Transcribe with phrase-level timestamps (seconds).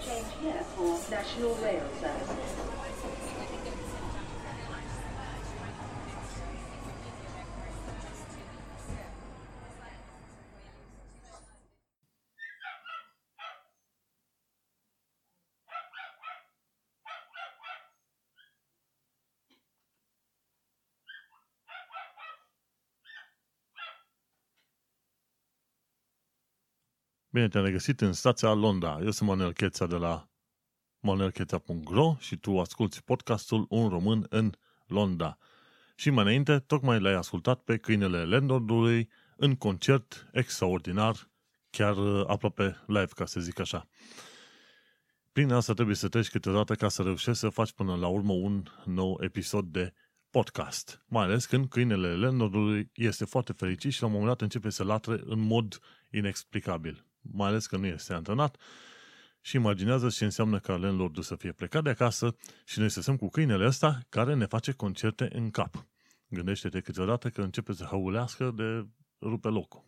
[0.00, 2.73] Change here for National Rail Service.
[27.34, 28.98] Bine te-am regăsit în stația Londra.
[29.02, 30.28] Eu sunt Manuel Cheța de la
[31.00, 34.52] manuelcheța.ro și tu asculti podcastul Un român în
[34.86, 35.38] Londra.
[35.96, 41.30] Și mai înainte, tocmai l-ai ascultat pe câinele Landlordului în concert extraordinar,
[41.70, 43.88] chiar uh, aproape live, ca să zic așa.
[45.32, 48.62] Prin asta trebuie să treci câteodată ca să reușești să faci până la urmă un
[48.84, 49.92] nou episod de
[50.30, 51.04] podcast.
[51.06, 54.84] Mai ales când câinele Landlordului este foarte fericit și la un moment dat începe să
[54.84, 55.78] latre în mod
[56.10, 58.56] inexplicabil mai ales că nu este antrenat,
[59.40, 63.16] și imaginează ce înseamnă ca landlordul să fie plecat de acasă și noi să stăm
[63.16, 65.86] cu câinele ăsta care ne face concerte în cap.
[66.28, 68.86] Gândește-te câteodată că începe să hăulească de
[69.20, 69.84] rupe locul.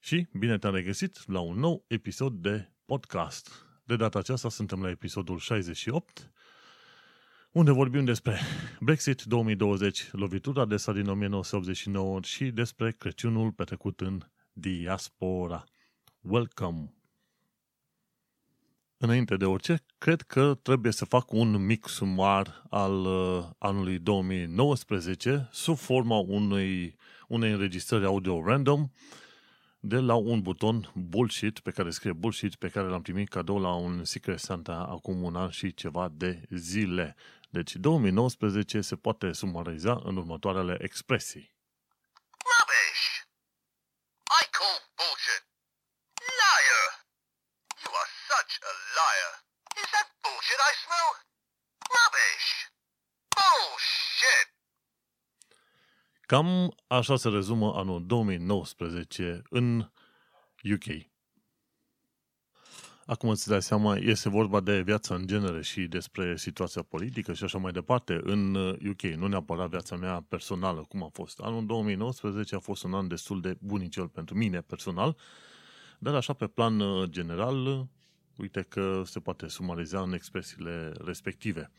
[0.00, 3.66] Și bine te-am regăsit la un nou episod de podcast.
[3.84, 6.32] De data aceasta suntem la episodul 68,
[7.50, 8.40] unde vorbim despre
[8.80, 14.22] Brexit 2020, lovitura de stat din 1989 și despre Crăciunul petrecut în
[14.52, 15.64] diaspora.
[16.28, 16.94] Welcome!
[18.96, 25.48] Înainte de orice, cred că trebuie să fac un mic sumar al uh, anului 2019
[25.52, 26.96] sub forma unei,
[27.28, 28.88] unei înregistrări audio random
[29.80, 33.74] de la un buton bullshit pe care scrie bullshit pe care l-am primit cadou la
[33.74, 37.16] un Secret Santa acum un an și ceva de zile.
[37.50, 41.55] Deci 2019 se poate sumariza în următoarele expresii.
[56.26, 59.78] Cam așa se rezumă anul 2019 în
[60.72, 61.06] UK.
[63.04, 67.44] Acum îți dai seama, este vorba de viața în genere și despre situația politică și
[67.44, 68.54] așa mai departe în
[68.88, 71.38] UK, nu neapărat viața mea personală, cum a fost.
[71.38, 75.16] Anul 2019 a fost un an destul de bunicel pentru mine personal,
[75.98, 77.88] dar așa pe plan uh, general,
[78.36, 81.70] uite că se poate sumariza în expresiile respective.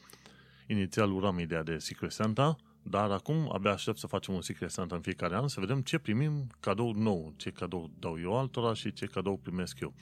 [0.67, 2.57] Inițial uram ideea de Secret Santa,
[2.89, 5.97] dar acum abia aștept să facem un Secret Santa în fiecare an, să vedem ce
[5.97, 9.93] primim cadou nou, ce cadou dau eu altora și ce cadou primesc eu.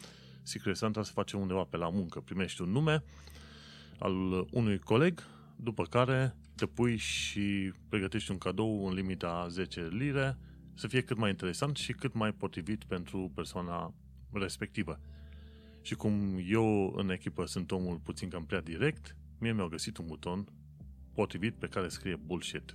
[0.44, 2.20] Secret Santa se face undeva pe la muncă.
[2.20, 3.04] Primești un nume
[4.00, 5.24] al unui coleg,
[5.56, 10.38] după care te pui și pregătești un cadou în limita 10 lire,
[10.74, 13.94] să fie cât mai interesant și cât mai potrivit pentru persoana
[14.32, 15.00] respectivă.
[15.82, 20.06] Și cum eu în echipă sunt omul puțin cam prea direct, mie mi-au găsit un
[20.08, 20.48] buton
[21.16, 22.72] potrivit pe care scrie bullshit.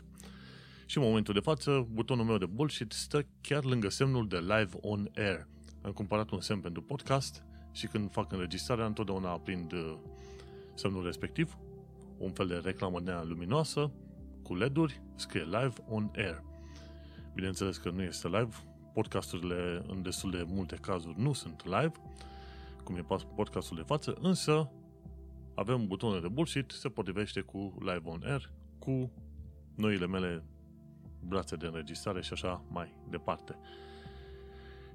[0.87, 4.71] Și în momentul de față, butonul meu de bullshit stă chiar lângă semnul de live
[4.81, 5.47] on air.
[5.83, 7.43] Am cumpărat un semn pentru podcast
[7.73, 9.97] și când fac înregistrarea, întotdeauna aprind uh,
[10.75, 11.57] semnul respectiv,
[12.19, 13.93] un fel de reclamă nea luminoasă,
[14.43, 16.43] cu LED-uri, scrie live on air.
[17.35, 18.57] Bineînțeles că nu este live,
[18.95, 21.93] podcasturile în destul de multe cazuri nu sunt live,
[22.85, 24.71] cum e podcastul de față, însă
[25.55, 29.13] avem butonul de bullshit, se potrivește cu Live on Air, cu
[29.75, 30.45] noile mele
[31.27, 33.59] brațe de înregistrare și așa mai departe.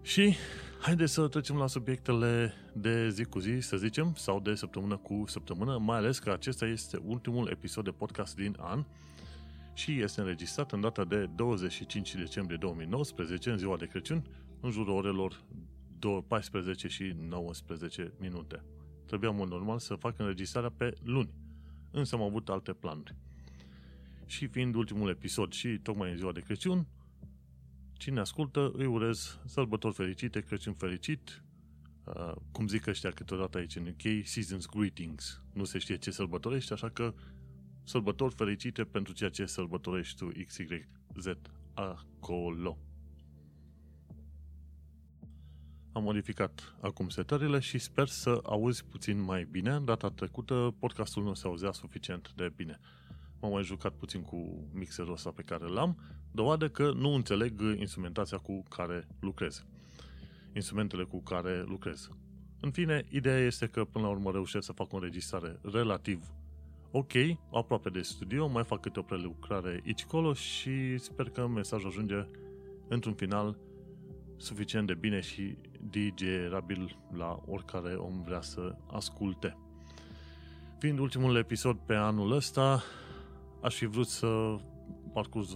[0.01, 0.35] Și
[0.81, 5.23] haideți să trecem la subiectele de zi cu zi, să zicem, sau de săptămână cu
[5.27, 8.85] săptămână, mai ales că acesta este ultimul episod de podcast din an
[9.73, 14.23] și este înregistrat în data de 25 decembrie 2019, în ziua de Crăciun,
[14.59, 15.43] în jurul orelor
[16.27, 18.63] 14 și 19 minute
[19.05, 21.33] trebuia mult normal să fac înregistrarea pe luni.
[21.91, 23.15] Însă am avut alte planuri.
[24.25, 26.87] Și fiind ultimul episod și tocmai în ziua de Crăciun,
[27.93, 31.43] cine ascultă îi urez sărbători fericite, Crăciun fericit,
[32.03, 35.41] uh, cum zic ăștia câteodată aici în UK, Seasons Greetings.
[35.53, 37.13] Nu se știe ce sărbătorești, așa că
[37.83, 41.37] sărbători fericite pentru ceea ce sărbătorești tu XYZ
[41.73, 42.77] acolo.
[45.95, 49.79] Am modificat acum setările și sper să auzi puțin mai bine.
[49.79, 52.79] Data trecută podcastul nu se auzea suficient de bine.
[53.39, 55.97] M-am mai jucat puțin cu mixerul ăsta pe care l-am,
[56.31, 59.65] dovadă că nu înțeleg instrumentația cu care lucrez.
[60.53, 62.09] Instrumentele cu care lucrez.
[62.59, 66.31] În fine, ideea este că până la urmă reușesc să fac o înregistrare relativ
[66.91, 67.11] ok,
[67.51, 72.27] aproape de studio, mai fac câte o prelucrare aici colo și sper că mesajul ajunge
[72.87, 73.57] într-un final
[74.37, 75.57] suficient de bine și
[75.89, 79.57] digerabil la oricare om vrea să asculte.
[80.79, 82.83] Fiind ultimul episod pe anul ăsta,
[83.61, 84.55] aș fi vrut să
[85.13, 85.47] parcurg,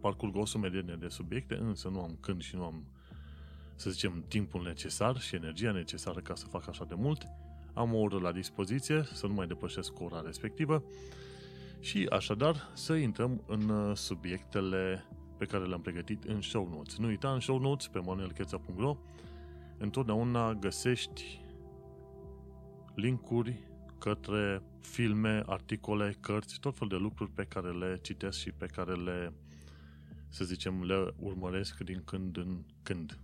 [0.00, 2.84] parcurg o sumedenie de subiecte, însă nu am când și nu am,
[3.74, 7.26] să zicem, timpul necesar și energia necesară ca să fac așa de mult.
[7.74, 10.84] Am o oră la dispoziție, să nu mai depășesc ora respectivă
[11.80, 15.04] și așadar să intrăm în uh, subiectele
[15.36, 16.96] pe care le-am pregătit în show notes.
[16.96, 18.96] Nu uita, în show notes pe manuelcheța.ro
[19.78, 21.40] întotdeauna găsești
[22.94, 23.68] linkuri
[23.98, 28.94] către filme, articole, cărți, tot fel de lucruri pe care le citesc și pe care
[28.94, 29.32] le,
[30.28, 33.18] să zicem, le urmăresc din când în când.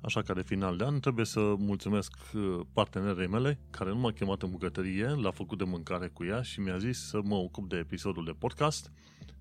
[0.00, 4.12] Așa că de final de an trebuie să mulțumesc uh, partenerei mele care nu m-a
[4.12, 7.68] chemat în bucătărie, l-a făcut de mâncare cu ea și mi-a zis să mă ocup
[7.68, 8.90] de episodul de podcast,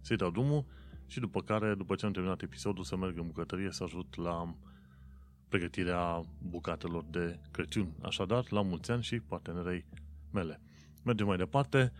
[0.01, 0.65] să-i dau drumul
[1.07, 4.55] și după care, după ce am terminat episodul, să merg în bucătărie să ajut la
[5.49, 7.93] pregătirea bucatelor de Crăciun.
[8.01, 9.85] Așadar, la mulți ani și partenerei
[10.31, 10.61] mele.
[11.03, 11.91] Mergem mai departe.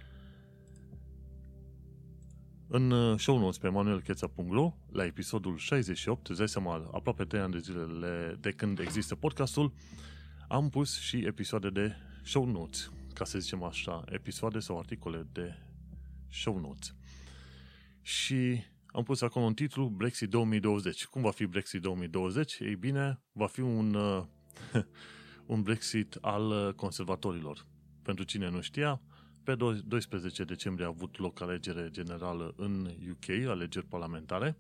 [2.68, 7.52] În uh, show notes pe manuelcheța.ro, la episodul 68, îți dai seama, aproape 3 ani
[7.52, 9.74] de zile de când există podcastul,
[10.48, 15.58] am pus și episoade de show notes, ca să zicem așa, episoade sau articole de
[16.30, 16.96] show notes.
[18.02, 18.64] Și
[18.96, 21.06] am pus acolo un titlu Brexit 2020.
[21.06, 22.60] Cum va fi Brexit 2020?
[22.60, 24.24] Ei bine, va fi un, uh,
[25.54, 27.66] un Brexit al uh, conservatorilor.
[28.02, 29.02] Pentru cine nu știa,
[29.44, 34.58] pe 12 decembrie a avut loc alegere generală în UK, alegeri parlamentare,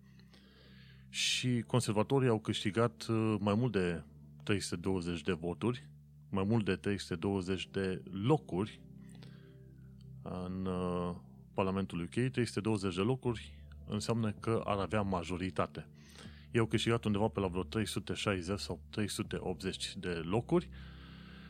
[1.09, 4.03] și conservatorii au câștigat uh, mai mult de
[4.43, 5.87] 320 de voturi,
[6.29, 8.81] mai mult de 320 de locuri
[10.21, 11.15] în uh,
[11.53, 13.55] Parlamentul UK, 320 de locuri
[13.87, 15.87] înseamnă că ar avea majoritate.
[16.51, 20.69] Ei au câștigat undeva pe la vreo 360 sau 380 de locuri,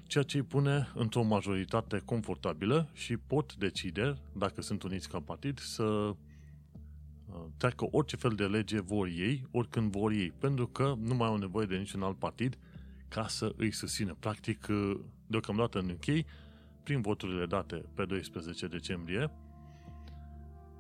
[0.08, 5.60] ceea ce îi pune într-o majoritate confortabilă și pot decide, dacă sunt uniți ca partid,
[5.60, 6.16] să uh,
[7.58, 11.38] treacă orice fel de lege vor ei, oricând vor ei, pentru că nu mai au
[11.38, 12.58] nevoie de niciun alt partid
[13.08, 14.16] ca să îi susțină.
[14.20, 16.26] Practic, uh, deocamdată în UK,
[16.84, 19.32] prin voturile date pe 12 decembrie,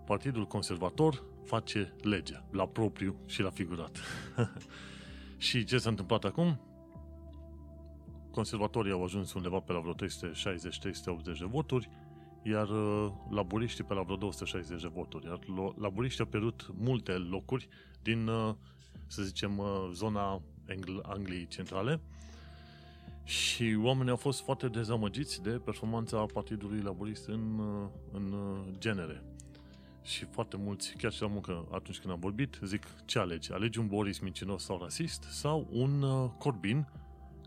[0.05, 3.97] Partidul Conservator face legea, la propriu și la figurat.
[5.37, 6.59] și ce s-a întâmplat acum?
[8.35, 11.89] conservatorii au ajuns undeva pe la vreo 360-380 de voturi,
[12.43, 15.25] iar uh, laburiștii pe la vreo 260 de voturi.
[15.25, 15.39] Iar
[15.77, 17.67] laburiștii au pierdut multe locuri
[18.01, 18.55] din, uh,
[19.07, 22.01] să zicem, uh, zona Angl- Angliei centrale
[23.23, 27.59] și oamenii au fost foarte dezamăgiți de performanța Partidului Laborist în,
[28.11, 28.35] în
[28.77, 29.23] genere.
[30.05, 33.51] Și foarte mulți, chiar și la muncă, atunci când am vorbit, zic, ce alegi?
[33.51, 36.01] Alegi un Boris mincinos sau rasist sau un
[36.37, 36.87] Corbyn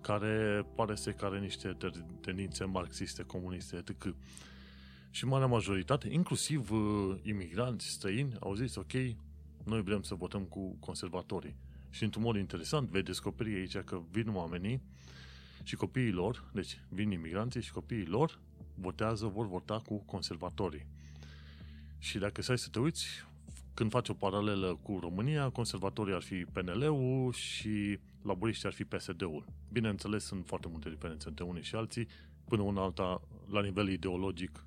[0.01, 1.77] care pare să care niște
[2.21, 4.15] tendințe marxiste, comuniste, etc.
[5.11, 8.93] Și marea majoritate, inclusiv uh, imigranți străini, au zis, ok,
[9.65, 11.57] noi vrem să votăm cu conservatorii.
[11.91, 14.83] Și într-un mod interesant veți descoperi aici că vin oamenii
[15.63, 18.39] și copiii lor, deci vin imigranții și copiii lor
[18.75, 20.87] votează, vor vota cu conservatorii.
[21.99, 23.07] Și dacă să să te uiți,
[23.75, 29.45] când faci o paralelă cu România, conservatorii ar fi PNL-ul și laburiștii ar fi PSD-ul.
[29.73, 32.09] Bineînțeles, sunt foarte multe diferențe între unii și alții,
[32.45, 34.65] până una alta, la nivel ideologic,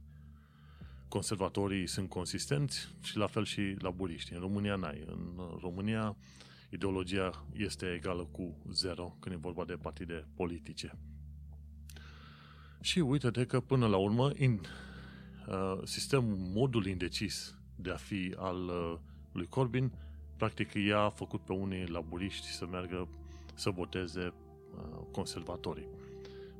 [1.07, 4.35] conservatorii sunt consistenți și la fel și laburiștii.
[4.35, 5.03] În România n-ai.
[5.05, 6.15] În România
[6.69, 10.97] ideologia este egală cu zero când e vorba de partide politice.
[12.81, 14.90] Și uite-te că până la urmă in, uh,
[15.83, 18.97] sistemul, modul indecis de a fi al uh,
[19.31, 19.91] lui Corbyn,
[20.37, 23.07] practic i-a făcut pe unii laburiști să meargă
[23.53, 24.33] să voteze
[24.75, 25.87] uh, conservatorii.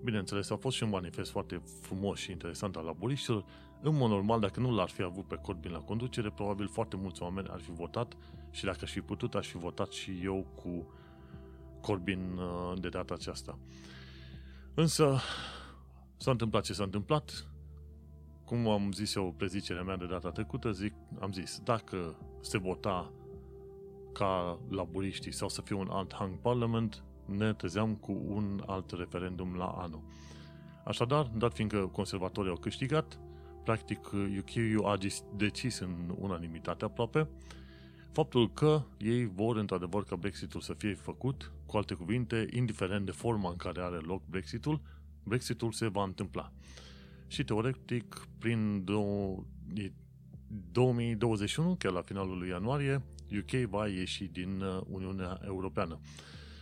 [0.03, 3.45] Bineînțeles, a fost și un manifest foarte frumos și interesant al laburiștilor.
[3.81, 7.21] În mod normal, dacă nu l-ar fi avut pe Corbyn la conducere, probabil foarte mulți
[7.21, 8.17] oameni ar fi votat
[8.51, 10.93] și dacă aș fi putut, aș fi votat și eu cu
[11.81, 13.57] Corbyn uh, de data aceasta.
[14.73, 15.19] Însă,
[16.17, 17.50] s-a întâmplat ce s-a întâmplat.
[18.51, 23.12] Cum am zis eu prezicerea mea de data trecută, zic, am zis, dacă se vota
[24.13, 29.55] ca laburiștii sau să fie un alt hang parliament, ne trezeam cu un alt referendum
[29.55, 30.01] la anul.
[30.86, 33.20] Așadar, dat fiindcă conservatorii au câștigat,
[33.63, 34.98] practic UK a
[35.36, 37.27] decis în unanimitate aproape
[38.12, 43.12] faptul că ei vor într-adevăr ca Brexitul să fie făcut, cu alte cuvinte, indiferent de
[43.12, 44.81] forma în care are loc Brexitul,
[45.24, 46.51] Brexitul se va întâmpla.
[47.31, 53.01] Și teoretic, prin 2021, chiar la finalul lui ianuarie,
[53.38, 56.00] UK va ieși din uh, Uniunea Europeană.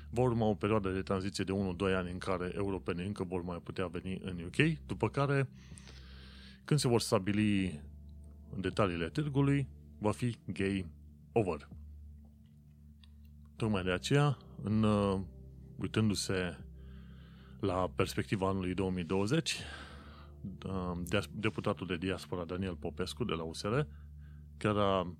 [0.09, 1.55] Va urma o perioadă de tranziție de 1-2
[1.95, 5.49] ani în care europenii încă vor mai putea veni în UK, după care,
[6.65, 7.81] când se vor stabili
[8.59, 10.85] detaliile târgului, va fi gay
[11.31, 11.67] over.
[13.55, 15.19] Tocmai de aceea, în, uh,
[15.75, 16.57] uitându-se
[17.59, 19.57] la perspectiva anului 2020, uh,
[21.31, 23.79] deputatul de diaspora Daniel Popescu de la USR
[24.57, 25.13] chiar a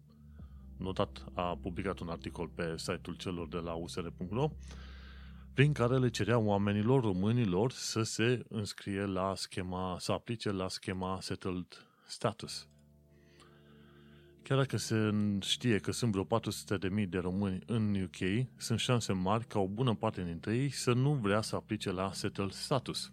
[0.78, 4.52] notat, a publicat un articol pe site-ul celor de la usr.ro
[5.54, 11.18] prin care le cerea oamenilor românilor să se înscrie la schema, să aplice la schema
[11.22, 12.68] Settled Status.
[14.42, 16.40] Chiar dacă se știe că sunt vreo
[17.04, 20.94] 400.000 de români în UK, sunt șanse mari ca o bună parte dintre ei să
[20.94, 23.12] nu vrea să aplice la Settled Status.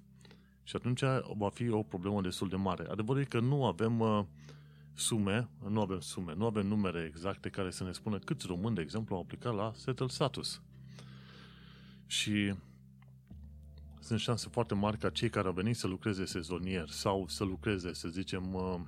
[0.66, 1.00] Și atunci
[1.36, 2.86] va fi o problemă destul de mare.
[2.90, 4.24] Adevărul e că nu avem uh,
[4.94, 8.80] sume, nu avem sume, nu avem numere exacte care să ne spună câți români, de
[8.80, 10.62] exemplu, au aplicat la Settled Status.
[12.06, 12.54] Și
[14.00, 17.92] sunt șanse foarte mari ca cei care au venit să lucreze sezonier sau să lucreze,
[17.92, 18.80] să zicem, uh,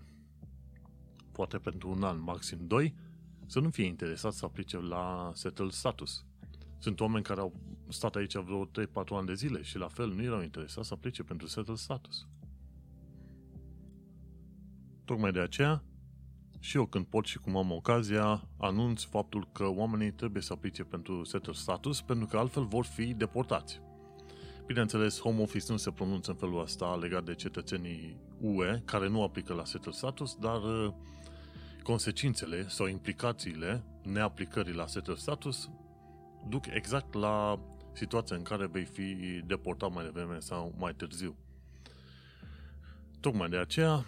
[1.32, 2.94] poate pentru un an, maxim doi,
[3.46, 6.24] să nu fie interesat să aplice la Settled Status.
[6.78, 7.52] Sunt oameni care au
[7.88, 8.68] stat aici vreo 3-4
[9.10, 12.26] ani de zile și la fel nu erau interesați să aplice pentru Settled Status.
[15.04, 15.82] Tocmai de aceea,
[16.60, 20.84] și eu când pot și cum am ocazia, anunț faptul că oamenii trebuie să aplice
[20.84, 23.80] pentru Settled Status, pentru că altfel vor fi deportați.
[24.66, 29.22] Bineînțeles, Home Office nu se pronunță în felul ăsta legat de cetățenii UE care nu
[29.22, 30.92] aplică la Settled Status, dar uh,
[31.82, 35.70] consecințele sau implicațiile neaplicării la Settled Status
[36.48, 37.60] duc exact la
[37.92, 39.14] situația în care vei fi
[39.46, 41.36] deportat mai devreme sau mai târziu.
[43.20, 44.04] Tocmai de aceea,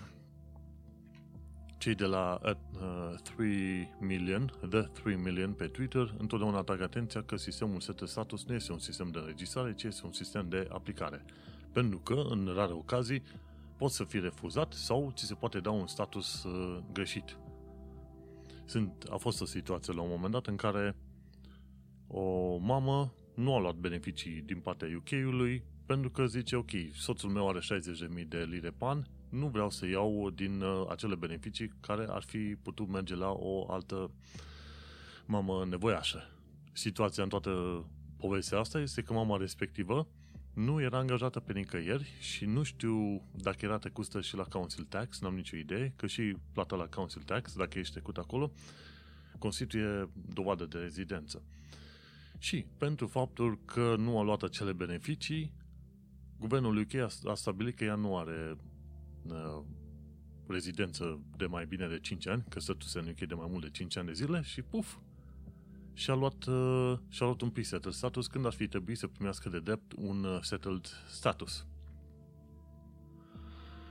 [1.79, 7.37] cei de la uh, 3 million, The 3 million pe Twitter, întotdeauna atrag atenția că
[7.37, 11.25] sistemul Settled Status nu este un sistem de înregistrare, ci este un sistem de aplicare.
[11.73, 13.23] Pentru că, în rare ocazii,
[13.77, 17.37] poți să fii refuzat sau ți se poate da un status uh, greșit.
[18.65, 20.97] Sunt, a fost o situație la un moment dat în care
[22.13, 27.49] o mamă nu a luat beneficii din partea UK-ului pentru că zice, ok, soțul meu
[27.49, 27.59] are
[28.21, 32.57] 60.000 de lire pan, nu vreau să iau din uh, acele beneficii care ar fi
[32.63, 34.11] putut merge la o altă
[35.27, 36.31] mamă nevoiașă.
[36.73, 37.85] Situația în toată
[38.17, 40.09] povestea asta este că mama respectivă
[40.55, 45.21] nu era angajată pe nicăieri și nu știu dacă era trecustă și la Council Tax,
[45.21, 48.53] n-am nicio idee, că și plata la Council Tax, dacă ești trecut acolo,
[49.39, 51.43] constituie dovadă de rezidență.
[52.43, 55.53] Și pentru faptul că nu a luat acele beneficii,
[56.39, 58.57] guvernul UK a, a stabilit că ea nu are
[59.23, 59.63] uh,
[60.47, 63.71] rezidență de mai bine de 5 ani, că stătuse în UK de mai mult de
[63.71, 64.97] 5 ani de zile și puf,
[65.93, 69.61] și-a luat, uh, și-a luat un pre-settled status când ar fi trebuit să primească de
[69.61, 71.67] drept un uh, settled status.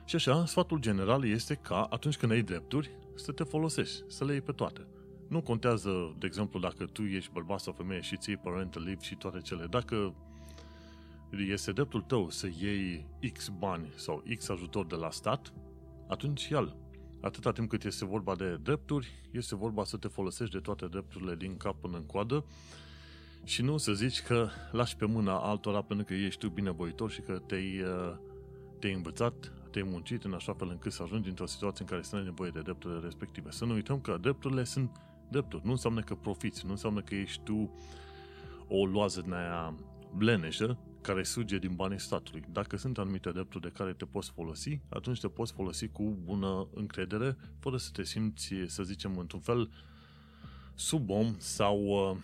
[0.06, 4.32] Și așa, sfatul general este ca atunci când ai drepturi, să te folosești, să le
[4.32, 4.88] iei pe toate.
[5.30, 9.16] Nu contează, de exemplu, dacă tu ești bărbat sau femeie și ții parental leave și
[9.16, 9.66] toate cele.
[9.66, 10.16] Dacă
[11.50, 15.54] este dreptul tău să iei X bani sau X ajutor de la stat,
[16.08, 16.76] atunci ia
[17.22, 21.36] Atâta timp cât este vorba de drepturi, este vorba să te folosești de toate drepturile
[21.36, 22.46] din cap până în coadă
[23.44, 27.22] și nu să zici că lași pe mâna altora pentru că ești tu binevoitor și
[27.22, 28.16] că te-ai, uh,
[28.80, 32.16] te-ai învățat, te-ai muncit în așa fel încât să ajungi într-o situație în care să
[32.16, 33.52] ai nevoie de drepturile respective.
[33.52, 34.92] Să nu uităm că drepturile sunt
[35.32, 35.66] drepturi.
[35.66, 37.72] Nu înseamnă că profiți, nu înseamnă că ești tu
[38.68, 39.76] o loază din aia
[40.16, 42.44] bleneșă care suge din banii statului.
[42.52, 46.68] Dacă sunt anumite drepturi de care te poți folosi, atunci te poți folosi cu bună
[46.74, 49.70] încredere, fără să te simți, să zicem, într-un fel
[50.76, 52.18] sub om sau, uh,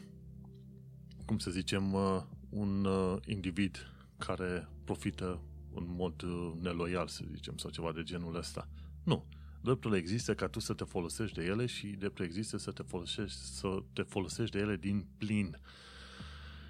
[1.25, 5.41] cum să zicem, uh, un uh, individ care profită
[5.73, 6.23] în mod
[6.61, 8.67] neloial, să zicem, sau ceva de genul ăsta.
[9.03, 9.25] Nu.
[9.65, 13.37] Dreptul există ca tu să te folosești de ele și dreptul există să te folosești,
[13.37, 15.59] să te folosești de ele din plin.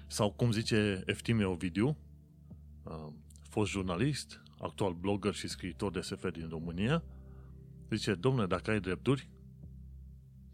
[0.06, 1.96] Sau cum zice Eftime Ovidiu,
[2.82, 3.08] uh,
[3.42, 7.02] fost jurnalist, actual blogger și scriitor de SF din România,
[7.90, 9.28] zice, domnule, dacă ai drepturi,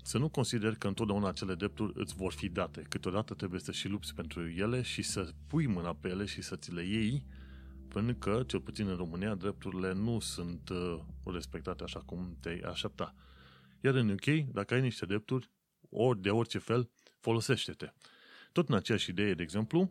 [0.03, 2.83] să nu consideri că întotdeauna acele drepturi îți vor fi date.
[2.89, 6.57] Câteodată trebuie să și lupți pentru ele și să pui mâna pe ele și să
[6.57, 7.25] ți le iei,
[7.93, 13.15] pentru că, cel puțin în România, drepturile nu sunt uh, respectate așa cum te-ai aștepta.
[13.81, 15.51] Iar în UK, dacă ai niște drepturi,
[15.91, 17.93] ori de orice fel, folosește-te.
[18.53, 19.91] Tot în aceeași idee, de exemplu,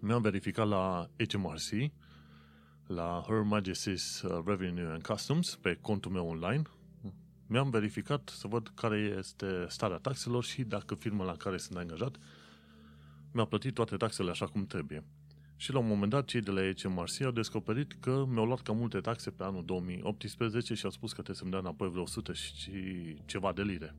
[0.00, 1.92] mi-am verificat la HMRC,
[2.86, 6.62] la Her Majesty's uh, Revenue and Customs, pe contul meu online,
[7.46, 12.16] mi-am verificat să văd care este starea taxelor și dacă firma la care sunt angajat
[13.32, 15.04] mi-a plătit toate taxele așa cum trebuie.
[15.60, 18.76] Și la un moment dat, cei de la HMRC au descoperit că mi-au luat cam
[18.76, 22.32] multe taxe pe anul 2018 și au spus că trebuie să-mi dea înapoi vreo 100
[22.32, 22.72] și
[23.24, 23.94] ceva de lire.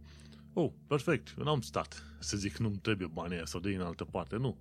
[0.54, 4.06] Oh, perfect, eu n-am stat să zic nu-mi trebuie banii aia sau de în altă
[4.06, 4.58] parte, nu.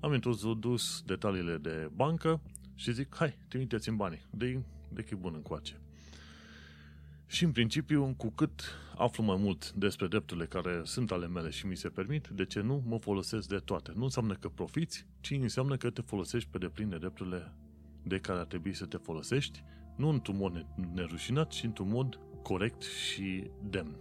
[0.00, 2.42] Am introdus detaliile de bancă
[2.74, 5.83] și zic, hai, trimiteți-mi banii, de de chip bun încoace.
[7.34, 8.62] Și în principiu, cu cât
[8.96, 12.60] aflu mai mult despre drepturile care sunt ale mele și mi se permit, de ce
[12.60, 13.92] nu mă folosesc de toate.
[13.94, 17.52] Nu înseamnă că profiți, ci înseamnă că te folosești pe deplin de drepturile
[18.02, 19.64] de care ar trebui să te folosești,
[19.96, 23.98] nu într-un mod nerușinat, ci într-un mod corect și demn.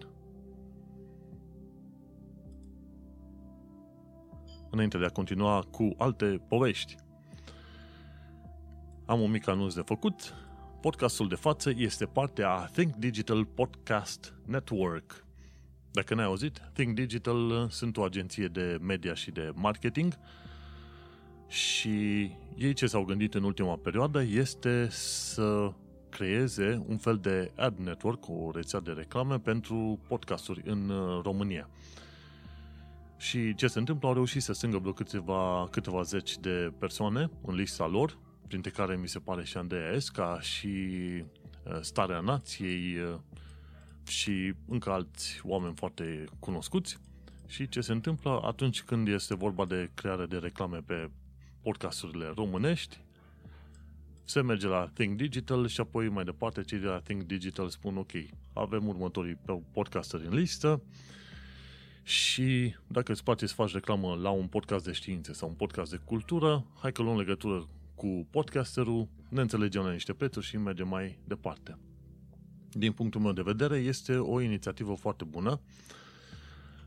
[4.69, 6.95] Înainte de a continua cu alte povești,
[9.05, 10.33] am un mic anunț de făcut.
[10.83, 15.25] Podcastul de față este parte a Think Digital Podcast Network.
[15.91, 20.13] Dacă n-ai auzit, Think Digital uh, sunt o agenție de media și de marketing
[21.47, 21.89] și
[22.55, 25.73] ei ce s-au gândit în ultima perioadă este să
[26.09, 31.69] creeze un fel de ad network, o rețea de reclame pentru podcasturi în uh, România.
[33.17, 34.07] Și ce se întâmplă?
[34.07, 38.95] Au reușit să strângă vreo câteva, câteva zeci de persoane în lista lor printre care
[38.95, 40.67] mi se pare și Andreea Esca și
[41.63, 43.19] uh, Starea Nației uh,
[44.07, 46.97] și încă alți oameni foarte cunoscuți.
[47.47, 51.09] Și ce se întâmplă atunci când este vorba de creare de reclame pe
[51.61, 52.99] podcasturile românești,
[54.25, 57.97] se merge la Think Digital și apoi mai departe cei de la Think Digital spun
[57.97, 58.11] ok,
[58.53, 59.37] avem următorii
[59.71, 60.81] podcasteri în listă
[62.03, 65.91] și dacă îți place să faci reclamă la un podcast de științe sau un podcast
[65.91, 70.87] de cultură, hai că luăm legătură cu podcasterul, ne înțelegem la niște prețuri și mergem
[70.87, 71.77] mai departe.
[72.71, 75.61] Din punctul meu de vedere, este o inițiativă foarte bună,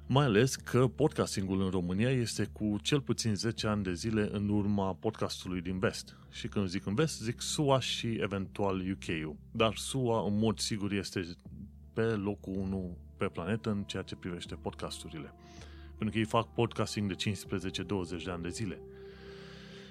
[0.09, 4.49] mai ales că podcastingul în România este cu cel puțin 10 ani de zile în
[4.49, 6.17] urma podcastului din vest.
[6.31, 9.37] Și când zic în vest, zic SUA și eventual UK-ul.
[9.51, 11.27] Dar SUA, în mod sigur, este
[11.93, 15.35] pe locul 1 pe planetă în ceea ce privește podcasturile.
[15.89, 18.81] Pentru că ei fac podcasting de 15-20 de ani de zile.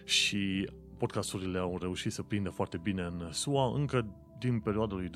[0.06, 4.06] Și podcasturile au reușit să prindă foarte bine în SUA încă
[4.40, 5.12] din perioada lui 2008-2010,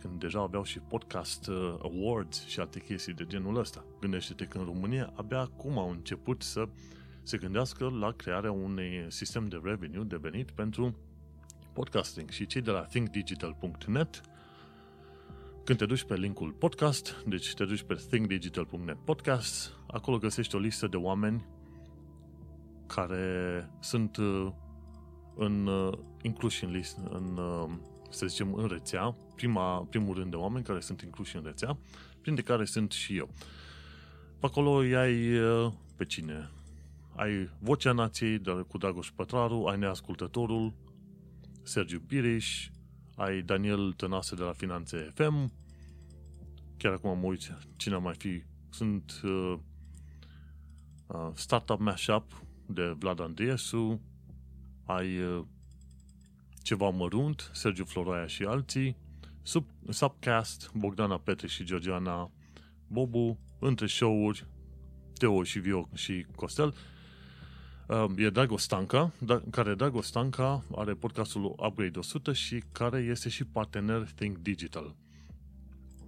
[0.00, 3.84] când deja aveau și podcast uh, awards și alte chestii de genul ăsta.
[4.00, 6.68] Gândește-te că în România abia acum au început să
[7.22, 10.94] se gândească la crearea unui sistem de revenue, de venit pentru
[11.72, 12.28] podcasting.
[12.28, 14.20] Și cei de la thinkdigital.net
[15.64, 20.58] când te duci pe linkul podcast, deci te duci pe thinkdigital.net podcast, acolo găsești o
[20.58, 21.46] listă de oameni
[22.94, 24.52] care sunt uh,
[25.34, 27.70] în, uh, incluși în list, în, uh,
[28.10, 31.78] să zicem, în rețea, prima, primul rând de oameni care sunt incluși în rețea,
[32.20, 33.30] printre care sunt și eu.
[34.38, 35.38] Pe acolo ai
[35.96, 36.50] pe cine?
[37.16, 40.72] Ai Vocea Nației cu Dragoș Pătraru, ai Neascultătorul,
[41.62, 42.68] Sergiu Biriș,
[43.16, 45.52] ai Daniel Tănase de la Finanțe FM,
[46.76, 49.54] chiar acum mă uit cine mai fi, sunt uh,
[51.06, 52.42] uh, Startup Mashup
[52.72, 54.00] de Vlad Andriesu,
[54.84, 55.44] ai uh,
[56.62, 58.96] ceva mărunt, Sergiu Floroaia și alții,
[59.42, 62.30] Sub, Subcast, Bogdana Petre și Georgiana
[62.86, 64.46] Bobu, între show-uri,
[65.18, 66.74] Teo și Vio și Costel,
[67.88, 73.28] uh, e Drago Stanca, da, care Drago Stanca are podcastul Upgrade 100 și care este
[73.28, 74.96] și partener Think Digital.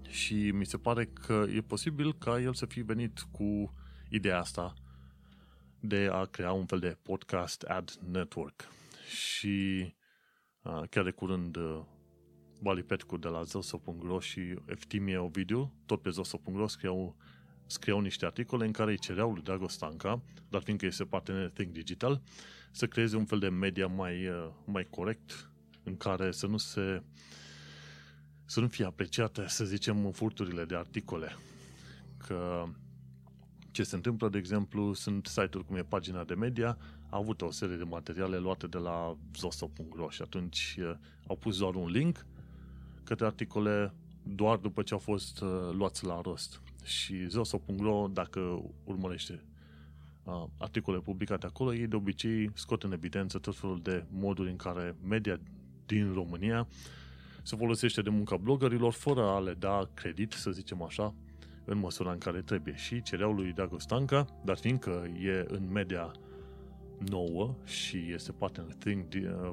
[0.09, 3.75] Și mi se pare că e posibil ca el să fie venit cu
[4.09, 4.75] ideea asta
[5.83, 8.69] de a crea un fel de podcast ad network.
[9.09, 9.95] Și
[10.63, 11.83] uh, chiar de curând uh,
[12.61, 17.17] Bali Petcu de la Zoso.ro și Eftimie Ovidiu, tot pe Zoso.ro, scriau,
[17.67, 21.73] scriau niște articole în care îi cereau lui Dragoș Stanca, dar fiindcă este partener Think
[21.73, 22.23] Digital,
[22.71, 25.51] să creeze un fel de media mai, uh, mai corect,
[25.83, 27.03] în care să nu se
[28.45, 31.37] să nu fie apreciate, să zicem, furturile de articole.
[32.17, 32.65] Că
[33.73, 37.51] ce se întâmplă, de exemplu, sunt site-uri cum e pagina de media, a avut o
[37.51, 40.95] serie de materiale luate de la zoso.ro și atunci uh,
[41.27, 42.27] au pus doar un link
[43.05, 46.63] către articole doar după ce au fost uh, luați la rost.
[46.85, 49.43] Și zoso.ro, dacă urmărește
[50.25, 54.57] uh, articole publicate acolo, ei de obicei scot în evidență tot felul de moduri în
[54.57, 55.41] care media
[55.87, 56.69] din România
[57.43, 61.15] se folosește de munca bloggerilor fără a le da credit, să zicem așa,
[61.65, 62.75] în măsura în care trebuie.
[62.77, 66.13] Și cereau lui Dago Stanca, dar fiindcă e în media
[66.99, 69.07] nouă și este partener Think,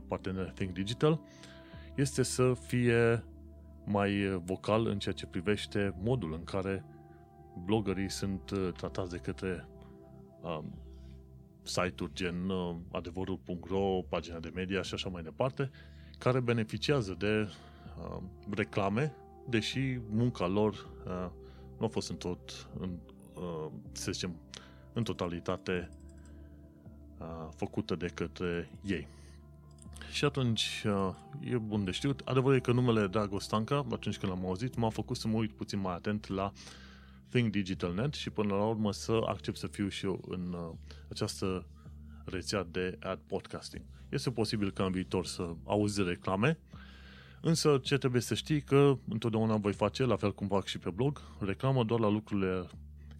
[0.08, 1.22] partener Think Digital,
[1.96, 3.24] este să fie
[3.86, 6.86] mai vocal în ceea ce privește modul în care
[7.66, 9.68] bloggerii sunt uh, tratați de către
[10.42, 10.74] um,
[11.62, 15.70] site-uri gen uh, adevărul.ro, pagina de media și așa mai departe,
[16.18, 17.50] care beneficiază de
[17.98, 19.16] uh, reclame,
[19.48, 20.74] deși munca lor
[21.06, 21.30] uh,
[21.80, 22.98] nu a fost în tot, în,
[23.34, 24.36] uh, să zicem,
[24.94, 25.90] în totalitate
[27.20, 29.08] uh, făcută de către ei.
[30.12, 31.16] Și atunci uh,
[31.52, 32.22] e bun de știut.
[32.26, 35.80] Adevărul e că numele Dragostanca, atunci când l-am auzit, m-a făcut să mă uit puțin
[35.80, 36.52] mai atent la
[37.30, 40.76] Think Digital Net și până la urmă să accept să fiu și eu în uh,
[41.10, 41.66] această
[42.26, 43.84] rețea de ad podcasting.
[44.10, 46.58] Este posibil ca în viitor să auzi reclame,
[47.42, 50.90] însă ce trebuie să știi că întotdeauna voi face, la fel cum fac și pe
[50.90, 52.68] blog, reclamă doar la lucrurile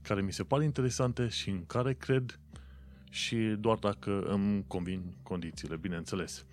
[0.02, 2.40] care mi se par interesante și în care cred
[3.10, 6.46] și doar dacă îmi convin condițiile, bineînțeles.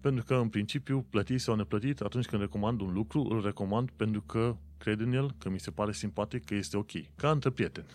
[0.00, 4.20] Pentru că, în principiu, plătit sau neplătit, atunci când recomand un lucru, îl recomand pentru
[4.20, 6.90] că cred în el, că mi se pare simpatic, că este ok.
[7.16, 7.86] Ca între prieteni.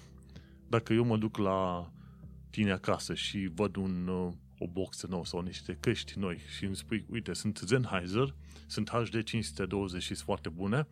[0.68, 1.92] Dacă eu mă duc la
[2.50, 6.76] tine acasă și văd un, uh, o boxă nouă sau niște căști noi și îmi
[6.76, 8.36] spui, uite, sunt Sennheiser,
[8.68, 10.88] sunt HD 520 și sunt foarte bune,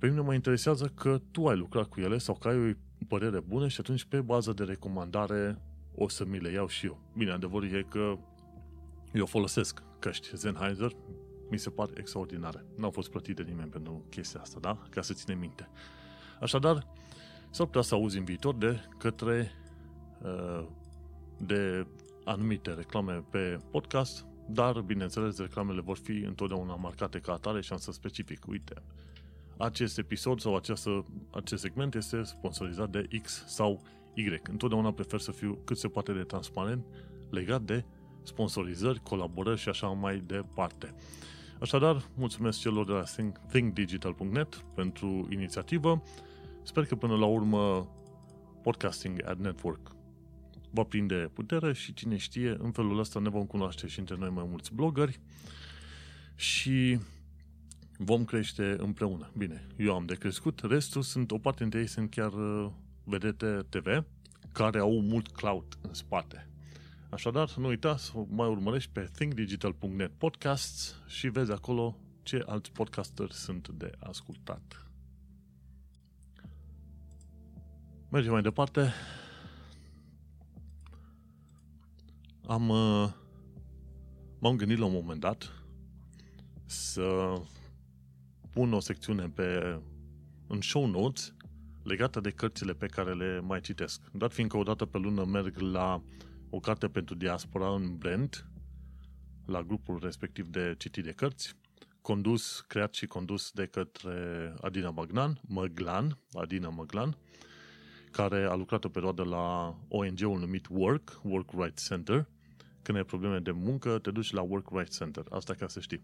[0.00, 2.74] pe mine mă interesează că tu ai lucrat cu ele sau că ai o
[3.08, 5.62] părere bună și atunci pe bază de recomandare
[5.94, 7.00] o să mi le iau și eu.
[7.16, 8.18] Bine, adevărul e că
[9.12, 10.90] eu folosesc căști Sennheiser,
[11.50, 12.64] mi se par extraordinare.
[12.76, 14.78] Nu au fost plătite nimeni pentru chestia asta, da?
[14.90, 15.68] Ca să ține minte.
[16.40, 16.86] Așadar,
[17.50, 19.50] s-ar putea să auzi în viitor de către
[20.22, 20.66] uh,
[21.46, 21.86] de
[22.24, 27.78] anumite reclame pe podcast, dar, bineînțeles, reclamele vor fi întotdeauna marcate ca atare și am
[27.78, 28.46] să specific.
[28.46, 28.74] Uite,
[29.56, 33.82] acest episod sau această, acest segment este sponsorizat de X sau
[34.14, 34.40] Y.
[34.50, 36.84] Întotdeauna prefer să fiu cât se poate de transparent
[37.30, 37.84] legat de
[38.22, 40.94] sponsorizări, colaborări și așa mai departe.
[41.60, 43.02] Așadar, mulțumesc celor de la
[43.50, 46.02] thinkdigital.net pentru inițiativă.
[46.62, 47.88] Sper că până la urmă
[48.62, 49.98] Podcasting Ad Network
[50.70, 54.30] va prinde putere și cine știe, în felul ăsta ne vom cunoaște și între noi
[54.30, 55.20] mai mulți blogări
[56.34, 56.98] și
[57.96, 59.30] vom crește împreună.
[59.36, 62.70] Bine, eu am de crescut, restul sunt, o parte dintre ei sunt chiar uh,
[63.04, 64.04] vedete TV,
[64.52, 66.48] care au mult cloud în spate.
[67.10, 73.34] Așadar, nu uita să mai urmărești pe thinkdigital.net podcasts și vezi acolo ce alți podcasteri
[73.34, 74.86] sunt de ascultat.
[78.08, 78.92] Mergem mai departe.
[82.46, 83.08] Am, uh,
[84.38, 85.52] m-am gândit la un moment dat
[86.66, 87.40] să
[88.50, 89.80] pun o secțiune pe,
[90.46, 91.34] în show notes
[91.82, 94.00] legată de cărțile pe care le mai citesc.
[94.12, 96.02] Dat fiindcă o dată pe lună merg la
[96.50, 98.50] o carte pentru diaspora în Brent,
[99.46, 101.54] la grupul respectiv de citit de cărți,
[102.00, 107.16] condus, creat și condus de către Adina Magnan, Măglan, Adina Măglan,
[108.10, 112.26] care a lucrat o perioadă la ONG-ul numit Work, Work Rights Center.
[112.82, 115.24] Când ai probleme de muncă, te duci la Work Rights Center.
[115.30, 116.00] Asta ca să știi.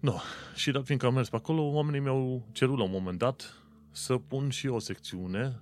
[0.00, 0.14] No.
[0.54, 4.16] Și dat fiindcă am mers pe acolo, oamenii mi-au cerut la un moment dat să
[4.16, 5.60] pun și o secțiune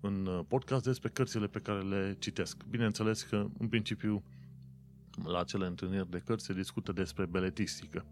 [0.00, 2.64] în uh, podcast despre cărțile pe care le citesc.
[2.70, 4.22] Bineînțeles că, în principiu,
[5.24, 8.04] la acele întâlniri de cărți se discută despre beletistică.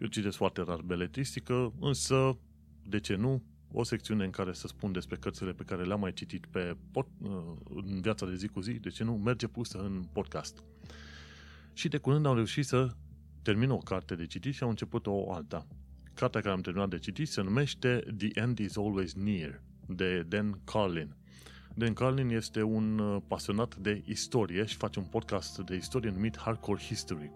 [0.00, 2.38] Eu citesc foarte rar beletistică, însă,
[2.86, 6.12] de ce nu, o secțiune în care să spun despre cărțile pe care le-am mai
[6.12, 7.30] citit pe pod, uh,
[7.74, 10.62] în viața de zi cu zi, de ce nu, merge pusă în podcast.
[11.72, 12.94] Și de curând am reușit să
[13.42, 15.66] termin o carte de citit și am început o alta.
[16.14, 20.60] Cartea care am terminat de citit se numește The End is Always Near de Dan
[20.64, 21.14] Carlin.
[21.74, 26.38] Dan Carlin este un uh, pasionat de istorie și face un podcast de istorie numit
[26.38, 27.30] Hardcore History.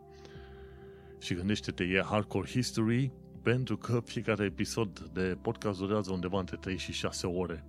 [1.20, 3.12] Și gândește-te, e Hardcore History
[3.52, 7.64] pentru că fiecare episod de podcast durează undeva între 3 și 6 ore.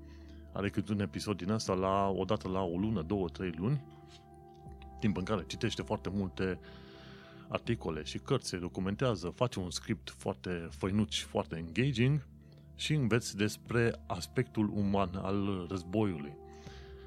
[0.53, 3.83] Are cât un episod din asta la, o dată la o lună, două, trei luni,
[4.99, 6.59] timp în care citește foarte multe
[7.47, 12.27] articole și cărți, se documentează, face un script foarte făinuț foarte engaging
[12.75, 16.37] și înveți despre aspectul uman al războiului.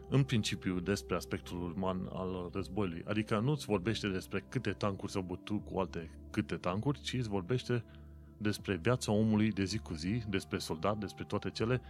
[0.08, 3.02] În principiu despre aspectul uman al războiului.
[3.06, 7.28] Adică nu îți vorbește despre câte tancuri s-au bătut cu alte câte tancuri, ci îți
[7.28, 7.84] vorbește
[8.40, 11.80] despre viața omului de zi cu zi, despre soldat, despre toate cele,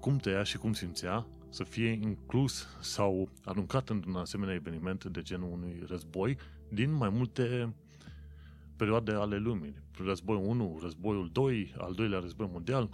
[0.00, 5.52] cum tăia și cum simțea să fie inclus sau aruncat într-un asemenea eveniment de genul
[5.52, 6.36] unui război
[6.68, 7.74] din mai multe
[8.76, 9.74] perioade ale lumii.
[10.04, 12.88] Războiul 1, războiul 2, al doilea război mondial,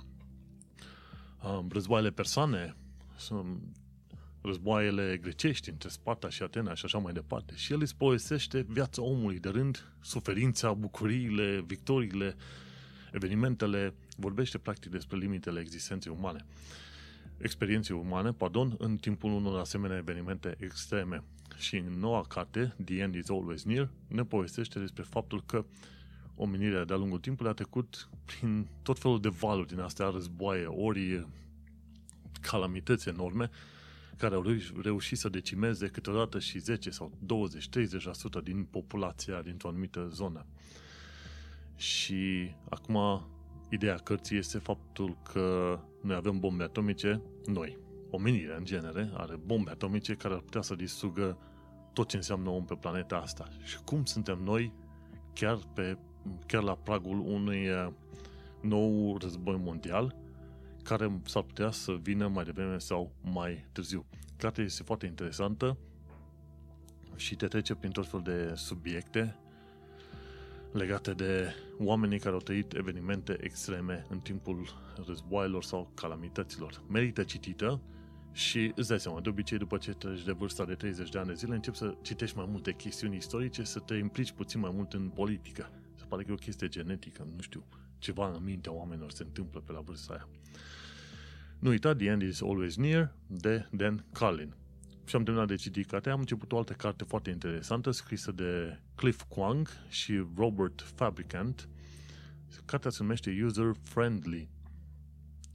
[1.68, 2.76] războaiele persane,
[4.40, 7.54] războaiele grecești între Sparta și Atena și așa mai departe.
[7.56, 12.36] Și el îți povestește viața omului de rând, suferința, bucuriile, victoriile,
[13.14, 16.44] evenimentele, vorbește practic despre limitele existenței umane.
[17.38, 21.22] experienței umane, pardon, în timpul unor asemenea evenimente extreme.
[21.56, 25.64] Și în noua carte, The End is Always Near, ne povestește despre faptul că
[26.34, 31.26] omenirea de-a lungul timpului a trecut prin tot felul de valuri din astea, războaie, ori
[32.40, 33.50] calamități enorme,
[34.16, 34.44] care au
[34.82, 37.18] reușit să decimeze câteodată și 10 sau
[38.40, 40.46] 20-30% din populația dintr-o anumită zonă.
[41.76, 43.26] Și acum
[43.68, 47.78] ideea cărții este faptul că noi avem bombe atomice, noi,
[48.10, 51.38] omenirea în genere, are bombe atomice care ar putea să distrugă
[51.92, 53.48] tot ce înseamnă om pe planeta asta.
[53.62, 54.72] Și cum suntem noi
[55.32, 55.98] chiar, pe,
[56.46, 57.88] chiar la pragul unui uh,
[58.60, 60.16] nou război mondial
[60.82, 64.06] care s-ar putea să vină mai devreme sau mai târziu.
[64.36, 65.78] Cartea este foarte interesantă
[67.16, 69.36] și te trece prin tot felul de subiecte
[70.74, 74.68] legate de oamenii care au trăit evenimente extreme în timpul
[75.06, 76.82] războaielor sau calamităților.
[76.88, 77.80] Merită citită
[78.32, 81.26] și îți dai seama, de obicei după ce treci de vârsta de 30 de ani
[81.26, 84.92] de zile, începi să citești mai multe chestiuni istorice, să te implici puțin mai mult
[84.92, 85.70] în politică.
[85.94, 87.64] Se pare că e o chestie genetică, nu știu,
[87.98, 90.28] ceva în mintea oamenilor se întâmplă pe la vârsta aia.
[91.58, 94.54] Nu uita, The End is Always Near, de Dan Carlin.
[95.04, 98.78] Și am terminat de citit cartea, am început o altă carte foarte interesantă, scrisă de
[98.94, 101.68] Cliff Kwang și Robert Fabricant.
[102.64, 104.48] Cartea se numește User Friendly.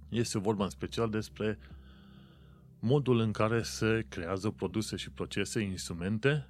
[0.09, 1.59] Este vorba în special despre
[2.79, 6.47] modul în care se creează produse și procese, instrumente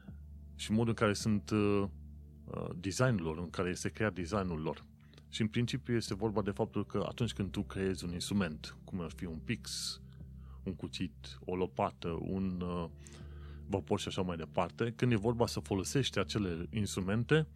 [0.55, 1.83] și modul în care sunt uh,
[2.45, 4.85] uh designul lor, în care este creat designul lor.
[5.29, 9.01] Și în principiu este vorba de faptul că atunci când tu creezi un instrument, cum
[9.01, 9.99] ar fi un pix,
[10.63, 12.89] un cuțit, o lopată, un uh,
[13.67, 17.47] vapor și așa mai departe, când e vorba să folosești acele instrumente,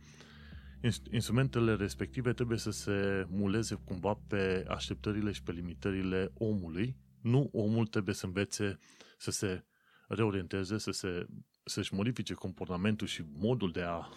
[1.12, 6.96] instrumentele respective trebuie să se muleze cumva pe așteptările și pe limitările omului.
[7.22, 8.80] Nu omul trebuie să învețe
[9.18, 9.64] să se
[10.08, 11.26] reorienteze, să se,
[11.64, 14.10] să-și modifice comportamentul și modul de a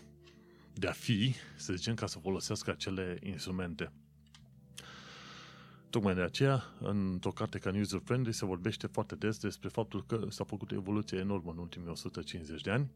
[0.78, 3.92] de a fi, să zicem, ca să folosească acele instrumente.
[5.96, 10.26] Tocmai de aceea, într-o carte ca User Friendly se vorbește foarte des despre faptul că
[10.28, 12.90] s-a făcut o evoluție enormă în ultimii 150 de ani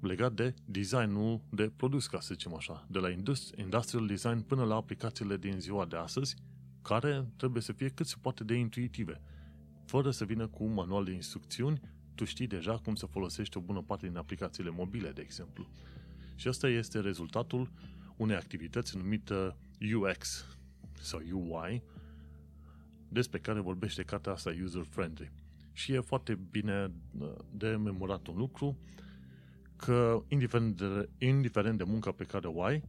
[0.00, 4.74] legat de designul de produs, ca să zicem așa, de la industrial design până la
[4.74, 6.36] aplicațiile din ziua de astăzi,
[6.82, 9.20] care trebuie să fie cât se poate de intuitive.
[9.84, 11.80] Fără să vină cu un manual de instrucțiuni,
[12.14, 15.68] tu știi deja cum să folosești o bună parte din aplicațiile mobile, de exemplu.
[16.34, 17.70] Și asta este rezultatul
[18.16, 19.56] unei activități numită
[19.94, 20.46] UX
[21.00, 21.82] sau UI,
[23.10, 25.30] despre care vorbește cartea asta user-friendly.
[25.72, 28.78] Și e foarte bine uh, de memorat un lucru,
[29.76, 32.82] că indiferent de, indiferent de munca pe care o ai,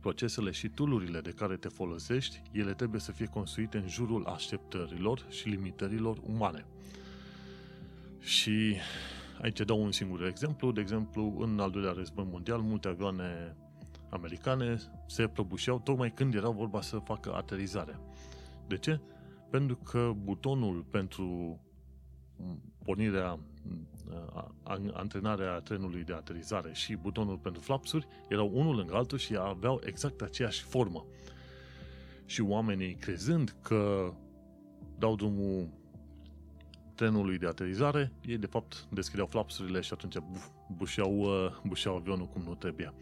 [0.00, 5.26] procesele și tulurile de care te folosești, ele trebuie să fie construite în jurul așteptărilor
[5.28, 6.66] și limitărilor umane.
[8.20, 8.76] Și
[9.42, 10.72] Aici dau un singur exemplu.
[10.72, 13.56] De exemplu, în al doilea război mondial, multe avioane
[14.10, 18.00] americane se prăbușeau tocmai când era vorba să facă aterizare.
[18.68, 19.00] De ce?
[19.50, 21.60] Pentru că butonul pentru
[22.84, 23.38] pornirea,
[24.92, 30.20] antrenarea trenului de aterizare și butonul pentru flapsuri erau unul lângă altul și aveau exact
[30.20, 31.06] aceeași formă.
[32.24, 34.12] Și oamenii, crezând că
[34.98, 35.68] dau drumul
[36.94, 40.16] trenului de aterizare, ei de fapt deschideau flapsurile și atunci
[40.76, 42.94] bușeau, uh, bușeau avionul cum nu trebuia.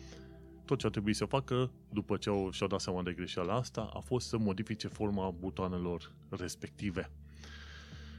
[0.66, 3.90] Tot ce a trebuit să facă, după ce au, și-au dat seama de greșeala asta,
[3.94, 7.10] a fost să modifice forma butoanelor respective.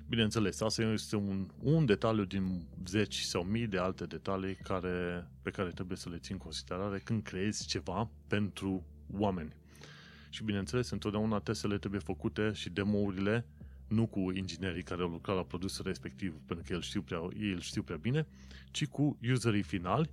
[0.10, 5.50] Bineînțeles, asta este un, un detaliu din zeci sau mii de alte detalii care, pe
[5.50, 8.86] care trebuie să le țin în considerare când creezi ceva pentru
[9.18, 9.56] oameni.
[10.30, 13.46] Și bineînțeles, întotdeauna testele trebuie făcute și demo-urile
[13.88, 17.52] nu cu inginerii care au lucrat la produsul respectiv, pentru că el știu prea, ei
[17.52, 18.28] îl știu prea bine,
[18.72, 20.10] ci cu userii finali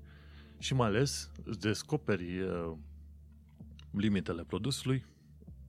[0.58, 2.72] și mai ales îți descoperi uh,
[3.90, 5.04] limitele produsului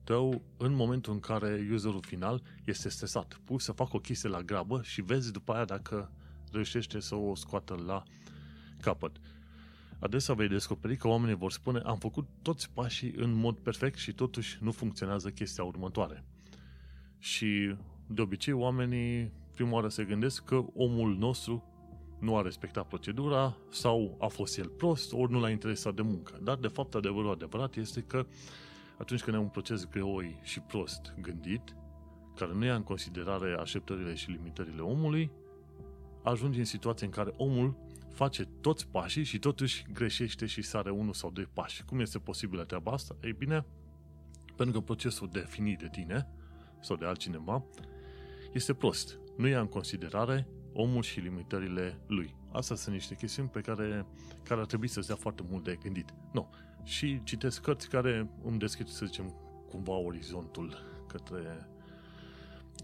[0.04, 3.40] tău în momentul în care userul final este stresat.
[3.44, 6.10] Pui să facă o chestie la grabă și vezi după aia dacă
[6.52, 8.02] reușește să o scoată la
[8.80, 9.16] capăt.
[9.98, 14.12] Adesea vei descoperi că oamenii vor spune am făcut toți pașii în mod perfect și
[14.12, 16.24] totuși nu funcționează chestia următoare.
[17.18, 21.64] Și de obicei oamenii prima oară se gândesc că omul nostru
[22.18, 26.38] nu a respectat procedura sau a fost el prost, ori nu l-a interesat de muncă.
[26.42, 28.26] Dar, de fapt, adevărul adevărat este că
[28.98, 31.76] atunci când e un proces greoi și prost gândit,
[32.36, 35.30] care nu ia în considerare așteptările și limitările omului,
[36.22, 37.76] ajungi în situația în care omul
[38.12, 41.84] face toți pașii și totuși greșește și sare unul sau doi pași.
[41.84, 43.16] Cum este posibilă treaba asta?
[43.22, 43.64] Ei bine,
[44.56, 46.28] pentru că procesul definit de tine
[46.80, 47.64] sau de altcineva
[48.52, 49.18] este prost.
[49.36, 52.34] Nu ia în considerare omul și limitările lui.
[52.52, 54.06] Astea sunt niște chestiuni pe care,
[54.42, 56.14] care ar trebui să-ți dea foarte mult de gândit.
[56.32, 56.50] Nu.
[56.82, 59.34] Și citesc cărți care îmi deschid, să zicem,
[59.70, 61.68] cumva orizontul către,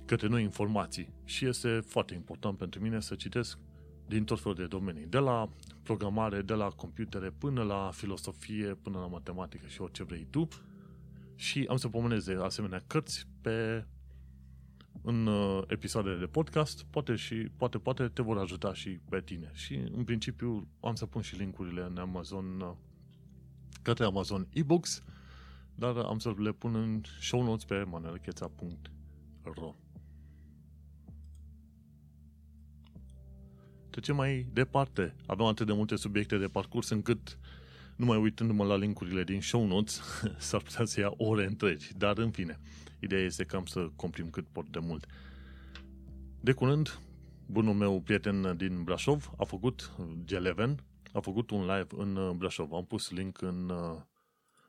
[0.04, 1.12] către noi informații.
[1.24, 3.58] Și este foarte important pentru mine să citesc
[4.06, 5.06] din tot felul de domenii.
[5.06, 5.48] De la
[5.82, 10.48] programare, de la computere, până la filosofie, până la matematică și orice vrei tu.
[11.34, 13.86] Și am să pomenez de asemenea cărți pe
[15.02, 19.50] în uh, episoadele de podcast, poate și poate, poate te vor ajuta și pe tine.
[19.54, 22.72] Și în principiu am să pun și linkurile în Amazon uh,
[23.82, 25.02] către Amazon e-books,
[25.74, 29.74] dar am să le pun în show notes pe manelcheța.ro
[33.90, 35.14] Trecem mai departe.
[35.26, 37.38] Avem atât de multe subiecte de parcurs încât
[37.96, 40.02] numai uitându-mă la linkurile din show notes,
[40.38, 41.92] s-ar putea să ia ore întregi.
[41.96, 42.60] Dar, în fine,
[43.02, 45.06] ideea este că am să comprim cât pot de mult.
[46.40, 46.98] De curând,
[47.46, 49.92] bunul meu prieten din Brașov a făcut,
[50.24, 50.74] G11,
[51.12, 52.72] a făcut un live în Brașov.
[52.72, 53.72] Am pus link în,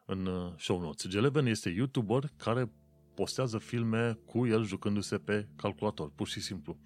[0.06, 1.08] în show notes.
[1.18, 2.72] G11 este YouTuber care
[3.14, 6.78] postează filme cu el jucându-se pe calculator, pur și simplu.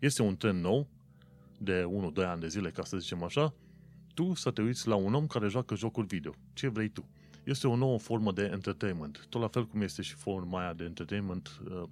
[0.00, 0.88] Este un trend nou,
[1.58, 1.84] de
[2.22, 3.54] 1-2 ani de zile, ca să zicem așa,
[4.14, 6.34] tu să te uiți la un om care joacă jocuri video.
[6.52, 7.08] Ce vrei tu?
[7.44, 9.26] Este o nouă formă de entertainment.
[9.28, 11.82] Tot la fel cum este și forma aia de entertainment uh,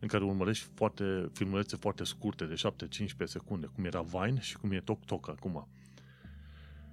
[0.00, 4.72] în care urmărești foarte, filmulețe foarte scurte, de 7-15 secunde, cum era Vine și cum
[4.72, 5.68] e TokTok acum.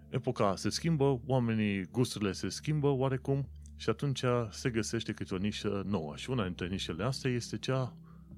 [0.10, 5.84] Epoca se schimbă, oamenii, gusturile se schimbă oarecum și atunci se găsește câte o nișă
[5.86, 6.16] nouă.
[6.16, 7.96] Și una dintre nișele astea este cea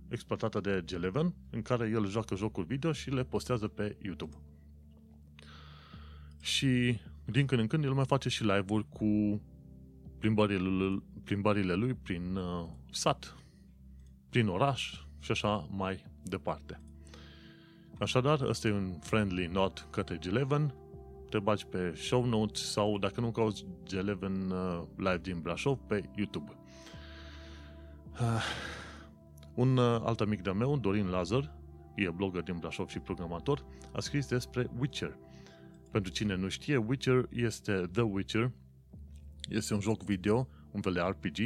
[0.08, 4.36] exploatată de G11, în care el joacă jocuri video și le postează pe YouTube.
[6.46, 9.42] Și din când în când el mai face și live-uri cu
[10.20, 13.36] plimbările, plimbările lui prin uh, sat,
[14.30, 16.82] prin oraș și așa mai departe.
[18.00, 20.66] Așadar, ăsta e un friendly nod către G11,
[21.30, 26.10] te bagi pe show notes sau dacă nu cauți G11 uh, live din Brașov pe
[26.16, 26.52] YouTube.
[28.22, 28.44] Uh,
[29.54, 31.56] un uh, alt amic de meu, Dorin Lazar,
[31.96, 35.18] e blogger din Brașov și programator, a scris despre Witcher.
[35.96, 38.52] Pentru cine nu știe, Witcher este The Witcher,
[39.50, 41.38] este un joc video, un fel de RPG,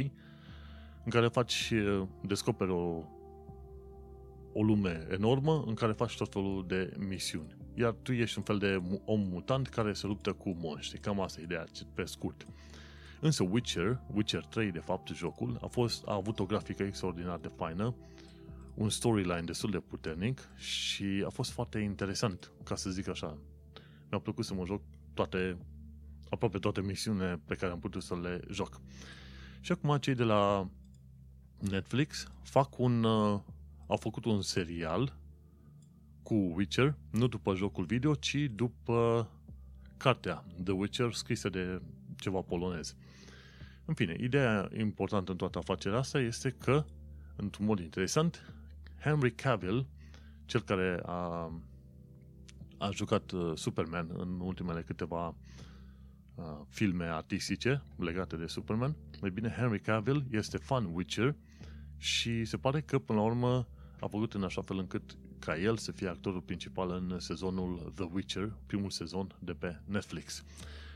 [1.04, 3.02] în care faci, uh, descoperi o,
[4.52, 7.56] o lume enormă în care faci tot felul de misiuni.
[7.74, 11.00] Iar tu ești un fel de om mutant care se luptă cu monștri.
[11.00, 12.46] Cam asta e ideea, pe scurt.
[13.20, 17.50] Însă Witcher, Witcher 3 de fapt, jocul, a, fost, a avut o grafică extraordinar de
[17.56, 17.94] faină,
[18.74, 23.38] un storyline destul de puternic și a fost foarte interesant, ca să zic așa.
[24.10, 24.82] Mi-a plăcut să mă joc
[25.14, 25.56] toate,
[26.28, 28.80] aproape toate misiunile pe care am putut să le joc.
[29.60, 30.68] Și acum cei de la
[31.58, 33.40] Netflix fac un, uh,
[33.86, 35.16] au făcut un serial
[36.22, 39.28] cu Witcher, nu după jocul video, ci după
[39.96, 41.82] cartea The Witcher scrisă de
[42.16, 42.94] ceva polonez.
[43.84, 46.84] În fine, ideea importantă în toată afacerea asta este că,
[47.36, 48.54] într-un mod interesant,
[49.00, 49.86] Henry Cavill,
[50.44, 51.52] cel care a,
[52.80, 55.34] a jucat uh, Superman în ultimele câteva
[56.34, 61.34] uh, filme artistice legate de Superman, mai bine, Henry Cavill este fan Witcher
[61.96, 63.66] și se pare că, până la urmă,
[64.00, 68.08] a făcut în așa fel încât ca el să fie actorul principal în sezonul The
[68.12, 70.44] Witcher, primul sezon de pe Netflix.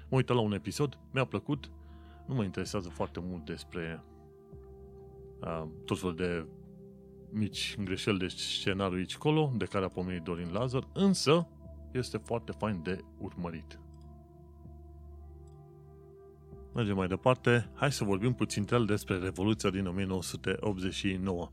[0.09, 1.71] Mă uită la un episod, mi-a plăcut,
[2.27, 4.05] nu mă interesează foarte mult despre
[5.41, 6.47] uh, tot felul de
[7.31, 11.49] mici greșeli de scenariu aici colo, de care a pomenit Dorin Lazar, însă
[11.99, 13.79] este foarte fain de urmărit.
[16.75, 17.71] Mergem mai departe.
[17.75, 21.51] Hai să vorbim puțin el despre Revoluția din 1989.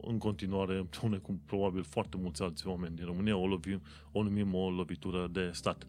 [0.00, 3.82] în continuare împreună cu probabil foarte mulți alți oameni din România o, lovim,
[4.12, 5.86] o numim o lovitură de stat.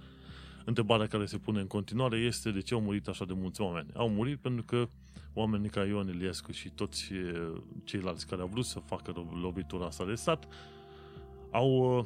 [0.66, 3.90] Întrebarea care se pune în continuare este de ce au murit așa de mulți oameni.
[3.94, 4.90] Au murit pentru că
[5.34, 10.06] oamenii ca Ion Iliescu și toți uh, ceilalți care au vrut să facă lovitura asta
[10.06, 10.48] de stat
[11.52, 12.06] au uh,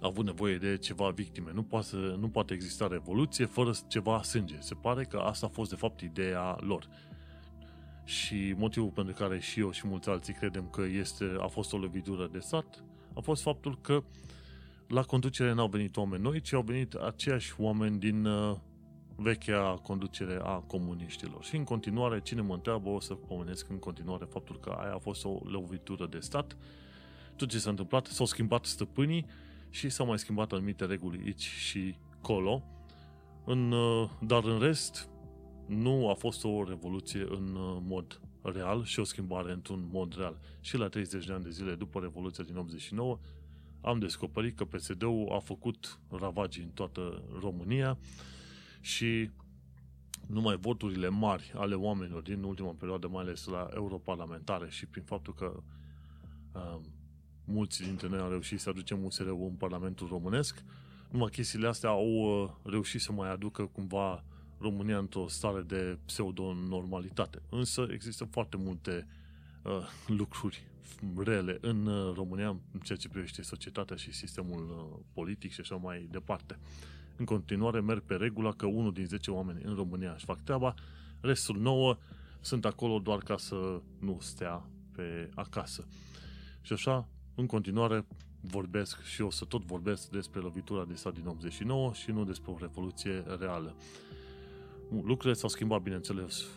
[0.00, 1.50] avut nevoie de ceva victime.
[1.54, 4.56] Nu poate, nu poate exista revoluție fără ceva sânge.
[4.60, 6.88] Se pare că asta a fost de fapt ideea lor.
[8.04, 11.78] Și motivul pentru care și eu și mulți alții credem că este, a fost o
[11.78, 12.82] lovitură de sat
[13.18, 14.02] a fost faptul că
[14.88, 18.56] la conducere n-au venit oameni noi, ci au venit aceiași oameni din uh,
[19.16, 21.44] vechea conducere a comuniștilor.
[21.44, 24.98] Și în continuare, cine mă întreabă, o să pomenesc în continuare faptul că aia a
[24.98, 26.56] fost o lovitură de stat.
[27.36, 29.26] Tot ce s-a întâmplat, s-au schimbat stăpânii
[29.70, 32.62] și s-au mai schimbat anumite reguli aici și colo,
[33.44, 35.08] în, uh, dar în rest
[35.66, 40.38] nu a fost o revoluție în uh, mod real și o schimbare într-un mod real.
[40.60, 43.18] Și la 30 de ani de zile după Revoluția din 89
[43.80, 47.98] am descoperit că PSD-ul a făcut ravagii în toată România
[48.80, 49.30] și
[50.26, 55.34] numai voturile mari ale oamenilor din ultima perioadă, mai ales la europarlamentare și prin faptul
[55.34, 55.62] că
[56.52, 56.80] uh,
[57.44, 60.62] mulți dintre noi au reușit să aducem usr în Parlamentul Românesc,
[61.10, 64.24] numai chestiile astea au uh, reușit să mai aducă cumva
[64.58, 67.42] România într-o stare de pseudo-normalitate.
[67.50, 69.06] Însă există foarte multe
[69.62, 69.72] uh,
[70.06, 70.67] lucruri
[71.16, 75.76] rele în uh, România în ceea ce privește societatea și sistemul uh, politic și așa
[75.76, 76.58] mai departe.
[77.16, 80.74] În continuare merg pe regula că unul din 10 oameni în România își fac treaba,
[81.20, 81.98] restul nouă
[82.40, 85.86] sunt acolo doar ca să nu stea pe acasă.
[86.60, 88.06] Și așa în continuare
[88.40, 92.50] vorbesc și o să tot vorbesc despre lovitura de stat din 89 și nu despre
[92.50, 93.74] o revoluție reală.
[94.90, 96.48] Lucrurile s-au schimbat, bineînțeles, uh,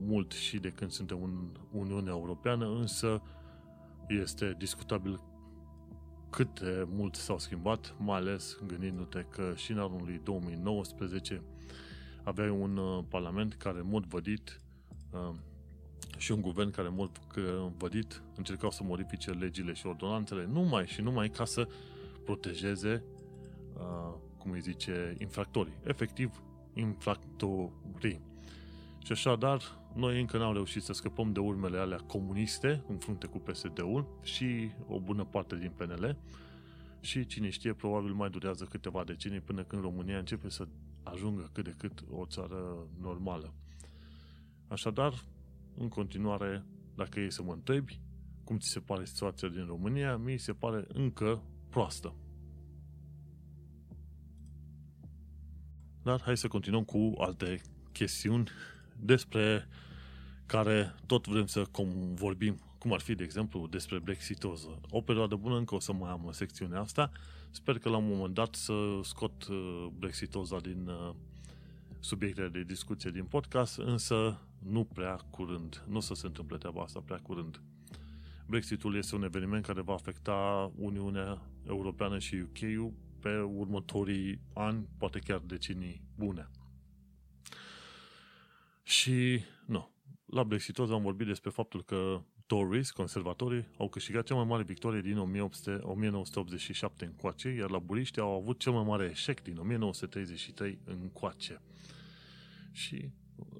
[0.00, 3.22] mult și de când suntem în Uniunea Europeană, însă
[4.08, 5.20] este discutabil
[6.30, 11.42] cât de mult s-au schimbat, mai ales gândindu-te că și în anul 2019
[12.22, 14.60] aveai un uh, parlament care, în mod vădit,
[15.12, 15.34] uh,
[16.16, 17.18] și un guvern care mult
[17.76, 21.68] vădit încercau să modifice legile și ordonanțele numai și numai ca să
[22.24, 23.04] protejeze,
[23.74, 25.78] uh, cum îi zice, infractorii.
[25.84, 26.42] Efectiv,
[26.74, 28.20] infractorii.
[29.08, 29.62] Și așadar,
[29.94, 34.70] noi încă n-am reușit să scăpăm de urmele alea comuniste în frunte cu PSD-ul și
[34.86, 36.16] o bună parte din PNL
[37.00, 40.68] și cine știe, probabil mai durează câteva decenii până când România începe să
[41.02, 43.54] ajungă cât de cât o țară normală.
[44.66, 45.24] Așadar,
[45.76, 48.00] în continuare, dacă e să mă întrebi
[48.44, 52.14] cum ți se pare situația din România, mi se pare încă proastă.
[56.02, 57.60] Dar hai să continuăm cu alte
[57.92, 58.50] chestiuni
[59.00, 59.68] despre
[60.46, 61.64] care tot vrem să
[62.14, 64.80] vorbim, cum ar fi, de exemplu, despre Brexitoză.
[64.90, 67.10] O perioadă bună încă o să mai am în secțiunea asta.
[67.50, 68.72] Sper că la un moment dat să
[69.02, 71.14] scot uh, Brexitoza din uh,
[72.00, 75.84] subiectele de discuție din podcast, însă nu prea curând.
[75.88, 77.60] Nu o să se întâmple treaba asta prea curând.
[78.46, 85.18] Brexitul este un eveniment care va afecta Uniunea Europeană și UK pe următorii ani, poate
[85.18, 86.48] chiar decenii bune.
[88.88, 89.90] Și, nu,
[90.26, 95.00] la Brexitos am vorbit despre faptul că Tories, conservatorii, au câștigat cea mai mare victorie
[95.00, 101.60] din 1987 încoace, iar laburiștii au avut cel mai mare eșec din 1933 încoace.
[102.72, 103.10] Și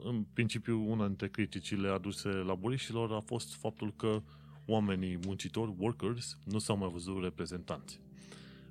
[0.05, 4.23] în principiu, una dintre criticile aduse laburiștilor a fost faptul că
[4.67, 8.01] oamenii muncitori, workers, nu s-au mai văzut reprezentanți.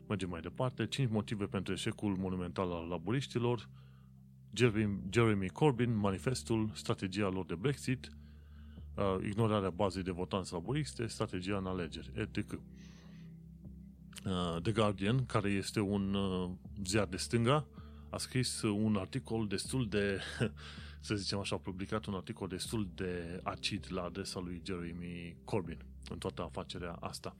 [0.08, 0.88] Mergem mai departe.
[0.88, 3.70] 5 motive pentru eșecul monumental al laburiștilor,
[5.10, 8.12] Jeremy Corbyn, manifestul, strategia lor de Brexit,
[8.96, 12.52] uh, ignorarea bazei de votanți laboriste, strategia în alegeri, etc.
[12.52, 12.60] Uh,
[14.62, 16.50] The Guardian, care este un uh,
[16.86, 17.68] ziar de stânga,
[18.10, 20.20] a scris un articol destul de,
[21.00, 25.86] să zicem așa, a publicat un articol destul de acid la adresa lui Jeremy Corbyn
[26.10, 27.36] în toată afacerea asta.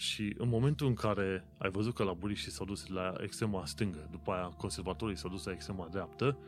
[0.00, 4.32] Și în momentul în care ai văzut că laburiștii s-au dus la extrema stângă, după
[4.32, 6.38] aia conservatorii s-au dus la extrema dreaptă,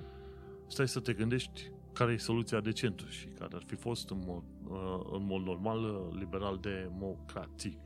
[0.66, 4.22] stai să te gândești care e soluția de centru și care ar fi fost în
[4.26, 7.78] mod, uh, în mod normal uh, liberal democrații.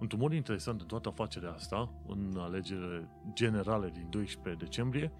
[0.00, 5.12] Un tumor interesant în toată afacerea asta, în alegerile generale din 12 decembrie,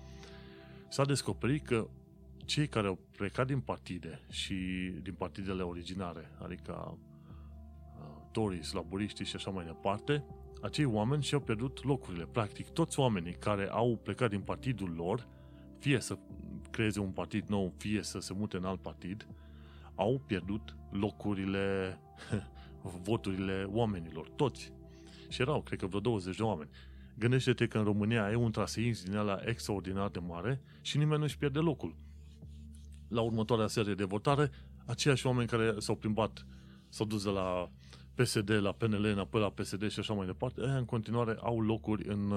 [0.88, 1.88] s-a descoperit că
[2.44, 4.54] cei care au plecat din partide și
[5.02, 6.98] din partidele originare, adică
[8.32, 10.24] uh, Tories, laburiștii și așa mai departe,
[10.62, 12.24] acei oameni și-au pierdut locurile.
[12.24, 15.28] Practic, toți oamenii care au plecat din partidul lor,
[15.78, 16.18] fie să
[16.70, 19.26] creeze un partid nou, fie să se mute în alt partid,
[19.94, 21.98] au pierdut locurile,
[23.08, 24.72] voturile oamenilor, toți.
[25.28, 26.70] Și erau, cred că vreo 20 de oameni.
[27.18, 31.24] Gândește-te că în România e un traseism din ala extraordinar de mare și nimeni nu
[31.24, 31.94] își pierde locul.
[33.08, 34.50] La următoarea serie de votare,
[34.86, 36.46] aceiași oameni care s-au plimbat,
[36.88, 37.70] s-au dus de la
[38.14, 42.08] PSD la PNL, înapoi la PSD și așa mai departe, aia în continuare au locuri
[42.08, 42.32] în,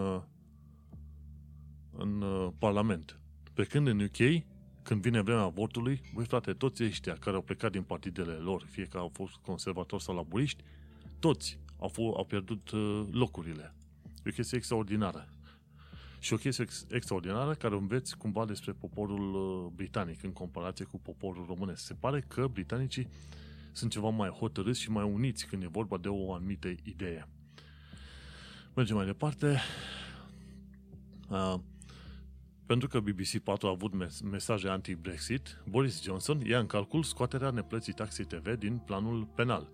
[1.91, 2.23] în
[2.57, 3.19] Parlament.
[3.53, 4.43] Pe când în UK,
[4.83, 8.85] când vine vremea votului, voi frate, toți ăștia care au plecat din partidele lor, fie
[8.85, 10.63] că au fost conservatori sau laburiști,
[11.19, 13.75] toți au, fost, au pierdut uh, locurile.
[14.23, 15.29] E o chestie extraordinară.
[16.19, 20.99] Și o chestie ex- extraordinară care înveți cumva despre poporul uh, britanic în comparație cu
[20.99, 21.85] poporul românesc.
[21.85, 23.07] Se pare că britanicii
[23.75, 27.27] sunt ceva mai hotărâți și mai uniți când e vorba de o anumită idee.
[28.73, 29.59] Mergem mai departe.
[31.29, 31.55] Uh,
[32.65, 37.93] pentru că BBC 4 a avut mesaje anti-Brexit, Boris Johnson ia în calcul scoaterea neplății
[37.93, 39.69] taxei TV din planul penal.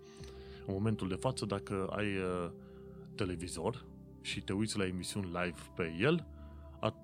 [0.66, 2.50] În momentul de față, dacă ai uh,
[3.14, 3.84] televizor
[4.20, 6.26] și te uiți la emisiuni live pe el,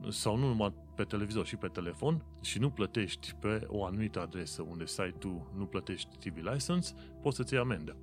[0.09, 4.62] sau nu numai pe televizor și pe telefon și nu plătești pe o anumită adresă
[4.62, 7.97] unde stai tu, nu plătești TV license, poți să-ți iei amendă.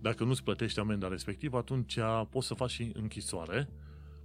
[0.00, 1.98] Dacă nu-ți plătești amenda respectivă, atunci
[2.30, 3.68] poți să faci și închisoare,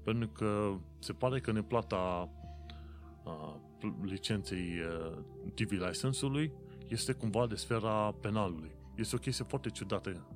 [0.03, 2.29] pentru că se pare că neplata
[4.01, 4.69] licenței
[5.53, 6.51] TV license-ului
[6.87, 8.71] este cumva de sfera penalului.
[8.95, 10.27] Este o chestie foarte ciudată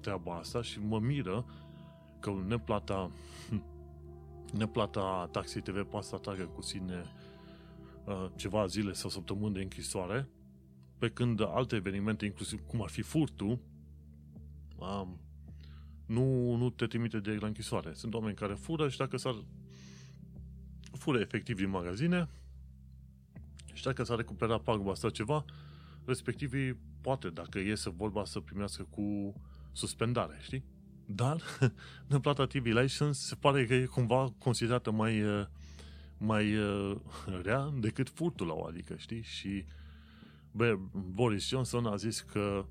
[0.00, 1.44] treaba asta și mă miră
[2.20, 3.10] că neplata
[4.52, 7.02] neplata taxei TV poate să atragă cu sine
[8.36, 10.28] ceva zile sau săptămâni de închisoare,
[10.98, 13.58] pe când alte evenimente, inclusiv cum ar fi furtul,
[16.06, 17.92] nu, nu te trimite direct la închisoare.
[17.92, 19.44] Sunt oameni care fură și dacă s-ar
[20.92, 22.28] fură efectiv din magazine
[23.72, 25.44] și dacă s-a recuperat pagba sau ceva,
[26.04, 29.34] respectivii poate, dacă e să vorba, să primească cu
[29.72, 30.64] suspendare, știi?
[31.10, 31.42] Dar
[32.06, 35.22] neplata TV license se pare că e cumva considerată mai,
[36.18, 36.54] mai
[37.44, 39.22] rea decât furtul la o adică, știi?
[39.22, 39.64] Și
[40.50, 42.64] bă, Boris Johnson a zis că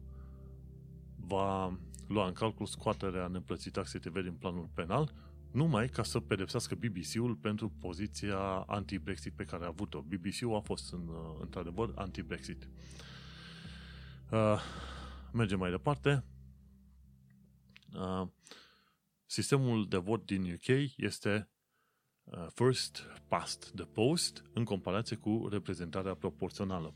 [1.15, 1.77] va
[2.07, 5.13] lua în calcul scoaterea neplății taxe TV din planul penal
[5.51, 10.01] numai ca să pedepsească BBC-ul pentru poziția anti-Brexit pe care a avut-o.
[10.01, 12.67] BBC-ul a fost în, uh, într-adevăr anti-Brexit.
[14.31, 14.59] Uh,
[15.31, 16.23] mergem mai departe.
[17.97, 18.27] Uh,
[19.25, 20.67] sistemul de vot din UK
[20.97, 21.49] este
[22.23, 26.93] uh, first past the post în comparație cu reprezentarea proporțională.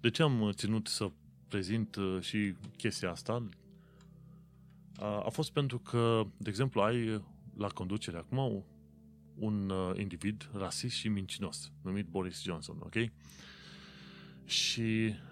[0.00, 1.10] De ce am ținut să
[1.48, 3.48] prezint uh, și chestia asta?
[5.00, 7.24] Uh, a fost pentru că, de exemplu, ai
[7.56, 8.64] la conducere acum
[9.34, 12.94] un uh, individ rasist și mincinos, numit Boris Johnson, ok?
[14.44, 15.31] Și uh,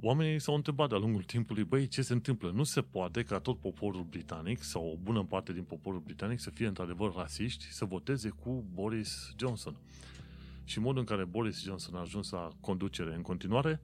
[0.00, 2.50] oamenii s-au întrebat de-a lungul timpului, băi, ce se întâmplă?
[2.50, 6.50] Nu se poate ca tot poporul britanic sau o bună parte din poporul britanic să
[6.50, 9.76] fie într-adevăr rasiști, să voteze cu Boris Johnson.
[10.64, 13.82] Și modul în care Boris Johnson a ajuns la conducere în continuare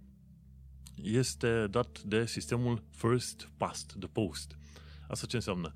[0.94, 4.58] este dat de sistemul First Past the Post.
[5.08, 5.72] Asta ce înseamnă?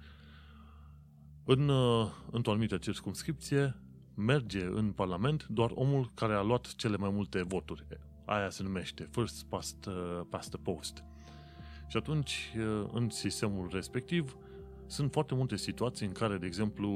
[1.45, 3.77] În, uh, într-o anumită circumscripție
[4.15, 7.87] merge în Parlament doar omul care a luat cele mai multe voturi.
[8.25, 11.05] Aia se numește First Past, uh, past the Post.
[11.87, 14.37] Și atunci, uh, în sistemul respectiv,
[14.87, 16.91] sunt foarte multe situații în care, de exemplu,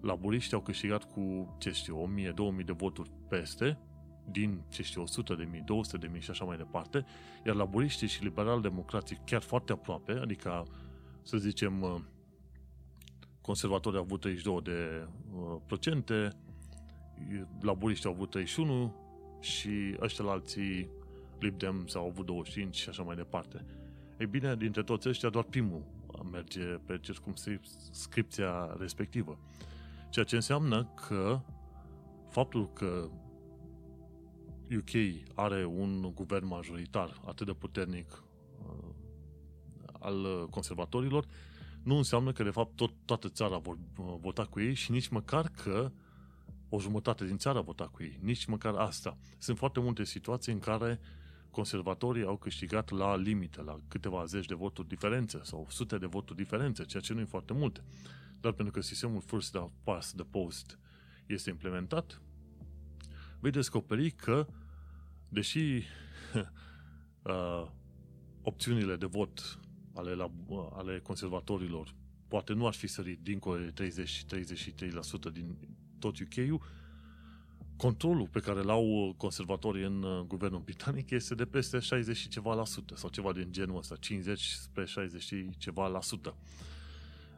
[0.00, 2.12] laburiști au câștigat cu, ce știu,
[2.62, 3.78] 1000-2000 de voturi peste,
[4.30, 7.04] din, ce știu, 100 de mii, 200 de mii și așa mai departe,
[7.46, 10.66] iar laburiștii și liberal-democrații chiar foarte aproape, adică,
[11.22, 12.04] să zicem,
[13.40, 16.28] conservatorii au avut 32 de uh, procente,
[17.60, 18.94] laburiștii au avut 31
[19.40, 20.88] și ăștia alții
[21.38, 23.64] Lib Dem sau au avut 25 și așa mai departe.
[24.18, 25.82] Ei bine, dintre toți ăștia, doar primul
[26.30, 29.38] merge pe circumscripția respectivă.
[30.10, 31.40] Ceea ce înseamnă că
[32.30, 33.08] faptul că
[34.76, 38.22] UK are un guvern majoritar atât de puternic
[38.66, 38.88] uh,
[40.00, 41.26] al conservatorilor,
[41.82, 45.08] nu înseamnă că de fapt tot, toată țara vor uh, vota cu ei și nici
[45.08, 45.92] măcar că
[46.68, 48.18] o jumătate din țară a votat cu ei.
[48.22, 49.18] Nici măcar asta.
[49.38, 51.00] Sunt foarte multe situații în care
[51.50, 56.38] conservatorii au câștigat la limite, la câteva zeci de voturi diferențe sau sute de voturi
[56.38, 57.82] diferențe, ceea ce nu e foarte mult.
[58.40, 60.78] Dar pentru că sistemul first past the post
[61.26, 62.20] este implementat,
[63.40, 64.46] vei descoperi că,
[65.28, 65.58] deși
[67.22, 67.66] uh,
[68.42, 69.58] opțiunile de vot
[69.94, 70.30] ale, la,
[70.72, 71.94] ale conservatorilor
[72.28, 73.90] poate nu ar fi sărit dincolo de
[75.30, 75.56] 30-33% din
[75.98, 76.60] tot UK-ul,
[77.76, 82.54] controlul pe care l-au conservatorii în uh, guvernul britanic este de peste 60 și ceva
[82.54, 86.34] la sută, sau ceva din genul ăsta, 50 spre 60 și ceva la sută.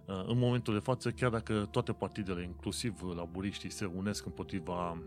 [0.07, 4.99] Uh, în momentul de față, chiar dacă toate partidele, inclusiv laburiștii, se unesc împotriva uh,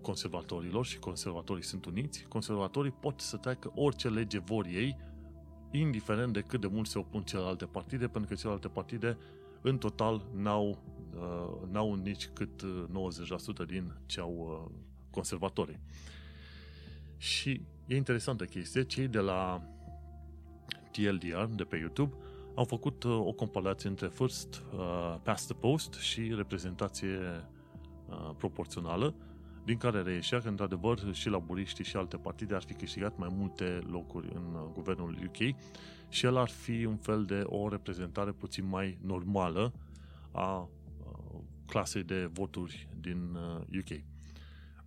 [0.00, 4.96] conservatorilor și conservatorii sunt uniți, conservatorii pot să treacă orice lege vor ei,
[5.70, 9.18] indiferent de cât de mult se opun celelalte partide, pentru că celelalte partide
[9.60, 10.76] în total n-au, uh,
[11.70, 12.62] n-au nici cât
[13.64, 14.74] 90% din ce au uh,
[15.10, 15.80] conservatorii.
[17.16, 19.62] Și e interesantă chestie, cei de la
[20.90, 22.14] TLDR, de pe YouTube,
[22.54, 27.18] au făcut uh, o comparație între first uh, past the post și reprezentație
[28.08, 29.14] uh, proporțională,
[29.64, 33.78] din care reieșea că, într-adevăr, și laburiștii și alte partide ar fi câștigat mai multe
[33.90, 35.56] locuri în uh, guvernul UK
[36.08, 39.72] și el ar fi un fel de o reprezentare puțin mai normală
[40.32, 40.66] a uh,
[41.72, 43.34] clasei de voturi din
[43.78, 43.90] UK.
[43.90, 43.96] Uh,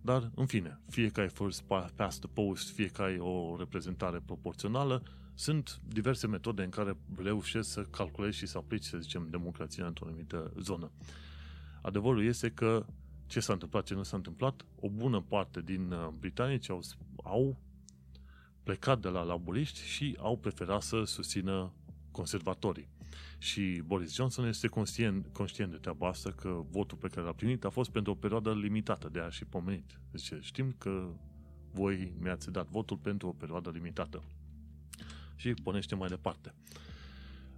[0.00, 1.64] Dar, în fine, fie că ai first
[1.96, 5.02] past the post, fie că ai o reprezentare proporțională,
[5.34, 10.06] sunt diverse metode în care reușești să calculezi și să aplici, să zicem, democrația într-o
[10.06, 10.90] anumită zonă.
[11.82, 12.86] Adevărul este că
[13.26, 16.80] ce s-a întâmplat, ce nu s-a întâmplat, o bună parte din uh, britanici au,
[17.22, 17.56] au
[18.62, 21.72] plecat de la laburiști și au preferat să susțină
[22.10, 22.88] conservatorii.
[23.38, 27.64] Și Boris Johnson este conștient, conștient de treaba asta că votul pe care l-a primit
[27.64, 30.00] a fost pentru o perioadă limitată, de a și pomenit.
[30.10, 31.08] Deci știm că
[31.70, 34.22] voi mi-ați dat votul pentru o perioadă limitată.
[35.36, 36.54] Și pornește mai departe.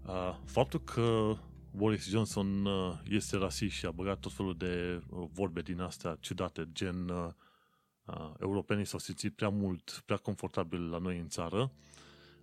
[0.06, 1.36] Uh, faptul că
[1.70, 6.16] Boris Johnson uh, este rasist și a băgat tot felul de uh, vorbe din astea
[6.20, 7.28] ciudate, gen uh,
[8.40, 11.72] europenii s-au simțit prea mult, prea confortabil la noi în țară,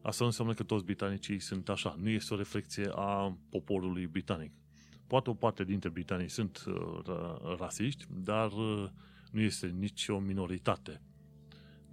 [0.06, 1.96] asta nu înseamnă că toți britanicii sunt așa.
[2.00, 4.52] Nu este o reflexie a poporului britanic.
[5.08, 6.64] Poate o parte dintre britanici sunt
[7.58, 8.52] rasiști, dar
[9.32, 11.02] nu este nici o minoritate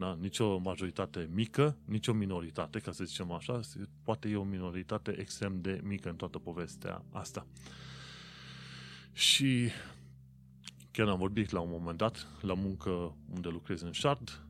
[0.02, 0.18] da?
[0.20, 3.60] Nici o majoritate mică, nici o minoritate, ca să zicem așa,
[4.02, 7.46] poate e o minoritate extrem de mică în toată povestea asta.
[9.12, 9.68] Și
[10.90, 14.44] chiar am vorbit la un moment dat, la muncă unde lucrez în Shard,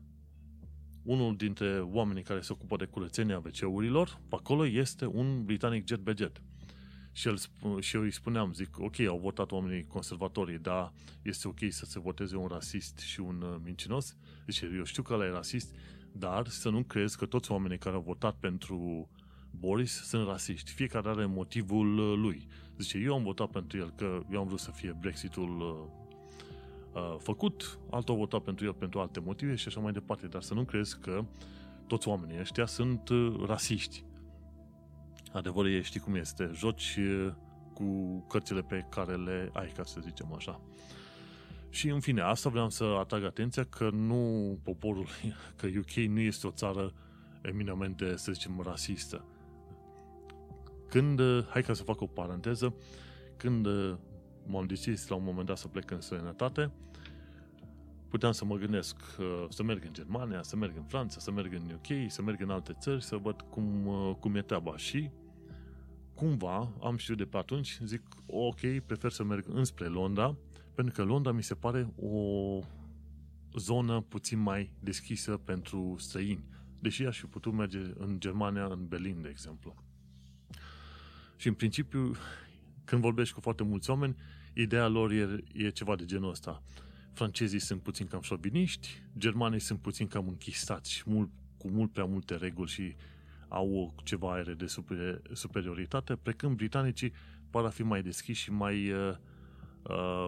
[1.03, 6.13] unul dintre oamenii care se ocupă de curățenia WC-urilor, acolo este un britanic jet be
[6.17, 6.41] jet.
[7.11, 7.37] Și, el,
[7.79, 11.99] și eu îi spuneam, zic, ok, au votat oamenii conservatorii, dar este ok să se
[11.99, 14.17] voteze un rasist și un uh, mincinos?
[14.45, 15.75] Deci eu știu că ăla e rasist,
[16.11, 19.09] dar să nu crezi că toți oamenii care au votat pentru
[19.51, 20.71] Boris sunt rasiști.
[20.71, 22.47] Fiecare are motivul uh, lui.
[22.77, 25.61] Zice, eu am votat pentru el că eu am vrut să fie Brexitul
[26.93, 30.27] uh, uh, făcut, altul au votat pentru el pentru alte motive și așa mai departe.
[30.27, 31.25] Dar să nu crezi că
[31.87, 34.03] toți oamenii ăștia sunt uh, rasiști.
[35.31, 36.99] Adevărul e, știi cum este, joci
[37.73, 40.61] cu cărțile pe care le ai, ca să zicem așa.
[41.69, 45.07] Și în fine, asta vreau să atrag atenția că nu poporul,
[45.57, 46.93] că UK nu este o țară
[47.41, 49.25] eminamente, să zicem, rasistă.
[50.89, 52.75] Când, hai ca să fac o paranteză,
[53.37, 53.67] când
[54.45, 56.71] m-am decis la un moment dat să plec în străinătate,
[58.09, 58.95] puteam să mă gândesc
[59.49, 62.49] să merg în Germania, să merg în Franța, să merg în UK, să merg în
[62.49, 63.89] alte țări, să văd cum,
[64.19, 64.77] cum e treaba.
[64.77, 65.09] Și
[66.13, 70.35] cumva am știut de pe atunci, zic, ok, prefer să merg înspre Londra,
[70.75, 72.59] pentru că Londra mi se pare o
[73.57, 76.43] zonă puțin mai deschisă pentru străini,
[76.79, 79.75] deși aș fi putut merge în Germania, în Berlin, de exemplu.
[81.35, 82.15] Și în principiu,
[82.85, 84.15] când vorbești cu foarte mulți oameni,
[84.53, 86.63] ideea lor e, e ceva de genul ăsta.
[87.13, 92.35] Francezii sunt puțin cam șoviniști, germanii sunt puțin cam închistați, mult, cu mult prea multe
[92.35, 92.95] reguli și
[93.47, 97.13] au ceva aere de super, superioritate, precând britanicii
[97.49, 99.15] par a fi mai deschiși și mai, uh,
[99.83, 100.27] uh,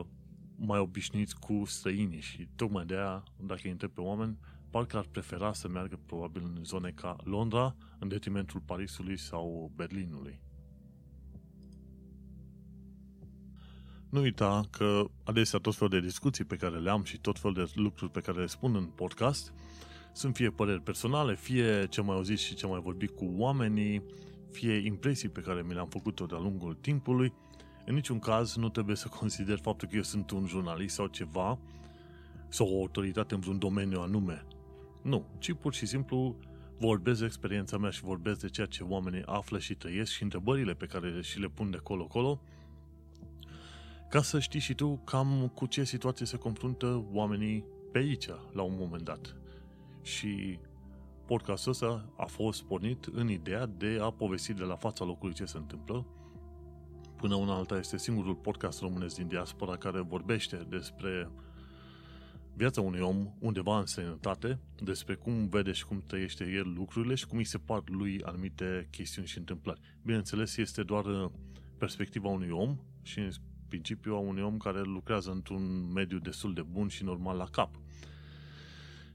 [0.55, 4.37] mai obișnuiți cu străinii și tocmai de aia, dacă îi întreb pe oameni,
[4.69, 10.41] parcă ar prefera să meargă probabil în zone ca Londra, în detrimentul Parisului sau Berlinului.
[14.15, 17.55] Nu uita că adesea tot felul de discuții pe care le am și tot felul
[17.55, 19.53] de lucruri pe care le spun în podcast
[20.13, 24.03] sunt fie păreri personale, fie ce mai auzit și ce mai vorbit cu oamenii,
[24.51, 27.33] fie impresii pe care mi le-am făcut-o de-a lungul timpului.
[27.85, 31.59] În niciun caz nu trebuie să consider faptul că eu sunt un jurnalist sau ceva
[32.47, 34.45] sau o autoritate în vreun domeniu anume.
[35.01, 36.35] Nu, ci pur și simplu
[36.77, 40.73] vorbesc de experiența mea și vorbesc de ceea ce oamenii află și trăiesc și întrebările
[40.73, 42.41] pe care și le pun de colo-colo
[44.09, 48.61] ca să știi și tu cam cu ce situație se confruntă oamenii pe aici, la
[48.61, 49.35] un moment dat.
[50.01, 50.59] Și
[51.25, 55.45] podcastul ăsta a fost pornit în ideea de a povesti de la fața locului ce
[55.45, 56.05] se întâmplă.
[57.15, 61.29] Până una alta este singurul podcast românesc din diaspora care vorbește despre
[62.55, 67.27] viața unui om undeva în sănătate, despre cum vede și cum trăiește el lucrurile și
[67.27, 69.79] cum îi se par lui anumite chestiuni și întâmplări.
[70.01, 71.31] Bineînțeles, este doar uh,
[71.77, 73.31] perspectiva unui om și în
[73.67, 77.79] principiu a unui om care lucrează într-un mediu destul de bun și normal la cap.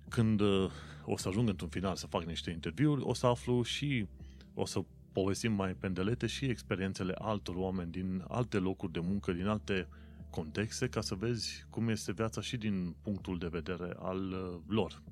[0.09, 0.71] Când uh,
[1.05, 4.07] o să ajung într-un final să fac niște interviuri, o să aflu și
[4.55, 9.47] o să povestim mai pendelete și experiențele altor oameni din alte locuri de muncă, din
[9.47, 9.89] alte
[10.31, 15.03] contexte, ca să vezi cum este viața și din punctul de vedere al uh, lor.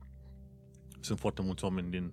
[1.00, 2.12] Sunt foarte mulți oameni din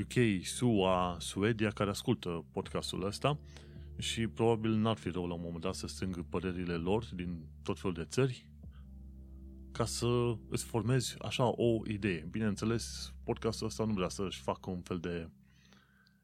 [0.00, 3.38] UK, SUA, Suedia care ascultă podcastul ăsta
[3.98, 7.78] și probabil n-ar fi rău la un moment dat să strâng părerile lor din tot
[7.78, 8.48] felul de țări
[9.72, 12.26] ca să îți formezi așa o idee.
[12.30, 15.30] Bineînțeles, podcastul ăsta nu vrea să-și facă un fel de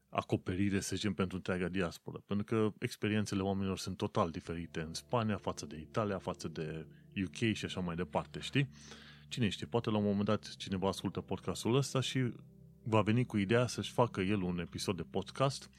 [0.09, 5.37] acoperire, să zicem, pentru întreaga diaspora, pentru că experiențele oamenilor sunt total diferite în Spania
[5.37, 6.87] față de Italia, față de
[7.23, 8.69] UK și așa mai departe, știi?
[9.27, 12.33] Cine știe, poate la un moment dat cineva ascultă podcastul ăsta și
[12.83, 15.69] va veni cu ideea să-și facă el un episod de podcast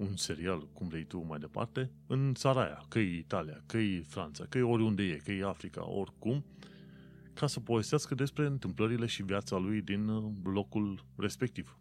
[0.00, 4.04] un serial, cum vrei tu mai departe, în țara aia, că e Italia, că e
[4.06, 6.44] Franța, că e oriunde e, că e Africa, oricum,
[7.34, 11.78] ca să povestească despre întâmplările și viața lui din uh, locul respectiv.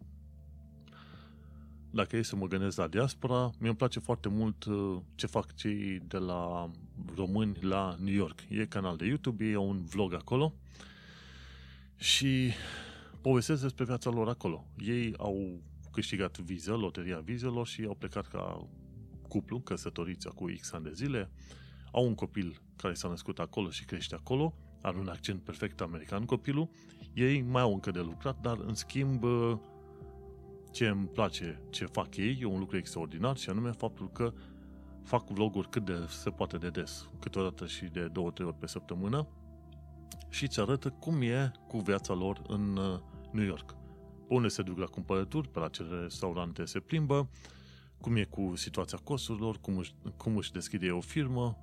[1.92, 5.56] Dacă e să mă gândesc la diaspora, mi îmi place foarte mult uh, ce fac
[5.56, 6.72] cei de la
[7.16, 8.40] români la New York.
[8.50, 10.54] E canal de YouTube, e un vlog acolo
[11.96, 12.52] și
[13.22, 14.66] povestesc despre viața lor acolo.
[14.78, 15.62] Ei au
[16.00, 18.68] câștigat viză, loteria vizelor și au plecat ca
[19.28, 21.32] cuplu, căsătoriți cu X ani de zile,
[21.92, 26.26] au un copil care s-a născut acolo și crește acolo, are un accent perfect american
[26.26, 26.70] copilul,
[27.14, 29.24] ei mai au încă de lucrat, dar în schimb
[30.72, 34.34] ce îmi place ce fac ei e un lucru extraordinar și anume faptul că
[35.04, 38.68] fac vloguri cât de se poate de des, câteodată și de două, trei ori pe
[38.68, 39.28] săptămână
[40.30, 43.00] și îți arătă cum e cu viața lor în uh,
[43.32, 43.79] New York.
[43.79, 43.79] pe
[44.30, 47.30] unde se duc la cumpărături, pe la ce restaurante se plimbă,
[48.02, 51.58] cum e cu situația costurilor, cum își, cum își deschide o firmă,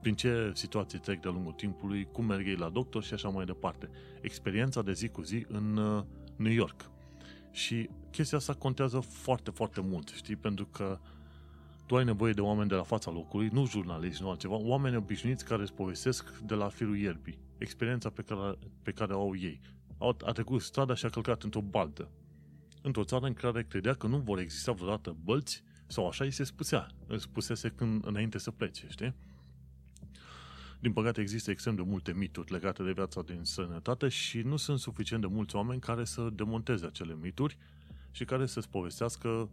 [0.00, 3.44] prin ce situații trec de-a lungul timpului, cum merg ei la doctor și așa mai
[3.44, 3.90] departe.
[4.20, 6.04] Experiența de zi cu zi în uh,
[6.36, 6.90] New York.
[7.50, 10.36] Și chestia asta contează foarte, foarte mult, știi?
[10.36, 10.98] Pentru că
[11.86, 15.44] tu ai nevoie de oameni de la fața locului, nu jurnaliști, nu altceva, oameni obișnuiți
[15.44, 19.60] care îți povestesc de la firul ierbii, experiența pe care, pe care o au ei
[19.98, 22.10] a trecut strada și a călcat într-o baltă.
[22.82, 26.44] Într-o țară în care credea că nu vor exista vreodată bălți, sau așa îi se
[26.44, 29.14] spusea, îi spusese când, înainte să plece, știi?
[30.80, 34.78] Din păcate există extrem de multe mituri legate de viața din sănătate și nu sunt
[34.78, 37.58] suficient de mulți oameni care să demonteze acele mituri
[38.10, 39.50] și care să-ți povestească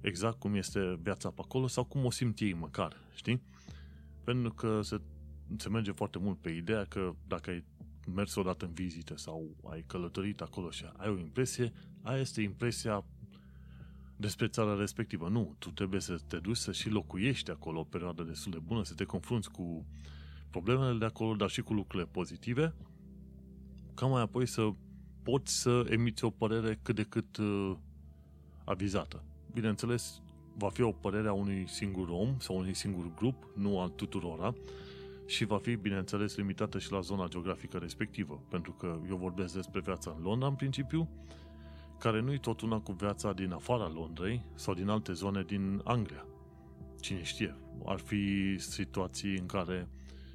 [0.00, 3.42] exact cum este viața pe acolo sau cum o simt ei măcar, știi?
[4.24, 5.00] Pentru că se,
[5.56, 7.64] se merge foarte mult pe ideea că dacă ai
[8.14, 13.04] mers odată în vizită sau ai călătorit acolo și ai o impresie, aia este impresia
[14.16, 15.28] despre țara respectivă.
[15.28, 18.84] Nu, tu trebuie să te duci să și locuiești acolo o perioadă destul de bună,
[18.84, 19.86] să te confrunți cu
[20.50, 22.74] problemele de acolo, dar și cu lucrurile pozitive,
[23.94, 24.70] ca mai apoi să
[25.22, 27.76] poți să emiți o părere cât de cât uh,
[28.64, 29.24] avizată.
[29.52, 30.22] Bineînțeles,
[30.58, 34.54] va fi o părere a unui singur om sau unui singur grup, nu al tuturora,
[35.26, 39.80] și va fi, bineînțeles, limitată și la zona geografică respectivă, pentru că eu vorbesc despre
[39.80, 41.08] viața în Londra, în principiu,
[41.98, 45.80] care nu e tot una cu viața din afara Londrei sau din alte zone din
[45.84, 46.26] Anglia.
[47.00, 49.88] Cine știe, ar fi situații în care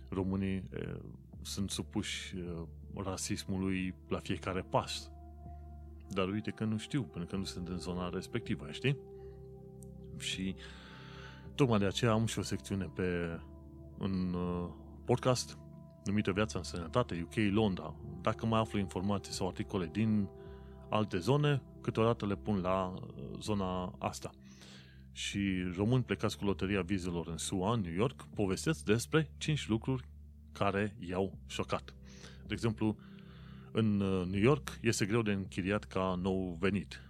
[0.09, 0.97] românii e,
[1.41, 2.43] sunt supuși e,
[2.95, 5.11] rasismului la fiecare pas.
[6.09, 8.97] Dar uite că nu știu, pentru că nu sunt în zona respectivă, știi?
[10.17, 10.55] Și
[11.55, 13.39] tocmai de aceea am și o secțiune pe
[13.97, 14.35] în
[15.05, 15.57] podcast
[16.05, 17.95] numită Viața în Sănătate, UK Londra.
[18.21, 20.27] Dacă mai aflu informații sau articole din
[20.89, 24.29] alte zone, câteodată le pun la uh, zona asta.
[25.11, 25.39] Și
[25.75, 30.07] români plecați cu loteria vizelor în SUA, în New York, povestesc despre 5 lucruri
[30.51, 31.93] care i-au șocat.
[32.47, 32.97] De exemplu,
[33.71, 37.01] în uh, New York este greu de închiriat ca nou venit.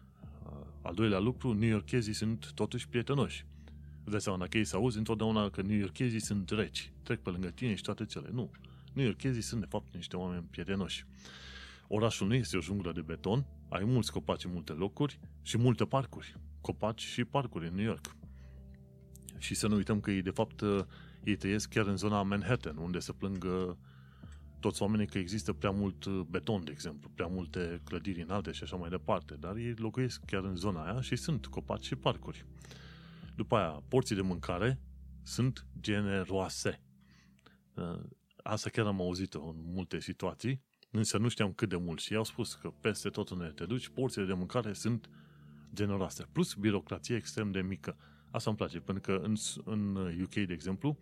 [0.46, 3.46] Uh, al doilea lucru, New Yorkezii sunt totuși prietenoși.
[4.02, 7.30] Îți dai seama, dacă ei să auzi întotdeauna că New Yorkezii sunt reci, trec pe
[7.30, 8.30] lângă tine și toate cele.
[8.32, 8.52] Nu.
[8.94, 11.06] New Yorkezii sunt, de fapt, niște oameni prietenoși.
[11.88, 15.86] Orașul nu este o junglă de beton, ai mulți copaci în multe locuri și multe
[15.86, 16.36] parcuri.
[16.62, 18.16] Copaci și parcuri în New York.
[19.38, 20.84] Și să nu uităm că ei, de fapt, uh,
[21.24, 23.46] ei trăiesc chiar în zona Manhattan, unde se plâng
[24.62, 28.64] toți oamenii că există prea mult uh, beton, de exemplu, prea multe clădiri înalte și
[28.64, 32.46] așa mai departe, dar ei locuiesc chiar în zona aia și sunt copaci și parcuri.
[33.36, 34.80] După aia, porții de mâncare
[35.24, 36.82] sunt generoase.
[37.74, 38.00] Uh,
[38.44, 40.62] asta chiar am auzit-o în multe situații,
[40.92, 43.90] însă nu știam cât de mult și au spus că peste tot unde te duci,
[43.90, 45.10] porțile de mâncare sunt
[45.74, 46.26] generoase.
[46.32, 47.98] Plus birocrație extrem de mică.
[48.32, 50.98] Asta îmi place, pentru că în, în UK, de exemplu,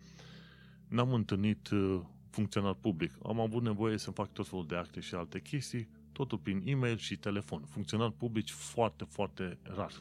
[0.88, 2.00] n-am întâlnit uh,
[2.30, 3.12] funcționar public.
[3.22, 6.96] Am avut nevoie să fac tot felul de acte și alte chestii, totul prin e-mail
[6.96, 7.64] și telefon.
[7.64, 9.92] Funcționar publici foarte, foarte rar.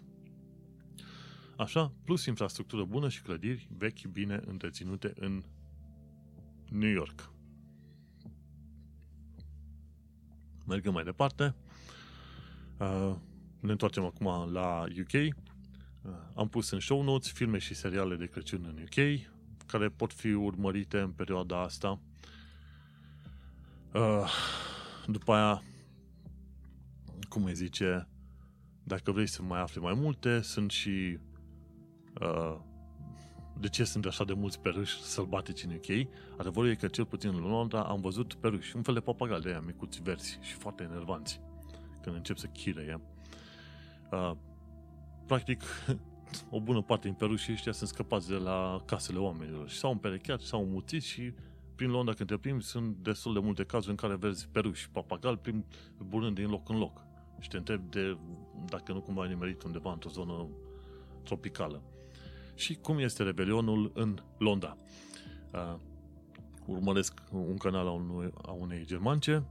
[1.60, 5.43] Așa, plus infrastructură bună și clădiri vechi bine întreținute în
[6.70, 7.32] New York.
[10.68, 11.55] Mergem mai departe.
[12.78, 13.16] Uh,
[13.60, 15.14] ne întoarcem acum la UK.
[15.14, 15.32] Uh,
[16.36, 19.22] am pus în show notes filme și seriale de Crăciun în UK,
[19.66, 21.99] care pot fi urmărite în perioada asta.
[23.93, 24.32] Uh,
[25.07, 25.64] după aia,
[27.30, 28.07] cum îi zice,
[28.84, 31.20] dacă vrei să mai afli mai multe, sunt și
[32.22, 32.55] uh,
[33.60, 36.07] de ce sunt așa de mulți peruși sălbatici în UK.
[36.38, 39.49] Adevărul e că cel puțin în Londra am văzut peruși, un fel de papagali de
[39.49, 41.41] aia micuți verzi și foarte enervanți
[42.01, 43.01] când încep să chireie.
[44.12, 44.32] Uh,
[45.26, 45.64] practic,
[46.49, 50.39] o bună parte din perușii ăștia sunt scăpați de la casele oamenilor și s-au împerecheat,
[50.39, 51.34] s-au muțit și
[51.76, 55.38] prin Londra când te plimbi sunt destul de multe cazuri în care vezi peruși, papagal,
[55.38, 55.66] prin
[55.97, 57.05] bunând din loc în loc.
[57.39, 58.18] Și te întrebi de
[58.70, 60.47] dacă nu cumva ai nimerit undeva într-o zonă
[61.24, 61.82] tropicală.
[62.60, 64.78] Și cum este rebelionul în Londra.
[65.51, 65.76] Uh,
[66.66, 69.43] urmăresc un canal a, unui, a unei germance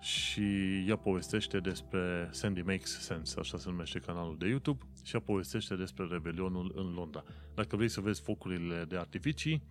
[0.00, 0.42] și
[0.88, 5.74] ea povestește despre Sandy Makes Sense, așa se numește canalul de YouTube, și ea povestește
[5.74, 7.24] despre rebelionul în Londra.
[7.54, 9.62] Dacă vrei să vezi focurile de artificii,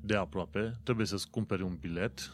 [0.00, 2.32] de aproape, trebuie să-ți cumperi un bilet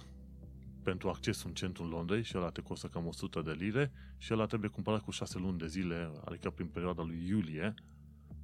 [0.83, 4.47] pentru accesul în centrul Londrei și ăla te costă cam 100 de lire și ăla
[4.47, 7.75] trebuie cumpărat cu 6 luni de zile, adică prin perioada lui iulie,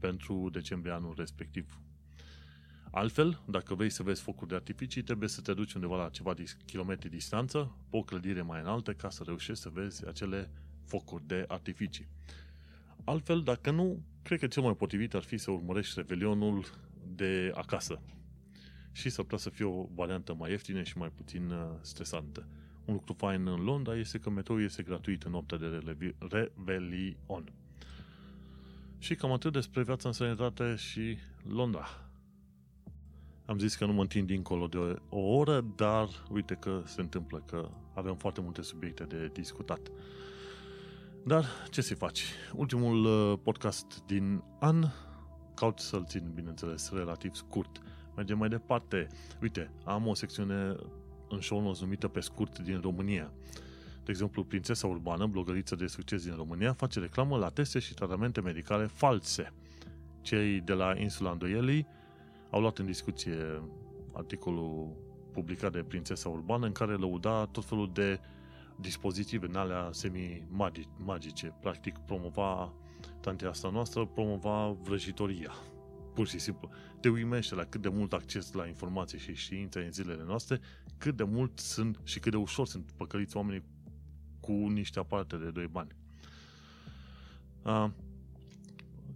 [0.01, 1.81] pentru decembrie anul respectiv.
[2.91, 6.35] Altfel, dacă vrei să vezi focuri de artificii, trebuie să te duci undeva la ceva
[6.67, 10.51] kilometri distanță, pe o clădire mai înaltă, ca să reușești să vezi acele
[10.85, 12.09] focuri de artificii.
[13.05, 16.65] Altfel, dacă nu, cred că cel mai potrivit ar fi să urmărești revelionul
[17.15, 18.01] de acasă,
[18.93, 22.47] și s-ar putea să fie o variantă mai ieftină și mai puțin uh, stresantă.
[22.85, 25.83] Un lucru fain în Londra este că metrou este gratuit în noaptea de
[26.29, 27.53] Revelion.
[29.03, 31.17] Și cam atât despre viața în sănătate și
[31.49, 31.87] Londra.
[33.45, 37.43] Am zis că nu mă întind dincolo de o oră, dar uite că se întâmplă,
[37.47, 39.91] că avem foarte multe subiecte de discutat.
[41.25, 42.25] Dar ce să faci?
[42.55, 44.85] Ultimul uh, podcast din an,
[45.55, 47.83] caut să-l țin, bineînțeles, relativ scurt.
[48.17, 49.07] Mergem mai departe.
[49.43, 50.77] Uite, am o secțiune
[51.29, 53.33] în show notes numită pe scurt din România.
[54.11, 58.41] De exemplu, Prințesa Urbană, blogăriță de succes din România, face reclamă la teste și tratamente
[58.41, 59.53] medicale false.
[60.21, 61.87] Cei de la insula Îndoielii
[62.51, 63.63] au luat în discuție
[64.13, 64.97] articolul
[65.33, 68.21] publicat de Prințesa Urbană în care lăuda tot felul de
[68.77, 71.55] dispozitive în alea semi-magice.
[71.61, 72.73] Practic promova,
[73.21, 75.53] tantea asta noastră, promova vrăjitoria
[76.15, 76.71] pur și simplu.
[77.01, 80.61] Te uimește la cât de mult acces la informație și știință în zilele noastre,
[80.99, 83.63] cât de mult sunt și cât de ușor sunt păcăliți oamenii
[84.51, 85.91] cu niște aparate de doi bani.
[87.63, 87.91] Uh,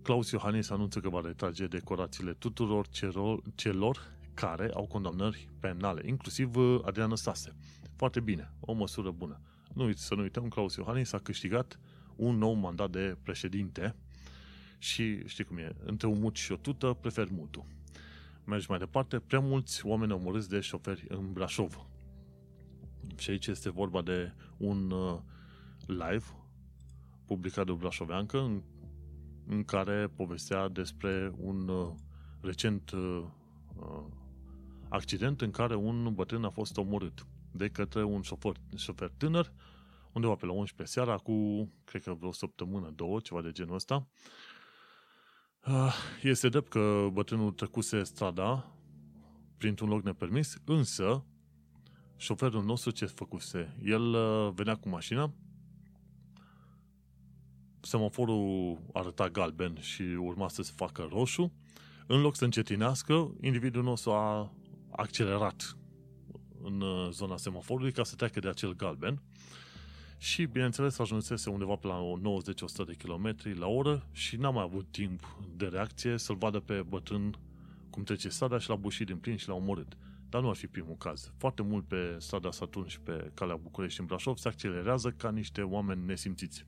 [0.02, 6.56] Claus Iohannis anunță că va retrage decorațiile tuturor celor, celor care au condamnări penale, inclusiv
[6.56, 7.54] uh, Adrian Stase.
[7.96, 9.40] Foarte bine, o măsură bună.
[9.72, 11.78] Nu să nu uităm, Claus Iohannis a câștigat
[12.16, 13.94] un nou mandat de președinte
[14.78, 17.64] și știi cum e, între un mut și o tută, prefer mutul.
[18.44, 21.86] Mergi mai departe, prea mulți oameni omorâți de șoferi în Brașov.
[23.16, 25.18] Și aici este vorba de un uh,
[25.86, 26.24] live
[27.26, 28.62] publicat de o brașoveancă în,
[29.46, 31.92] în care povestea despre un uh,
[32.40, 33.24] recent uh,
[34.88, 39.52] accident în care un bătrân a fost omorât de către un șofer, șofer tânăr,
[40.12, 44.08] undeva pe la 11 seara, cu, cred că vreo săptămână, două, ceva de genul ăsta.
[45.60, 48.76] Ah, este drept că bătrânul trecuse strada
[49.58, 51.24] printr-un loc nepermis, însă
[52.16, 53.76] șoferul nostru ce făcuse?
[53.84, 55.32] El uh, venea cu mașina,
[57.80, 61.52] semaforul arăta galben și urma să se facă roșu,
[62.06, 64.52] în loc să încetinească, individul nostru a
[64.90, 65.76] accelerat
[66.62, 69.22] în uh, zona semaforului ca să treacă de acel galben
[70.18, 72.00] și, bineînțeles, ajunsese undeva pe la
[72.82, 76.82] 90-100 de km la oră și n-a mai avut timp de reacție să-l vadă pe
[76.88, 77.38] bătrân
[77.90, 79.96] cum trece strada și l-a bușit din plin și l-a omorât.
[80.34, 81.32] Dar nu ar fi primul caz.
[81.36, 85.62] Foarte mult pe strada Saturn și pe calea București în Brașov se accelerează ca niște
[85.62, 86.66] oameni nesimțiți.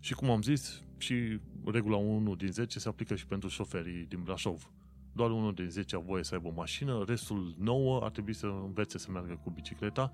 [0.00, 4.22] Și cum am zis, și regula 1 din 10 se aplică și pentru șoferii din
[4.22, 4.72] Brașov.
[5.12, 8.46] Doar unul din 10 a voie să aibă o mașină, restul 9 ar trebui să
[8.46, 10.10] învețe să meargă cu bicicleta,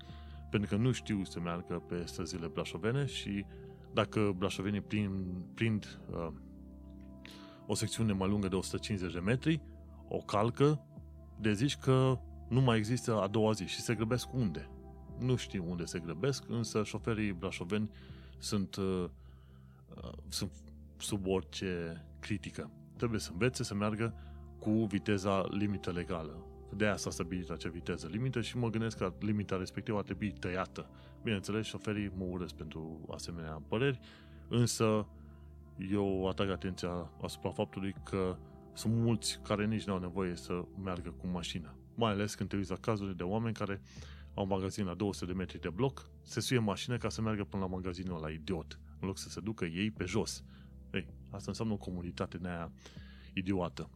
[0.49, 3.45] pentru că nu știu să meargă pe străzile brașovene și
[3.93, 6.27] dacă brașovenii prind, prind uh,
[7.67, 9.61] o secțiune mai lungă de 150 de metri,
[10.07, 10.85] o calcă,
[11.39, 14.69] de zici că nu mai există a doua zi și se grăbesc unde?
[15.19, 17.89] Nu știu unde se grăbesc, însă șoferii brașoveni
[18.37, 19.05] sunt, uh,
[19.95, 20.51] uh, sunt
[20.97, 22.71] sub orice critică.
[22.97, 24.13] Trebuie să învețe să meargă
[24.59, 26.45] cu viteza limită legală.
[26.75, 30.31] De aia s-a stabilit acea viteză limită și mă gândesc că limita respectivă ar trebui
[30.31, 30.89] tăiată.
[31.23, 33.99] Bineînțeles, șoferii mă urăsc pentru asemenea păreri,
[34.47, 35.07] însă
[35.91, 38.37] eu atrag atenția asupra faptului că
[38.73, 41.75] sunt mulți care nici nu au nevoie să meargă cu mașina.
[41.95, 43.81] Mai ales când te uiți la cazuri de oameni care
[44.33, 47.43] au un magazin la 200 de metri de bloc, se suie mașină ca să meargă
[47.43, 50.43] până la magazinul la idiot, în loc să se ducă ei pe jos.
[50.93, 52.71] Ei, asta înseamnă o comunitate de aia
[53.33, 53.89] idiotă.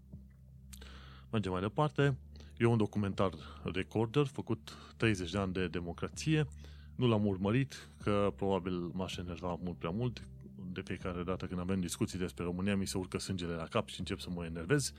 [1.31, 2.17] Mergem mai departe.
[2.57, 3.31] E un documentar
[3.63, 6.47] recorder făcut 30 de ani de democrație.
[6.95, 10.27] Nu l-am urmărit, că probabil m-aș enerva mult prea mult.
[10.71, 13.99] De fiecare dată când avem discuții despre România, mi se urcă sângele la cap și
[13.99, 14.93] încep să mă enervez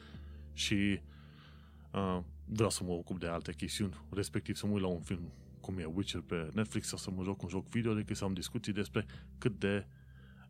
[0.52, 1.00] și
[1.92, 2.18] uh,
[2.52, 5.78] vreau să mă ocup de alte chestiuni, respectiv să mă uit la un film cum
[5.78, 8.72] e Witcher pe Netflix sau să mă joc un joc video decât să am discuții
[8.72, 9.06] despre
[9.38, 9.86] cât de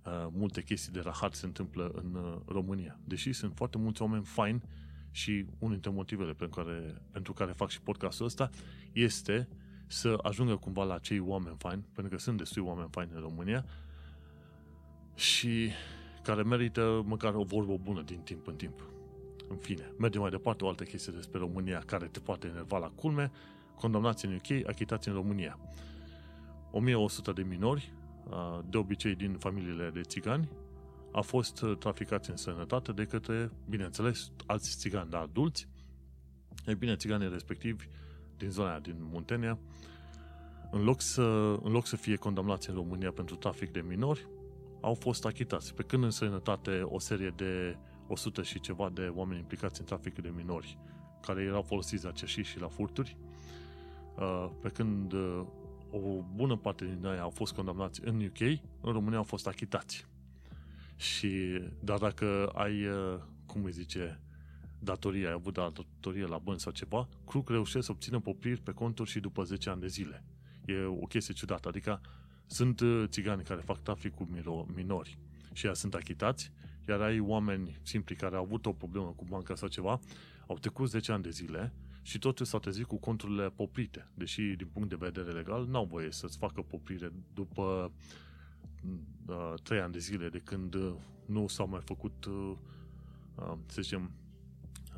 [0.05, 2.98] uh, multe chestii de rahat se întâmplă în uh, România.
[3.05, 4.62] Deși sunt foarte mulți oameni faini
[5.11, 8.51] și unul dintre motivele pentru care, pentru care fac și podcastul ăsta
[8.92, 9.48] este
[9.86, 13.64] să ajungă cumva la cei oameni faini, pentru că sunt destui oameni faini în România
[15.14, 15.70] și
[16.22, 18.99] care merită măcar o vorbă bună din timp în timp.
[19.51, 22.92] În fine, mergem mai departe o altă chestie despre România care te poate enerva la
[22.94, 23.30] culme.
[23.74, 25.59] Condamnați în UK, achitați în România.
[26.70, 27.92] 1100 de minori,
[28.68, 30.48] de obicei din familiile de țigani,
[31.12, 35.68] a fost uh, traficați în sănătate de către, bineînțeles, alți țigani, dar adulți.
[36.66, 37.88] Ei bine, țiganii respectivi
[38.36, 39.59] din zona din Muntenia,
[40.70, 41.22] în loc, să,
[41.62, 44.26] în loc să fie condamnați în România pentru trafic de minori,
[44.80, 45.74] au fost achitați.
[45.74, 47.76] Pe când în sănătate o serie de
[48.11, 50.78] 100 și ceva de oameni implicați în trafic de minori,
[51.22, 53.16] care erau folosiți la ceșii și la furturi,
[54.16, 55.46] uh, pe când uh,
[55.90, 58.40] o bună parte din ei au fost condamnați în UK,
[58.80, 60.06] în România au fost achitați.
[60.96, 64.20] Și, dar dacă ai, uh, cum îi zice,
[64.78, 69.11] datorie, ai avut datorie la bani sau ceva, Cruc reușește să obțină popriri pe conturi
[69.11, 70.24] și după 10 ani de zile.
[70.66, 72.00] E o chestie ciudată, adică
[72.46, 74.28] sunt uh, țigani care fac trafic cu
[74.74, 75.18] minori
[75.52, 76.52] și ea sunt achitați,
[76.91, 80.01] iar ai oameni simpli care au avut o problemă cu banca sau ceva,
[80.47, 81.72] au trecut 10 ani de zile
[82.03, 86.11] și totuși s-au trezit cu conturile poprite, deși din punct de vedere legal n-au voie
[86.11, 87.93] să-ți facă poprire după
[89.26, 90.95] uh, trei ani de zile de când uh,
[91.26, 92.53] nu s-au mai făcut, uh,
[93.34, 94.11] uh, să zicem,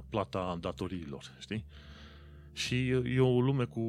[0.08, 1.64] plata datoriilor, știi?
[2.52, 3.82] Și e o lume cu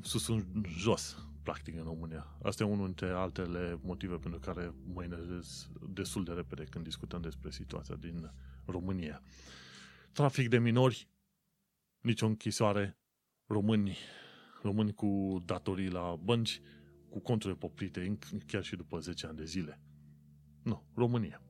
[0.00, 0.44] sus în
[0.78, 2.36] jos, practic, în România.
[2.42, 7.20] Asta e unul dintre altele motive pentru care mă enervez destul de repede când discutăm
[7.20, 8.32] despre situația din
[8.64, 9.22] România.
[10.12, 11.08] Trafic de minori,
[12.00, 12.98] nicio închisoare,
[13.46, 13.96] români,
[14.62, 16.60] români cu datorii la bănci,
[17.08, 19.80] cu conturile poprite chiar și după 10 ani de zile.
[20.62, 21.42] Nu, România.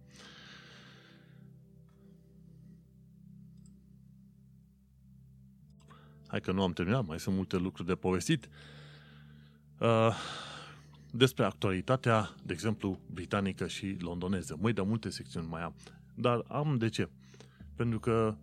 [6.26, 8.48] Hai că nu am terminat, mai sunt multe lucruri de povestit.
[9.84, 10.14] Uh,
[11.10, 14.56] despre actualitatea, de exemplu, britanică și londoneză.
[14.60, 15.74] Măi, de multe secțiuni mai am.
[16.14, 17.08] Dar am de ce?
[17.76, 18.36] Pentru că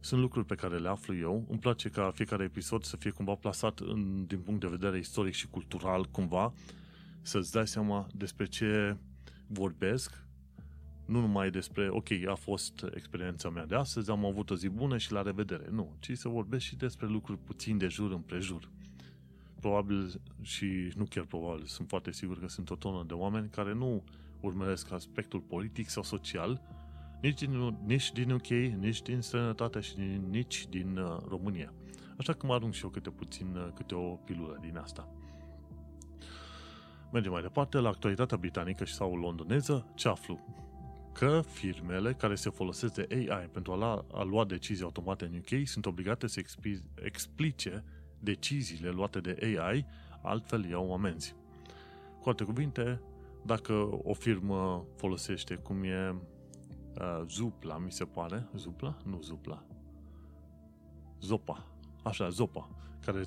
[0.00, 1.46] sunt lucruri pe care le aflu eu.
[1.48, 5.34] Îmi place ca fiecare episod să fie cumva plasat în, din punct de vedere istoric
[5.34, 6.52] și cultural, cumva,
[7.22, 8.96] să-ți dai seama despre ce
[9.46, 10.24] vorbesc
[11.04, 14.98] nu numai despre, ok, a fost experiența mea de astăzi, am avut o zi bună
[14.98, 15.68] și la revedere.
[15.70, 18.68] Nu, ci să vorbesc și despre lucruri puțin de jur împrejur.
[19.62, 23.74] Probabil și nu chiar probabil, sunt foarte sigur că sunt o tonă de oameni care
[23.74, 24.02] nu
[24.40, 26.62] urmăresc aspectul politic sau social,
[27.20, 28.48] nici din, nici din UK,
[28.78, 29.94] nici din străinătate și
[30.30, 31.72] nici din uh, România.
[32.18, 35.08] Așa că mă arunc și eu câte puțin, uh, câte o pilulă din asta.
[37.12, 39.86] Mergem mai departe la actualitatea britanică și sau londoneză.
[39.94, 40.38] Ce aflu?
[41.12, 45.36] Că firmele care se folosesc de AI pentru a lua, a lua decizii automate în
[45.36, 47.84] UK sunt obligate să expi, explice
[48.22, 49.86] deciziile luate de AI,
[50.22, 51.34] altfel iau amenzi.
[52.20, 53.00] Cu alte cuvinte,
[53.44, 56.14] dacă o firmă folosește cum e
[57.00, 58.96] uh, Zupla, mi se pare, Zupla?
[59.04, 59.64] Nu Zupla.
[61.20, 61.66] Zopa.
[62.02, 62.70] Așa, Zopa,
[63.04, 63.22] care,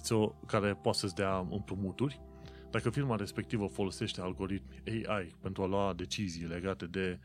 [0.46, 2.22] care poate să-ți dea împrumuturi,
[2.70, 7.20] dacă firma respectivă folosește algoritmi AI pentru a lua decizii legate de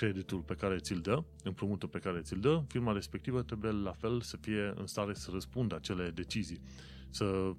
[0.00, 4.20] creditul pe care ți-l dă, împrumutul pe care ți-l dă, firma respectivă trebuie la fel
[4.20, 6.60] să fie în stare să răspundă acele decizii,
[7.10, 7.52] să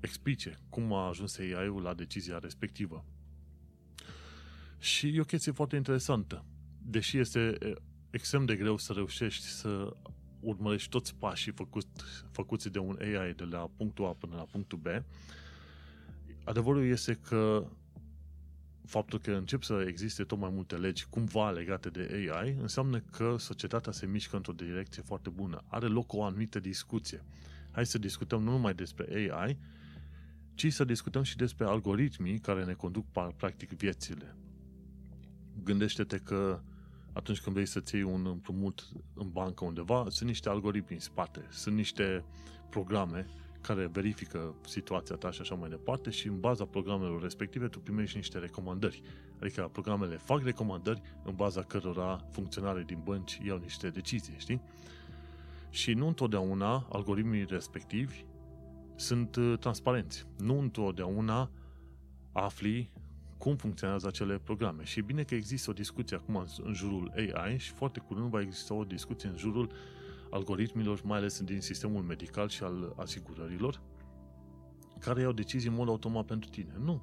[0.00, 3.04] explice cum a ajuns AI-ul la decizia respectivă.
[4.78, 6.44] Și e o chestie foarte interesantă.
[6.82, 7.58] Deși este
[8.10, 9.96] extrem de greu să reușești să
[10.40, 11.86] urmărești toți pașii făcut,
[12.30, 14.86] făcuți de un AI de la punctul A până la punctul B,
[16.44, 17.70] adevărul este că
[18.90, 23.36] faptul că încep să existe tot mai multe legi cumva legate de AI înseamnă că
[23.38, 25.64] societatea se mișcă într-o direcție foarte bună.
[25.66, 27.24] Are loc o anumită discuție.
[27.70, 29.58] Hai să discutăm nu numai despre AI,
[30.54, 34.36] ci să discutăm și despre algoritmii care ne conduc practic viețile.
[35.62, 36.62] Gândește-te că
[37.12, 41.46] atunci când vrei să-ți iei un împrumut în bancă undeva, sunt niște algoritmi în spate,
[41.50, 42.24] sunt niște
[42.70, 43.26] programe
[43.60, 48.16] care verifică situația ta și așa mai departe și în baza programelor respective tu primești
[48.16, 49.02] niște recomandări.
[49.40, 54.60] Adică programele fac recomandări în baza cărora funcționarii din bănci iau niște decizii, știi?
[55.70, 58.24] Și nu întotdeauna algoritmii respectivi
[58.94, 60.26] sunt uh, transparenți.
[60.38, 61.50] Nu întotdeauna
[62.32, 62.90] afli
[63.38, 64.84] cum funcționează acele programe.
[64.84, 68.40] Și e bine că există o discuție acum în jurul AI și foarte curând va
[68.40, 69.70] exista o discuție în jurul
[70.30, 73.80] algoritmilor, mai ales din sistemul medical și al asigurărilor,
[74.98, 76.74] care iau decizii în mod automat pentru tine.
[76.78, 77.02] Nu.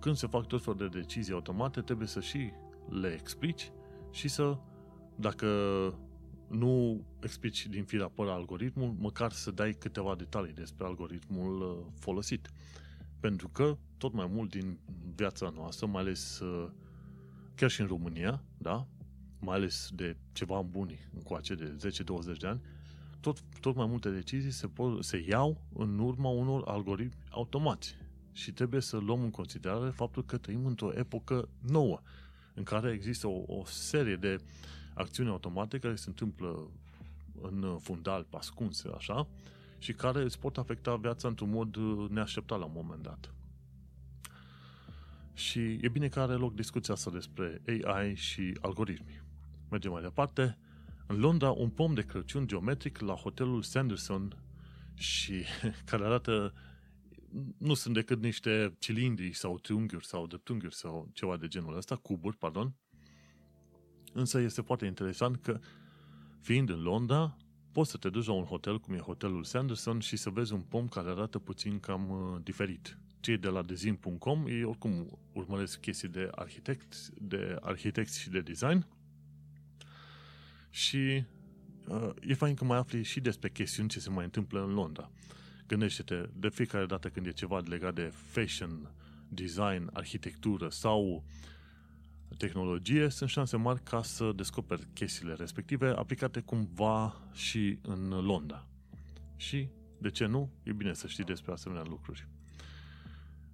[0.00, 2.52] Când se fac tot felul de decizii automate, trebuie să și
[2.88, 3.72] le explici
[4.10, 4.58] și să,
[5.16, 5.46] dacă
[6.48, 12.50] nu explici din firea pără algoritmul, măcar să dai câteva detalii despre algoritmul uh, folosit.
[13.20, 14.78] Pentru că tot mai mult din
[15.14, 16.70] viața noastră, mai ales uh,
[17.54, 18.86] chiar și în România, da?
[19.42, 21.76] Mai ales de ceva buni încoace de
[22.34, 22.60] 10-20 de ani,
[23.20, 27.96] tot, tot mai multe decizii se, pot, se iau în urma unor algoritmi automați.
[28.32, 32.00] Și trebuie să luăm în considerare faptul că trăim într-o epocă nouă,
[32.54, 34.38] în care există o, o serie de
[34.94, 36.70] acțiuni automate care se întâmplă
[37.40, 39.28] în fundal, pascunse, așa,
[39.78, 41.76] și care îți pot afecta viața într-un mod
[42.10, 43.34] neașteptat la un moment dat.
[45.34, 49.22] Și e bine că are loc discuția asta despre AI și algoritmi.
[49.72, 50.58] Mergem mai departe.
[51.06, 54.42] În Londra, un pom de Crăciun geometric la hotelul Sanderson
[54.94, 55.44] și
[55.90, 56.54] care arată
[57.58, 62.36] nu sunt decât niște cilindri sau triunghiuri sau dreptunghiuri sau ceva de genul ăsta, cuburi,
[62.36, 62.74] pardon.
[64.12, 65.60] Însă este foarte interesant că
[66.40, 67.36] fiind în Londra,
[67.72, 70.60] poți să te duci la un hotel cum e hotelul Sanderson și să vezi un
[70.60, 72.98] pom care arată puțin cam uh, diferit.
[73.20, 78.86] Cei de la dezin.com ei oricum urmăresc chestii de arhitect, de arhitecți și de design
[80.72, 81.24] și
[81.86, 85.10] uh, e fain că mai afli și despre chestiuni ce se mai întâmplă în Londra.
[85.66, 88.90] Gândește-te, de fiecare dată când e ceva legat de fashion,
[89.28, 91.24] design, arhitectură sau
[92.36, 98.66] tehnologie, sunt șanse mari ca să descoperi chestiile respective aplicate cumva și în Londra.
[99.36, 99.68] Și,
[99.98, 102.28] de ce nu, e bine să știi despre asemenea lucruri.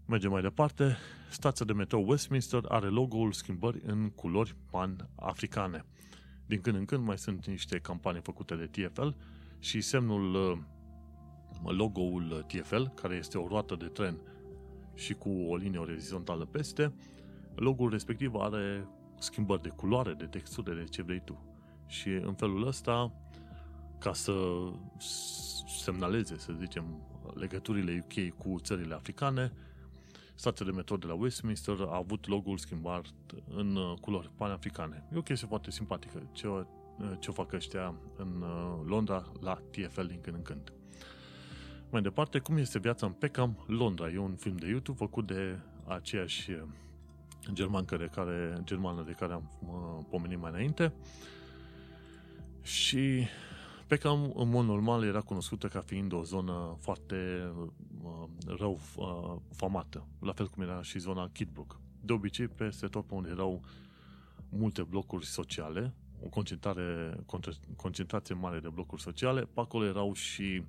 [0.07, 0.97] Mergem mai departe.
[1.31, 5.85] Stația de metrou Westminster are logo-ul schimbări în culori pan-africane.
[6.49, 9.09] Din când în când mai sunt niște campanii făcute de TFL
[9.59, 10.59] și semnul, uh,
[11.77, 14.19] logo-ul TFL, care este o roată de tren
[14.95, 16.93] și cu o linie orizontală peste,
[17.55, 18.89] logo-ul respectiv are
[19.19, 21.43] schimbări de culoare, de textură, de ce vrei tu.
[21.87, 23.13] Și în felul ăsta,
[23.99, 24.33] ca să
[25.79, 26.85] semnaleze, să zicem,
[27.35, 29.53] legăturile UK cu țările africane,
[30.39, 33.05] stația de metro de la Westminster a avut logo-ul schimbat
[33.55, 35.09] în uh, culori panafricane.
[35.15, 39.33] E o chestie foarte simpatică ce o, uh, ce o fac ăștia în uh, Londra
[39.41, 40.73] la TFL din când în când.
[41.91, 44.09] Mai departe, cum este viața în Peckham, Londra.
[44.09, 46.51] E un film de YouTube făcut de aceeași
[47.53, 50.93] germancă de care, germană de care am uh, pomenit mai înainte.
[52.63, 53.27] Și
[53.89, 57.51] Peckham, în mod normal, era cunoscută ca fiind o zonă foarte
[58.03, 61.81] uh, rău uh, famată, la fel cum era și zona Kidbrook.
[62.01, 63.63] De obicei, peste tot pe unde erau
[64.49, 65.95] multe blocuri sociale,
[66.25, 67.19] o concentrare,
[67.77, 70.63] concentrație mare de blocuri sociale, pe acolo erau și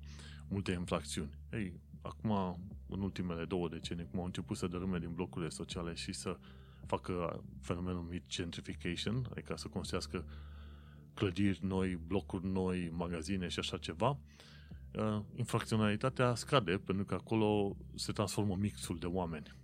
[0.48, 1.30] multe infracțiuni.
[1.52, 6.12] Ei, acum, în ultimele două decenii, cum au început să dărâme din blocurile sociale și
[6.12, 6.38] să
[6.86, 10.24] facă fenomenul numit gentrification, adică să construiască
[11.14, 14.18] clădiri noi, blocuri noi, magazine și așa ceva,
[14.94, 19.54] uh, infracționalitatea scade pentru că acolo se transformă mixul de oameni.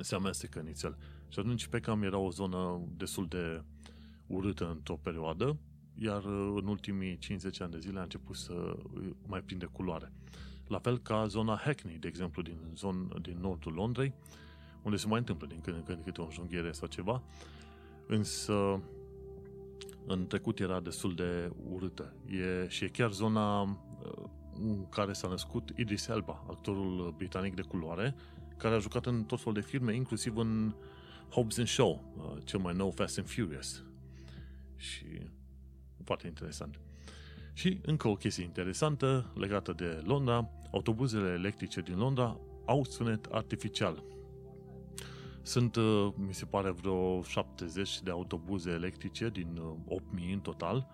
[0.00, 0.96] Se amestecă nițel.
[1.28, 3.62] Și atunci pe cam era o zonă destul de
[4.26, 5.58] urâtă într-o perioadă,
[5.94, 8.76] iar uh, în ultimii 50 ani de zile a început să
[9.26, 10.12] mai prinde culoare.
[10.66, 14.14] La fel ca zona Hackney, de exemplu, din, zon, din nordul Londrei,
[14.82, 17.22] unde se mai întâmplă din când în când câte o înjunghiere sau ceva,
[18.06, 18.80] însă
[20.06, 22.14] în trecut era destul de urâtă.
[22.26, 23.68] E, și e chiar zona uh,
[24.58, 28.14] în care s-a născut Idris Elba, actorul britanic de culoare,
[28.56, 30.74] care a jucat în tot felul de filme, inclusiv în
[31.30, 33.84] Hobbs and Shaw, uh, cel mai nou Fast and Furious.
[34.76, 35.06] Și
[36.04, 36.80] foarte interesant.
[37.52, 44.02] Și încă o chestie interesantă legată de Londra, autobuzele electrice din Londra au sunet artificial.
[45.46, 50.86] Sunt, uh, mi se pare, vreo 70 de autobuze electrice din 8000 uh, în total,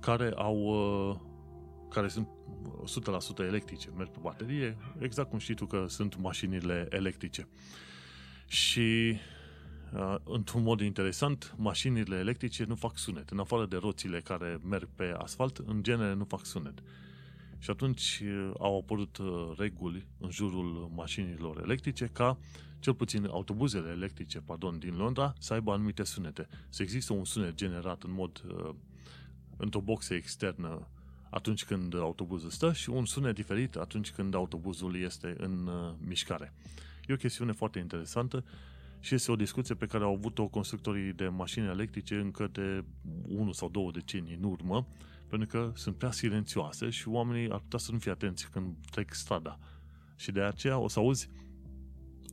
[0.00, 1.16] care au uh,
[1.90, 2.28] care sunt
[3.34, 7.48] 100% electrice, merg pe baterie, exact cum știi tu că sunt mașinile electrice.
[8.46, 9.16] Și
[10.24, 13.30] într-un mod interesant, mașinile electrice nu fac sunet.
[13.30, 16.82] În afară de roțile care merg pe asfalt, în genere nu fac sunet.
[17.58, 18.22] Și atunci
[18.58, 19.18] au apărut
[19.56, 22.38] reguli în jurul mașinilor electrice ca
[22.82, 26.48] cel puțin autobuzele electrice, pardon, din Londra, să aibă anumite sunete.
[26.68, 28.74] Să există un sunet generat în mod, uh,
[29.56, 30.88] într-o boxă externă
[31.30, 36.52] atunci când autobuzul stă și un sunet diferit atunci când autobuzul este în uh, mișcare.
[37.06, 38.44] E o chestiune foarte interesantă
[39.00, 42.84] și este o discuție pe care au avut-o constructorii de mașini electrice încă de
[43.28, 44.86] 1 sau 2 decenii în urmă,
[45.28, 49.14] pentru că sunt prea silențioase și oamenii ar putea să nu fie atenți când trec
[49.14, 49.58] strada.
[50.16, 51.28] Și de aceea o să auzi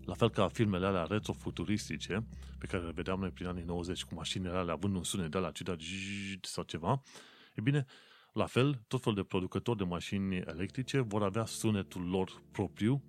[0.05, 2.25] la fel ca filmele alea retrofuturistice,
[2.57, 5.37] pe care le vedeam noi prin anii 90 cu mașinile alea având un sunet de
[5.37, 5.79] la ciudat
[6.41, 7.01] sau ceva,
[7.55, 7.85] e bine,
[8.33, 13.03] la fel, tot fel de producători de mașini electrice vor avea sunetul lor propriu,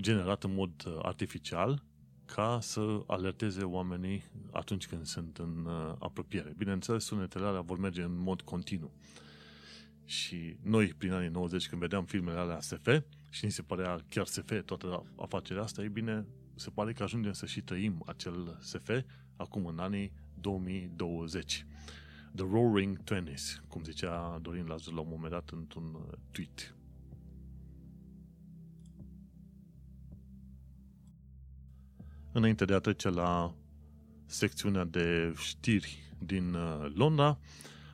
[0.00, 1.82] generat în mod uh, artificial,
[2.24, 6.54] ca să alerteze oamenii atunci când sunt în uh, apropiere.
[6.56, 8.92] Bineînțeles, sunetele alea vor merge în mod continuu.
[10.04, 12.88] Și noi, prin anii 90, când vedeam filmele alea SF,
[13.34, 17.32] și ni se părea chiar SF toată afacerea asta, e bine, se pare că ajungem
[17.32, 18.90] să și trăim acel SF
[19.36, 21.66] acum în anii 2020.
[22.34, 26.74] The Roaring Twenties, cum zicea Dorin Lazar la un moment dat într-un uh, tweet.
[32.32, 33.54] Înainte de a trece la
[34.26, 37.38] secțiunea de știri din uh, Londra,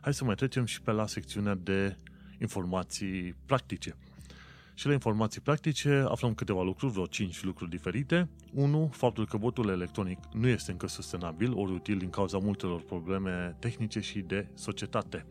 [0.01, 1.97] hai să mai trecem și pe la secțiunea de
[2.39, 3.97] informații practice.
[4.81, 8.29] Și la informații practice aflăm câteva lucruri, vreo 5 lucruri diferite.
[8.55, 8.91] 1.
[8.93, 14.01] Faptul că votul electronic nu este încă sustenabil, ori util din cauza multelor probleme tehnice
[14.01, 15.27] și de societate.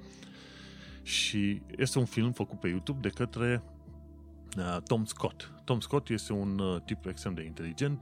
[1.04, 3.64] Și este un film făcut pe YouTube de către
[4.58, 5.52] uh, Tom Scott.
[5.64, 8.02] Tom Scott este un uh, tip extrem de inteligent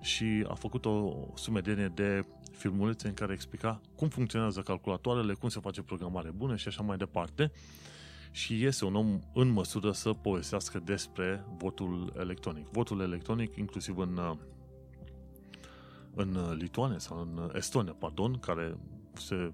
[0.00, 2.24] și a făcut o sumedenie de
[2.56, 6.96] filmulețe în care explica cum funcționează calculatoarele, cum se face programare bună și așa mai
[6.96, 7.52] departe
[8.36, 12.66] și este un om în măsură să povestească despre votul electronic.
[12.68, 14.36] Votul electronic, inclusiv în, uh,
[16.14, 18.78] în Lituania sau în Estonia, pardon, care
[19.12, 19.52] se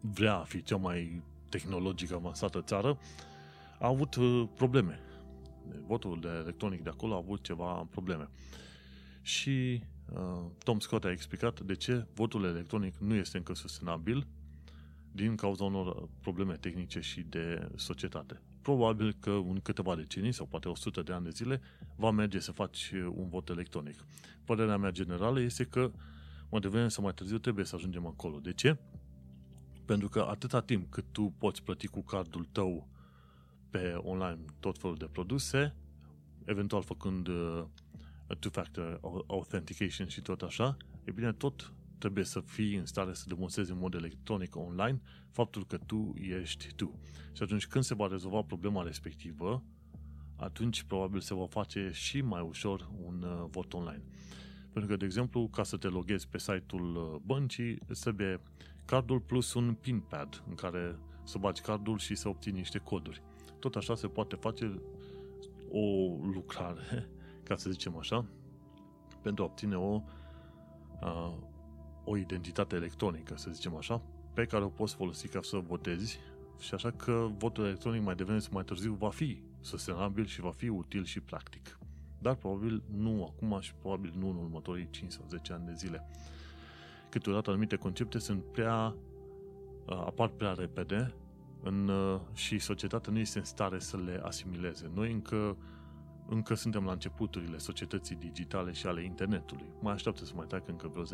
[0.00, 2.98] vrea a fi cea mai tehnologică avansată țară,
[3.78, 5.00] a avut uh, probleme.
[5.86, 8.28] Votul de electronic de acolo a avut ceva probleme.
[9.22, 9.82] Și
[10.12, 14.26] uh, Tom Scott a explicat de ce votul electronic nu este încă sustenabil
[15.16, 18.40] din cauza unor probleme tehnice și de societate.
[18.62, 21.60] Probabil că în câteva decenii sau poate 100 de ani de zile
[21.96, 24.04] va merge să faci un vot electronic.
[24.44, 25.90] Părerea mea generală este că
[26.50, 28.38] mai devreme sau mai târziu trebuie să ajungem acolo.
[28.38, 28.76] De ce?
[29.84, 32.88] Pentru că atâta timp cât tu poți plăti cu cardul tău
[33.70, 35.74] pe online tot felul de produse,
[36.44, 37.64] eventual făcând uh,
[38.38, 43.70] two-factor authentication și tot așa, e bine, tot trebuie să fii în stare să demonstrezi
[43.70, 45.00] în mod electronic online
[45.30, 47.00] faptul că tu ești tu.
[47.32, 49.62] Și atunci când se va rezolva problema respectivă,
[50.36, 54.02] atunci probabil se va face și mai ușor un uh, vot online.
[54.72, 58.40] Pentru că, de exemplu, ca să te loghezi pe site-ul uh, băncii, îți trebuie
[58.84, 63.22] cardul plus un PIN pad în care să bagi cardul și să obții niște coduri.
[63.58, 64.82] Tot așa se poate face
[65.70, 65.80] o
[66.34, 67.08] lucrare,
[67.48, 68.26] ca să zicem așa,
[69.22, 70.02] pentru a obține o,
[71.00, 71.38] a,
[72.08, 74.02] o identitate electronică, să zicem așa,
[74.34, 76.18] pe care o poți folosi ca să votezi
[76.58, 80.50] și așa că votul electronic mai devreme sau mai târziu va fi sustenabil și va
[80.50, 81.78] fi util și practic.
[82.18, 86.08] Dar probabil nu acum și probabil nu în următorii 5 sau 10 ani de zile.
[87.08, 88.94] Câteodată anumite concepte sunt prea
[89.86, 91.14] apar prea repede
[91.62, 91.90] în,
[92.34, 94.90] și societatea nu este în stare să le asimileze.
[94.94, 95.56] Noi încă
[96.28, 99.66] încă suntem la începuturile societății digitale și ale internetului.
[99.80, 101.08] Mai așteaptă să mai treacă încă vreo 10-20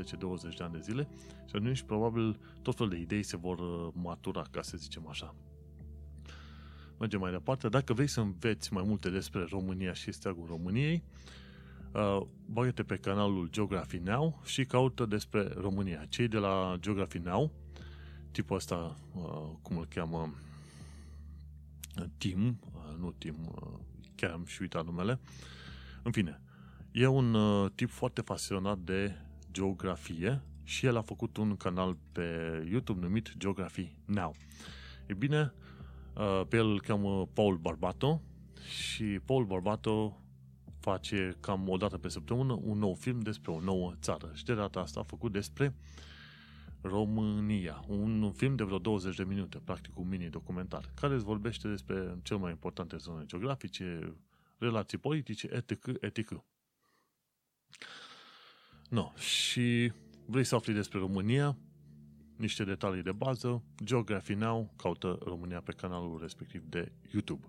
[0.57, 1.09] de ani de zile
[1.47, 5.35] și atunci probabil tot felul de idei se vor uh, matura, ca să zicem așa.
[6.99, 7.69] Mergem mai departe.
[7.69, 11.03] Dacă vrei să înveți mai multe despre România și steagul României,
[11.93, 16.05] uh, bagă-te pe canalul Geography Now și caută despre România.
[16.09, 17.51] Cei de la Geography Now,
[18.31, 20.35] tipul ăsta, uh, cum îl cheamă,
[22.19, 23.79] Tim, uh, nu Tim, uh,
[24.23, 25.21] chiar am și uitat numele.
[26.03, 26.41] În fine,
[26.93, 29.15] e un uh, tip foarte pasionat de
[29.53, 32.23] geografie și el a făcut un canal pe
[32.71, 34.35] YouTube numit Geography Now.
[35.07, 35.53] E bine,
[36.17, 38.23] uh, pe el îl cheamă Paul Barbato
[38.69, 40.21] și Paul Barbato
[40.81, 44.31] face cam o dată pe săptămână un nou film despre o nouă țară.
[44.35, 45.75] Și de data asta a făcut despre
[46.83, 47.85] România.
[47.89, 52.37] Un film de vreo 20 de minute, practic un mini-documentar, care îți vorbește despre cel
[52.37, 54.15] mai importante zone geografice,
[54.59, 56.45] relații politice, etc., etc.
[58.89, 59.93] No, și
[60.27, 61.57] vrei să afli despre România,
[62.37, 67.47] niște detalii de bază, Geography Now, caută România pe canalul respectiv de YouTube.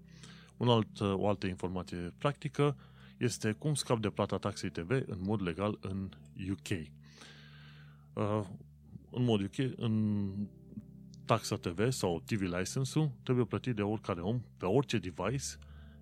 [0.58, 2.78] Un alt, o altă informație practică
[3.18, 6.10] este cum scap de plata taxei TV în mod legal în
[6.52, 6.70] UK.
[8.14, 8.48] Uh,
[9.14, 10.30] în mod UK, în
[11.26, 15.46] taxa TV sau TV license-ul trebuie plătit de oricare om pe orice device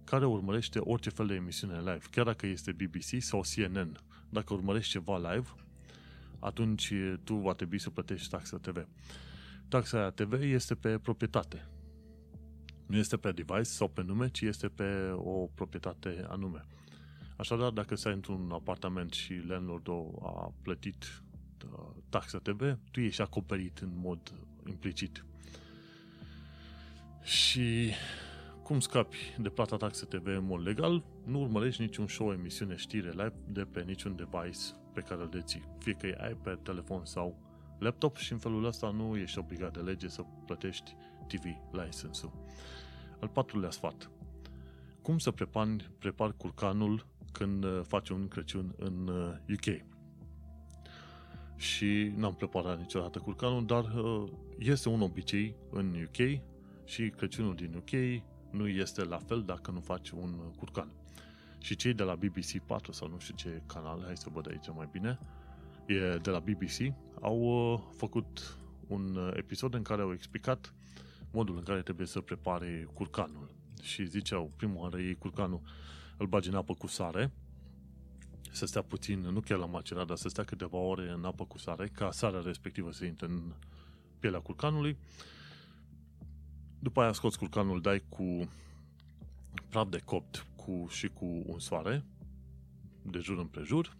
[0.03, 3.97] care urmărește orice fel de emisiune live, chiar dacă este BBC sau CNN.
[4.29, 5.47] Dacă urmărești ceva live,
[6.39, 6.93] atunci
[7.23, 8.87] tu va trebui să plătești taxa TV.
[9.67, 11.67] Taxa aia TV este pe proprietate.
[12.85, 16.65] Nu este pe device sau pe nume, ci este pe o proprietate anume.
[17.37, 21.30] Așadar, dacă stai într-un apartament și landlordul a plătit uh,
[22.09, 24.33] taxa TV, tu ești acoperit în mod
[24.67, 25.25] implicit.
[27.23, 27.91] Și
[28.63, 31.03] cum scapi de plata taxe TV în mod legal?
[31.25, 34.59] Nu urmărești niciun show, emisiune, știre live de pe niciun device
[34.93, 35.63] pe care îl deții.
[35.79, 37.39] Fie că e iPad, telefon sau
[37.79, 40.95] laptop și în felul ăsta nu ești obligat de lege să plătești
[41.27, 42.31] TV license-ul.
[43.19, 44.11] Al patrulea sfat.
[45.01, 49.07] Cum să prepari, prepari curcanul când uh, faci un Crăciun în
[49.49, 49.83] UK?
[51.61, 56.41] Uh, și n-am preparat niciodată curcanul, dar uh, este un obicei în UK
[56.85, 60.91] și Crăciunul din UK nu este la fel dacă nu faci un curcan.
[61.57, 64.67] Și cei de la BBC 4 sau nu știu ce canal, hai să văd aici
[64.75, 65.19] mai bine,
[65.85, 68.57] e de la BBC, au uh, făcut
[68.87, 70.73] un uh, episod în care au explicat
[71.31, 73.49] modul în care trebuie să prepare curcanul.
[73.81, 75.61] Și ziceau, prima oară ei curcanul
[76.17, 77.31] îl bagi în apă cu sare,
[78.51, 81.57] să stea puțin, nu chiar la macerat, dar să stea câteva ore în apă cu
[81.57, 83.53] sare, ca sarea respectivă să intre în
[84.19, 84.97] pielea curcanului,
[86.79, 88.49] după aia scoți curcanul, dai cu
[89.69, 92.05] praf de copt cu, și cu un soare,
[93.01, 93.95] de jur împrejur.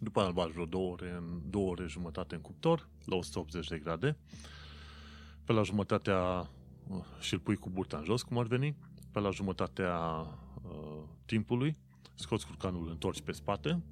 [0.00, 3.68] După aia îl bagi vreo două ore, în două ore jumătate în cuptor, la 180
[3.68, 4.16] de grade.
[5.44, 6.50] Pe la jumătatea
[6.88, 8.76] uh, și îl pui cu burta în jos, cum ar veni.
[9.12, 9.98] Pe la jumătatea
[10.62, 11.76] uh, timpului,
[12.22, 13.82] scoți curcanul, îl întorci pe spate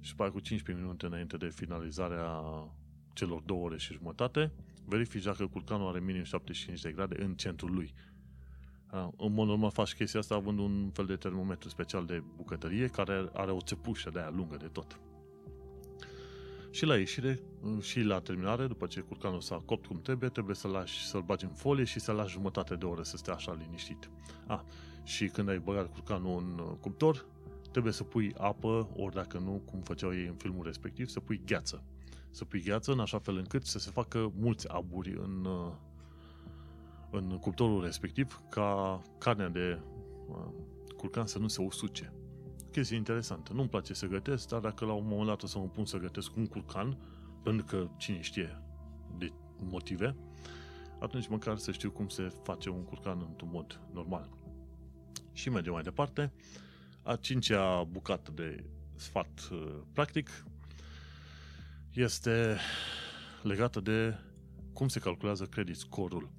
[0.00, 2.42] și după cu 15 minute înainte de finalizarea
[3.12, 4.52] celor două ore și jumătate,
[4.84, 7.94] verifici dacă curcanul are minim 75 de grade în centrul lui.
[9.16, 13.28] În mod normal faci chestia asta având un fel de termometru special de bucătărie care
[13.32, 15.00] are o țepușă de aia lungă de tot.
[16.70, 17.40] Și la ieșire
[17.80, 21.44] și la terminare, după ce curcanul s-a copt cum trebuie, trebuie să-l lași, să-l bagi
[21.44, 24.10] în folie și să-l lași jumătate de oră să stea așa liniștit.
[24.46, 24.64] A,
[25.02, 27.26] și când ai băgat curcanul în uh, cuptor,
[27.76, 31.42] trebuie să pui apă, ori dacă nu, cum făceau ei în filmul respectiv, să pui
[31.46, 31.82] gheață
[32.36, 35.72] să pui gheață în așa fel încât să se facă mulți aburi în, uh,
[37.10, 39.78] în cuptorul respectiv ca carnea de
[40.28, 40.46] uh,
[40.96, 42.12] curcan să nu se usuce.
[42.70, 43.52] Chestie interesantă.
[43.52, 45.98] Nu-mi place să gătesc, dar dacă la un moment dat o să mă pun să
[45.98, 46.98] gătesc un curcan,
[47.42, 48.62] pentru că cine știe
[49.18, 50.16] de motive,
[50.98, 54.30] atunci măcar să știu cum se face un curcan într-un mod normal.
[55.32, 56.32] Și mergem mai departe.
[57.06, 58.64] A cincea bucată de
[58.94, 60.44] sfat uh, practic
[61.92, 62.56] este
[63.42, 64.14] legată de
[64.72, 66.30] cum se calculează credit score-ul.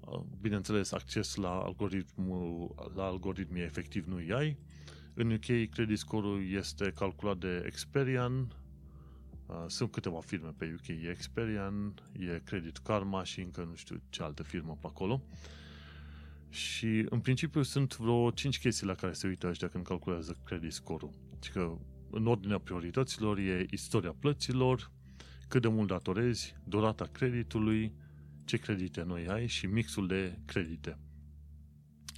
[0.00, 4.58] Uh, bineînțeles, acces la algoritmul, la algoritmii efectiv nu ai.
[5.14, 8.54] În UK, credit score-ul este calculat de Experian.
[9.46, 10.88] Uh, sunt câteva firme pe UK.
[10.88, 15.22] E Experian, e Credit Karma și încă nu știu ce altă firmă pe acolo.
[16.50, 20.72] Și în principiu sunt vreo 5 chestii la care se uită ăștia când calculează credit
[20.72, 21.12] score-ul.
[21.30, 21.78] Deci că
[22.10, 24.90] în ordinea priorităților e istoria plăților,
[25.48, 27.92] cât de mult datorezi, durata creditului,
[28.44, 30.98] ce credite noi ai și mixul de credite.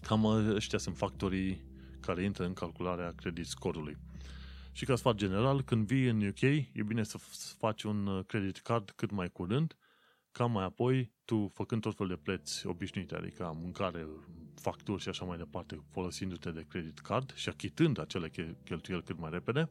[0.00, 1.64] Cam ăștia sunt factorii
[2.00, 3.96] care intră în calcularea credit scorului.
[4.72, 7.18] Și ca sfat general, când vii în UK, e bine să
[7.59, 9.76] faci un credit card cât mai curând,
[10.30, 14.06] ca mai apoi tu, făcând tot fel de plăți obișnuite, adică mâncare,
[14.54, 18.30] facturi și așa mai departe, folosindu-te de credit card și achitând acele
[18.64, 19.68] cheltuieli cât mai repede,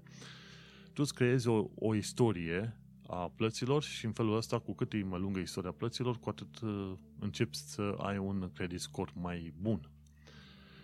[0.93, 2.77] tu îți creezi o, o istorie
[3.07, 6.59] a plăților și în felul ăsta, cu cât e mai lungă istoria plăților, cu atât
[6.59, 9.89] uh, începi să ai un credit score mai bun.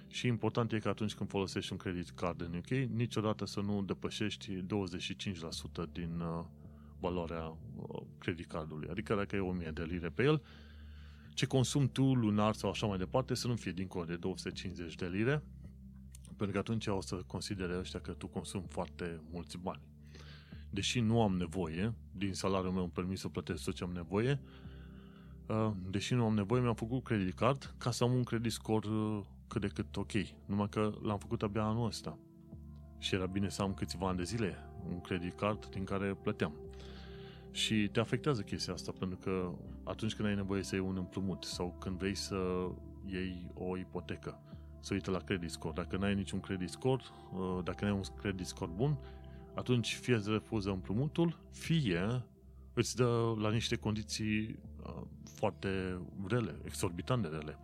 [0.08, 3.84] Și important e că atunci când folosești un credit card în UK, niciodată să nu
[3.84, 4.64] depășești 25%
[5.92, 6.46] din uh,
[7.00, 7.44] valoarea
[7.76, 8.88] uh, credit cardului.
[8.90, 10.42] Adică dacă e 1000 de lire pe el,
[11.38, 15.08] ce consum tu lunar sau așa mai departe să nu fie dincolo de 250 de
[15.08, 15.44] lire,
[16.26, 19.82] pentru că atunci o să considere ăștia că tu consumi foarte mulți bani
[20.70, 24.40] deși nu am nevoie, din salariul meu îmi permis să plătesc tot ce am nevoie,
[25.48, 28.88] uh, deși nu am nevoie, mi-am făcut credit card ca să am un credit score
[28.88, 30.12] uh, cât de cât ok.
[30.46, 32.20] Numai că l-am făcut abia anul ăsta.
[33.00, 34.56] Și era bine să am câțiva ani de zile
[34.90, 36.54] un credit card din care plăteam.
[37.52, 39.54] Și te afectează chestia asta, pentru că
[39.88, 42.70] atunci când ai nevoie să iei un împrumut sau când vrei să
[43.06, 44.40] iei o ipotecă,
[44.80, 45.74] să uite la credit score.
[45.74, 47.04] Dacă n-ai niciun credit score,
[47.34, 48.98] uh, dacă n-ai un credit score bun,
[49.56, 52.24] atunci fie îți refuză împrumutul, fie
[52.74, 57.60] îți dă la niște condiții uh, foarte rele, exorbitant de rele.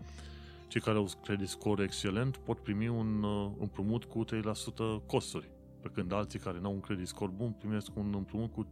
[0.67, 4.27] Cei care au credit score excelent pot primi un uh, împrumut cu 3%
[5.05, 5.49] costuri,
[5.81, 8.67] pe când alții care nu au un credit score bun primesc un împrumut cu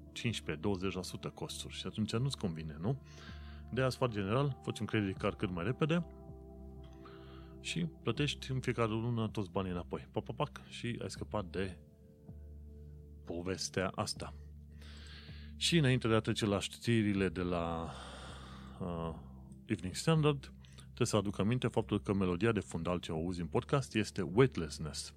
[1.30, 2.98] 15-20% costuri și atunci nu-ți convine, nu?
[3.74, 6.06] De aia, sfat general, faci un credit card cât mai repede
[7.62, 10.08] și plătești în fiecare lună toți banii înapoi.
[10.12, 11.78] Pac, pac, pac, și ai scăpat de
[13.26, 14.34] povestea asta.
[15.56, 17.92] Și înainte de a trece la știrile de la
[18.80, 19.14] uh,
[19.66, 23.96] Evening Standard, trebuie să aduc aminte faptul că melodia de fundal ce auzi în podcast
[23.96, 25.14] este Weightlessness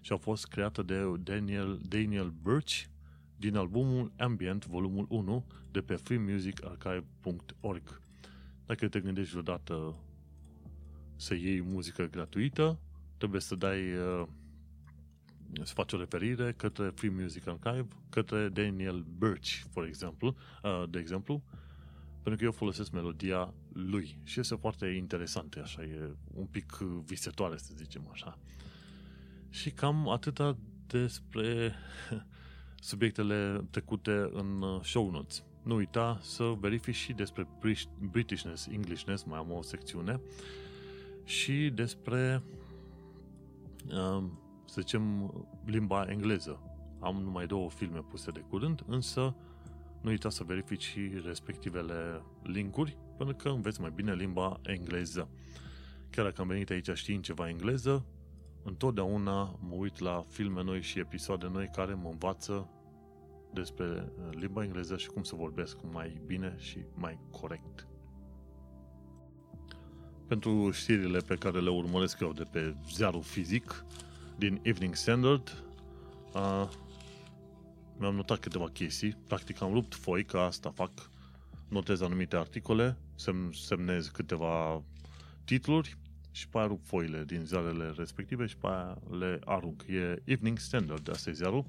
[0.00, 2.82] și a fost creată de Daniel, Daniel Birch
[3.38, 8.00] din albumul Ambient, volumul 1, de pe freemusicarchive.org.
[8.66, 9.96] Dacă te gândești vreodată
[11.16, 12.78] să iei muzică gratuită,
[13.16, 14.26] trebuie să dai uh,
[15.62, 20.98] să faci o referire către Free Music Archive, către Daniel Birch, for example, uh, de
[20.98, 21.42] exemplu,
[22.22, 27.56] pentru că eu folosesc melodia lui și este foarte interesantă, așa, e un pic visetoare,
[27.56, 28.38] să zicem așa.
[29.50, 30.56] Și cam atâta
[30.86, 31.74] despre
[32.80, 35.44] subiectele trecute în show notes.
[35.62, 37.46] Nu uita să verifici și despre
[38.10, 40.20] Britishness, Englishness, mai am o secțiune,
[41.24, 42.42] și despre
[43.86, 44.24] uh,
[44.64, 45.32] să zicem,
[45.64, 46.60] limba engleză.
[47.00, 49.34] Am numai două filme puse de curând, însă
[50.00, 55.28] nu uita să verifici și respectivele linkuri, pentru că înveți mai bine limba engleză.
[56.10, 58.04] Chiar dacă am venit aici știind ceva engleză,
[58.62, 62.68] întotdeauna mă uit la filme noi și episoade noi care mă învață
[63.52, 67.86] despre limba engleză și cum să vorbesc mai bine și mai corect.
[70.26, 73.84] Pentru știrile pe care le urmăresc eu de pe ziarul fizic,
[74.36, 75.64] din Evening Standard
[76.34, 76.68] uh,
[77.96, 79.16] mi-am notat câteva chestii.
[79.26, 80.90] Practic am rupt foi, că asta fac,
[81.68, 84.82] notez anumite articole, sem- semnez câteva
[85.44, 85.96] titluri
[86.38, 89.84] și pe aia rup foile din ziarele respective și pe aia le arunc.
[89.88, 91.64] E Evening Standard, asta e ziarul,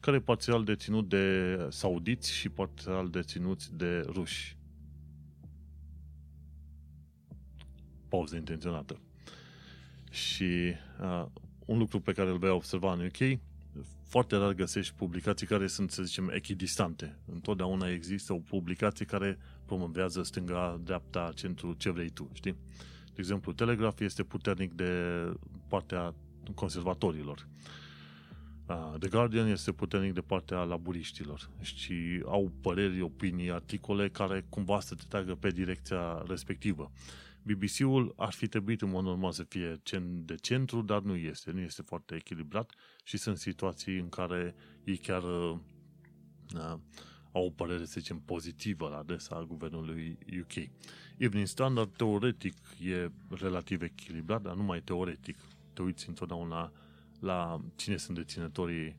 [0.00, 4.56] care e parțial deținut de saudiți și parțial deținuți de ruși.
[8.08, 9.00] Pauză intenționată.
[10.10, 11.26] Și uh,
[11.64, 13.38] un lucru pe care îl vei observa în UK,
[14.08, 17.16] foarte rar găsești publicații care sunt, să zicem, echidistante.
[17.32, 22.56] Întotdeauna există o publicație care promovează stânga, dreapta, centru, ce vrei tu, știi?
[23.16, 24.92] De exemplu, Telegraph este puternic de
[25.68, 26.14] partea
[26.54, 27.48] conservatorilor.
[28.98, 34.94] The Guardian este puternic de partea laburiștilor și au păreri, opinii, articole care cumva să
[34.94, 36.92] te tragă pe direcția respectivă.
[37.42, 39.80] BBC-ul ar fi trebuit în mod normal să fie
[40.24, 41.50] de centru, dar nu este.
[41.50, 42.72] Nu este foarte echilibrat
[43.04, 45.58] și sunt situații în care ei chiar uh,
[47.32, 50.70] au o părere, să zicem, pozitivă la adresa guvernului UK.
[51.16, 55.36] Evening Standard, teoretic, e relativ echilibrat, dar numai teoretic.
[55.72, 56.72] Te uiți întotdeauna
[57.20, 58.96] la cine sunt deținătorii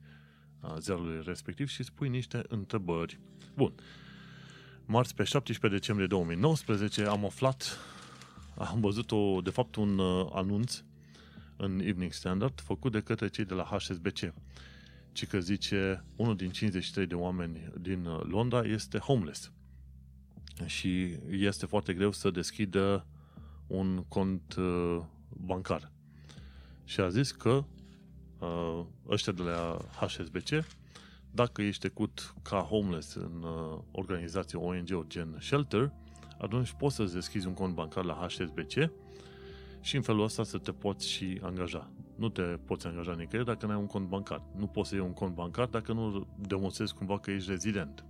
[0.80, 3.20] ziarului respectiv și spui niște întrebări.
[3.56, 3.74] Bun.
[4.86, 7.78] Marți, pe 17 decembrie 2019, am aflat,
[8.58, 10.84] am văzut o, de fapt un uh, anunț
[11.56, 14.34] în Evening Standard făcut de către cei de la HSBC.
[15.12, 19.52] Ci că zice, unul din 53 de oameni din uh, Londra este homeless.
[20.66, 23.06] Și este foarte greu să deschidă
[23.68, 25.92] un cont uh, bancar.
[26.84, 27.64] Și a zis că
[28.40, 30.66] uh, ăștia de la HSBC,
[31.32, 35.92] dacă ești trecut ca homeless în uh, organizație ONG gen Shelter,
[36.40, 38.90] atunci poți să-ți deschizi un cont bancar la HSBC
[39.82, 41.90] și în felul ăsta să te poți și angaja.
[42.16, 44.42] Nu te poți angaja nicăieri dacă nu ai un cont bancar.
[44.56, 48.06] Nu poți să iei un cont bancar dacă nu demonstrezi cumva că ești rezident.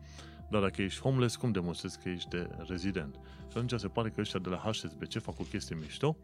[0.50, 3.16] Dar dacă ești homeless, cum demonstrezi că ești de rezident?
[3.52, 6.18] Și atunci se pare că ăștia de la HSBC fac o chestie mișto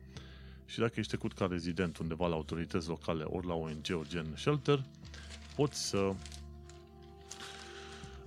[0.66, 4.84] și dacă ești trecut ca rezident undeva la autorități locale ori la ONG-uri gen Shelter,
[5.56, 5.98] poți să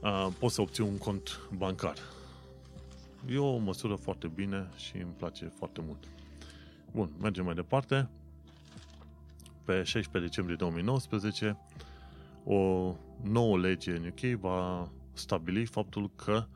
[0.01, 1.97] uh, poți să obții un cont bancar.
[3.29, 6.05] E o măsură foarte bine și îmi place foarte mult.
[6.93, 8.09] Bun, mergem mai departe.
[9.65, 11.59] Pe 16 decembrie 2019,
[12.45, 12.93] o
[13.23, 16.47] nouă lege în UK va stabili faptul că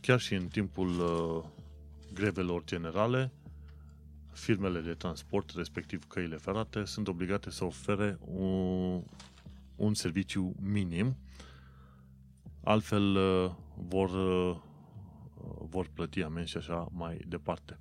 [0.00, 1.44] chiar și în timpul uh,
[2.14, 3.32] grevelor generale,
[4.32, 9.02] firmele de transport, respectiv căile ferate, sunt obligate să ofere un,
[9.76, 11.16] un serviciu minim,
[12.64, 14.56] altfel uh, vor, uh,
[15.68, 17.78] vor plăti amenzi și așa mai departe.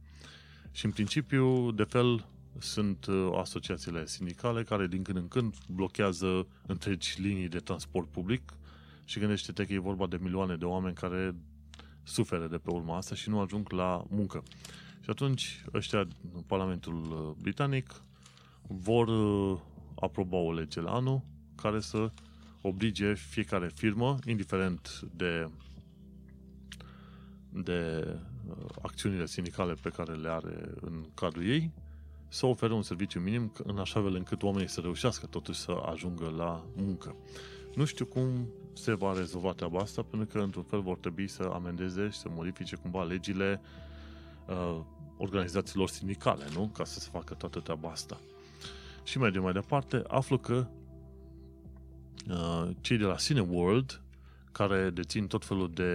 [0.72, 2.27] Și în principiu, de fel,
[2.60, 8.53] sunt uh, asociațiile sindicale care din când în când blochează întregi linii de transport public
[9.06, 11.36] și gândește-te că e vorba de milioane de oameni care
[12.03, 14.44] suferă de pe urma asta și nu ajung la muncă.
[15.02, 16.07] Și atunci ăștia,
[16.48, 18.03] Parlamentul uh, Britanic,
[18.68, 19.60] vor uh,
[19.95, 21.22] aproba o lege la anul
[21.56, 22.11] care să
[22.61, 25.49] oblige fiecare firmă, indiferent de,
[27.49, 28.07] de
[28.48, 31.72] uh, acțiunile sindicale pe care le are în cadrul ei,
[32.27, 36.34] să ofere un serviciu minim în așa fel încât oamenii să reușească totuși să ajungă
[36.38, 37.15] la muncă.
[37.76, 41.43] Nu știu cum se va rezolva treaba asta, pentru că într-un fel vor trebui să
[41.53, 43.61] amendeze și să modifice cumva legile
[44.47, 44.80] uh,
[45.18, 46.68] organizațiilor sindicale, nu?
[46.68, 48.18] Ca să se facă toată treaba asta.
[49.03, 50.68] Și mergem mai departe, aflu că
[52.30, 54.02] uh, cei de la Cineworld,
[54.52, 55.93] care dețin tot felul de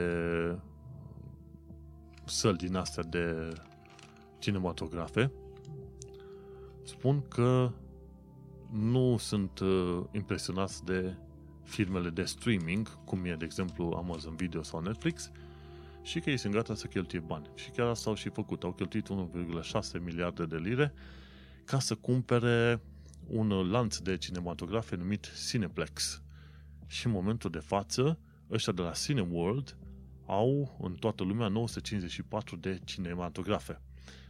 [2.24, 3.52] săli din astea de
[4.38, 5.32] cinematografe,
[6.82, 7.70] spun că
[8.70, 11.14] nu sunt uh, impresionați de
[11.70, 15.30] firmele de streaming, cum e, de exemplu, Amazon Video sau Netflix,
[16.02, 17.50] și că ei sunt gata să cheltuie bani.
[17.54, 18.62] Și chiar asta au și făcut.
[18.62, 20.94] Au cheltuit 1,6 miliarde de lire
[21.64, 22.80] ca să cumpere
[23.26, 26.22] un lanț de cinematografe numit Cineplex.
[26.86, 28.18] Și în momentul de față,
[28.50, 29.76] ăștia de la Cineworld
[30.26, 33.80] au în toată lumea 954 de cinematografe.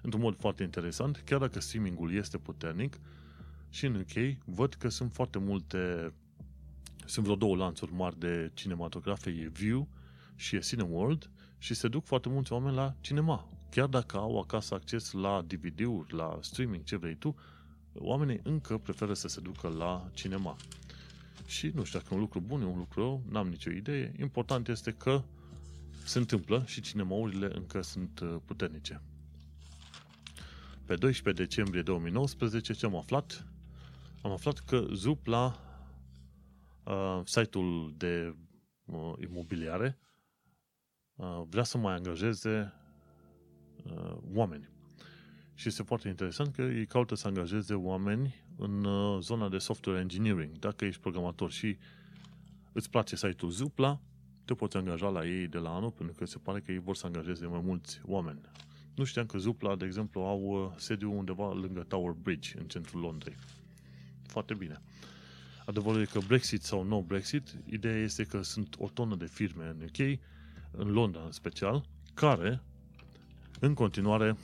[0.03, 3.01] Într-un mod foarte interesant, chiar dacă streamingul este puternic,
[3.71, 6.13] și în UK văd că sunt foarte multe,
[7.11, 9.89] sunt vreo două lanțuri mari de cinematografe, e View
[10.37, 13.49] și e Cineworld, și se duc foarte mulți oameni la cinema.
[13.71, 17.37] Chiar dacă au acasă acces la DVD-uri, la streaming, ce vrei tu,
[17.95, 20.57] oamenii încă preferă să se ducă la cinema.
[21.47, 24.13] Și nu știu dacă e un lucru bun, e un lucru rău, n-am nicio idee.
[24.21, 25.23] Important este că
[26.05, 29.03] se întâmplă și cinemaurile încă sunt uh, puternice.
[30.85, 33.47] Pe 12 decembrie 2019, ce am aflat?
[34.23, 35.70] Am aflat că Zupla,
[36.85, 38.35] uh, site-ul de
[38.85, 39.99] uh, imobiliare,
[41.21, 42.73] Uh, vrea să mai angajeze
[43.85, 44.69] uh, oameni.
[45.55, 50.01] Și este foarte interesant că ei caută să angajeze oameni în uh, zona de software
[50.01, 50.59] engineering.
[50.59, 51.79] Dacă ești programator și
[52.73, 54.01] îți place site-ul Zupla,
[54.45, 56.97] te poți angaja la ei de la anul, pentru că se pare că ei vor
[56.97, 58.41] să angajeze mai mulți oameni.
[58.95, 63.37] Nu știam că Zupla, de exemplu, au sediu undeva lângă Tower Bridge, în centrul Londrei.
[64.27, 64.81] Foarte bine.
[65.71, 69.65] Adevărul e că Brexit sau no Brexit, ideea este că sunt o tonă de firme
[69.65, 70.19] în UK
[70.71, 71.85] în Londra în special,
[72.15, 72.63] care
[73.61, 74.37] în continuare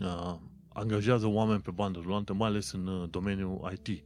[0.00, 0.34] uh,
[0.68, 4.02] angajează oameni pe bandă rulantă, mai ales în uh, domeniul IT.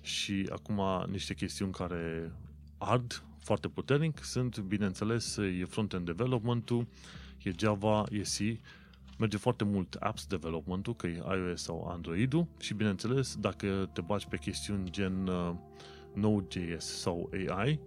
[0.00, 0.80] Și acum
[1.10, 2.32] niște chestiuni care
[2.78, 6.86] ard foarte puternic sunt, bineînțeles, e front-end development-ul,
[7.42, 8.60] e Java, e C,
[9.20, 14.26] merge foarte mult apps development-ul, că e iOS sau Android-ul și bineînțeles, dacă te bagi
[14.28, 15.54] pe chestiuni gen uh,
[16.14, 17.80] Node.js sau AI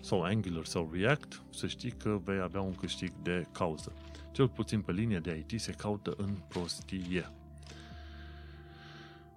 [0.00, 3.92] sau Angular sau React, să știi că vei avea un câștig de cauză.
[4.32, 7.30] Cel puțin pe linie de IT se caută în prostie.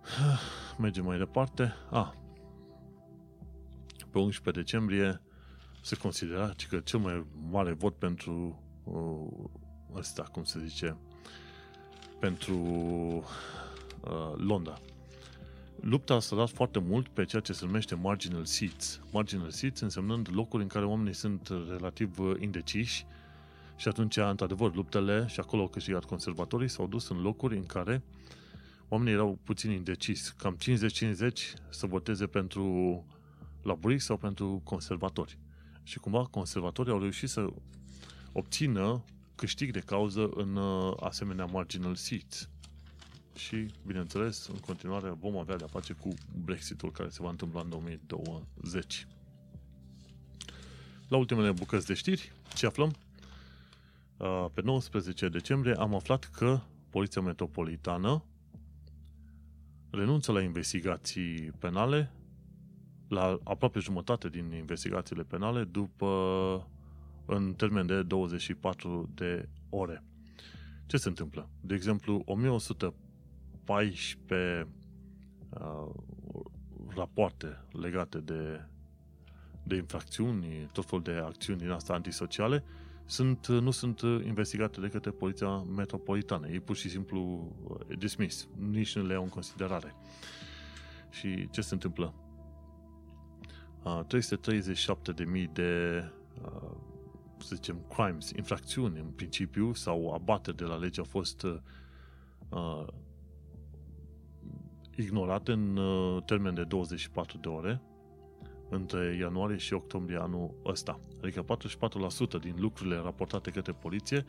[0.78, 1.74] Mergem mai departe.
[1.92, 2.12] Ah,
[4.12, 5.22] pe 11 decembrie
[5.82, 9.50] se considera că cel mai mare vot pentru uh,
[9.96, 10.98] ăsta, cum se zice,
[12.20, 14.80] pentru uh, Londra.
[15.80, 19.02] Lupta s-a dat foarte mult pe ceea ce se numește marginal seats.
[19.12, 23.06] Marginal seats însemnând locuri în care oamenii sunt relativ uh, indeciși
[23.76, 28.04] și atunci, într-adevăr, luptele și acolo au câștigat conservatorii s-au dus în locuri în care
[28.88, 31.32] oamenii erau puțin indeciși, cam 50-50
[31.70, 33.06] să voteze pentru
[33.62, 35.38] laburiști sau pentru conservatori.
[35.84, 37.48] Și cumva conservatorii au reușit să
[38.32, 39.04] obțină
[39.38, 42.50] câștig de cauză în uh, asemenea marginal seats.
[43.36, 47.70] Și, bineînțeles, în continuare vom avea de-a face cu Brexitul care se va întâmpla în
[47.70, 49.08] 2020.
[51.08, 52.96] La ultimele bucăți de știri, ce aflăm?
[54.18, 56.60] Uh, pe 19 decembrie am aflat că
[56.90, 58.24] Poliția Metropolitană
[59.90, 62.12] renunță la investigații penale,
[63.08, 66.08] la aproape jumătate din investigațiile penale, după
[67.28, 70.04] în termen de 24 de ore.
[70.86, 71.50] Ce se întâmplă?
[71.62, 74.68] De exemplu, 1114
[75.50, 75.90] uh,
[76.96, 78.62] rapoarte legate de,
[79.64, 82.64] de infracțiuni, tot felul de acțiuni din asta antisociale,
[83.06, 86.48] sunt, nu sunt investigate de către Poliția Metropolitană.
[86.48, 89.96] Ei pur și simplu uh, dismiss, nici nu le iau în considerare.
[91.10, 92.14] Și ce se întâmplă?
[93.84, 94.02] Uh,
[95.46, 96.04] 337.000 de
[96.44, 96.72] uh,
[97.40, 102.86] să zicem, crimes, infracțiuni în principiu sau abateri de la lege au fost uh,
[104.96, 107.82] ignorate în uh, termen de 24 de ore
[108.70, 111.00] între ianuarie și octombrie anul ăsta.
[111.22, 111.46] Adică
[112.38, 114.26] 44% din lucrurile raportate către poliție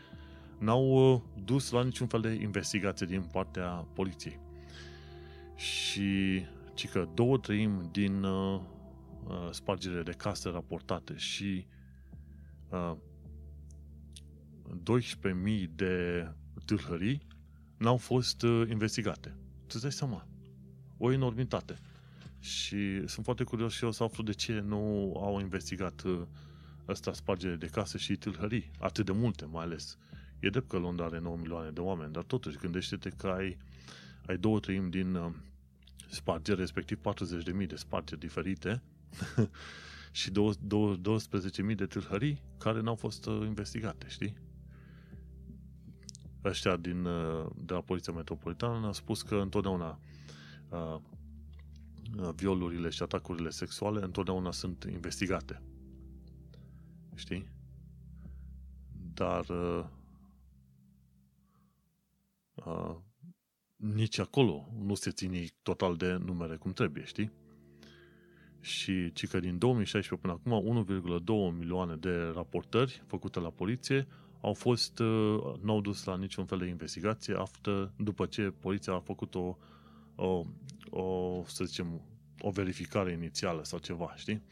[0.59, 4.41] n-au uh, dus la niciun fel de investigație din partea poliției.
[5.55, 6.43] Și
[6.75, 8.61] ci că două treimi din uh,
[9.27, 11.78] uh, spargere de case raportate și uh,
[12.71, 12.75] 12.000
[15.75, 16.27] de
[16.65, 17.27] tâlhării
[17.77, 19.37] n-au fost uh, investigate.
[19.67, 20.27] Tu dai seama.
[20.97, 21.79] O enormitate.
[22.41, 26.21] Și sunt foarte curios și eu să aflu de ce nu au investigat uh,
[26.89, 28.71] ăsta spargere de case și tâlhării.
[28.79, 29.99] Atât de multe, mai ales.
[30.41, 33.57] E drept că Londra are 9 milioane de oameni, dar totuși gândește-te că ai,
[34.27, 35.33] ai două treimi din uh,
[36.11, 37.01] spargeri, respectiv
[37.61, 38.83] 40.000 de spargeri diferite
[40.19, 44.37] și 12.000 de tâlhării care n-au fost uh, investigate, știi?
[46.45, 50.01] Ăștia din, uh, de la Poliția Metropolitană au spus că întotdeauna
[50.69, 50.97] uh,
[52.19, 55.63] uh, violurile și atacurile sexuale întotdeauna sunt investigate.
[57.15, 57.49] Știi?
[59.15, 59.85] Dar uh,
[62.55, 62.97] uh,
[63.77, 67.33] nici acolo nu se ține total de numere cum trebuie, știi?
[68.61, 70.85] Și ci că din 2016 până acum
[71.53, 74.07] 1,2 milioane de raportări făcute la poliție
[74.41, 79.01] au fost, uh, n-au dus la niciun fel de investigație after, după ce poliția a
[79.01, 79.57] făcut o,
[80.15, 80.45] o,
[80.91, 82.01] o, să zicem,
[82.41, 84.43] o verificare inițială sau ceva, știi?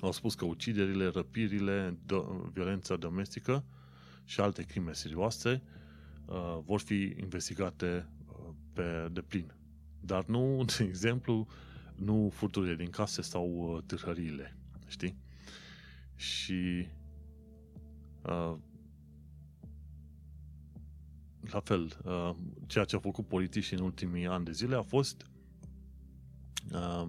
[0.00, 3.64] Au spus că uciderile, răpirile, do- violența domestică
[4.24, 5.62] și alte crime serioase
[6.26, 9.54] uh, vor fi investigate uh, pe deplin.
[10.00, 11.46] Dar nu, de exemplu,
[11.96, 14.56] nu furturile din case sau uh, târhăriile,
[14.86, 15.16] știi?
[16.16, 16.86] Și
[18.22, 18.56] uh,
[21.40, 22.30] la fel, uh,
[22.66, 25.26] ceea ce au făcut politiciii în ultimii ani de zile a fost
[26.72, 27.08] uh,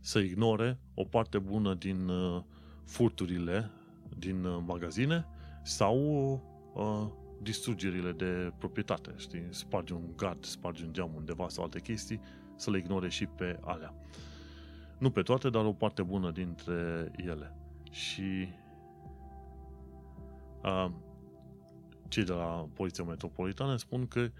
[0.00, 2.42] să ignore o parte bună din uh,
[2.84, 3.70] furturile
[4.18, 5.26] din uh, magazine
[5.62, 5.98] sau
[6.74, 7.06] uh,
[7.42, 9.46] distrugerile de proprietate, știi?
[9.50, 12.20] Spargi un gard, spargi un geam undeva sau alte chestii,
[12.56, 13.94] să le ignore și pe alea.
[14.98, 17.56] Nu pe toate, dar o parte bună dintre ele.
[17.90, 18.48] Și
[20.62, 20.90] uh,
[22.08, 24.30] cei de la Poliția Metropolitană spun că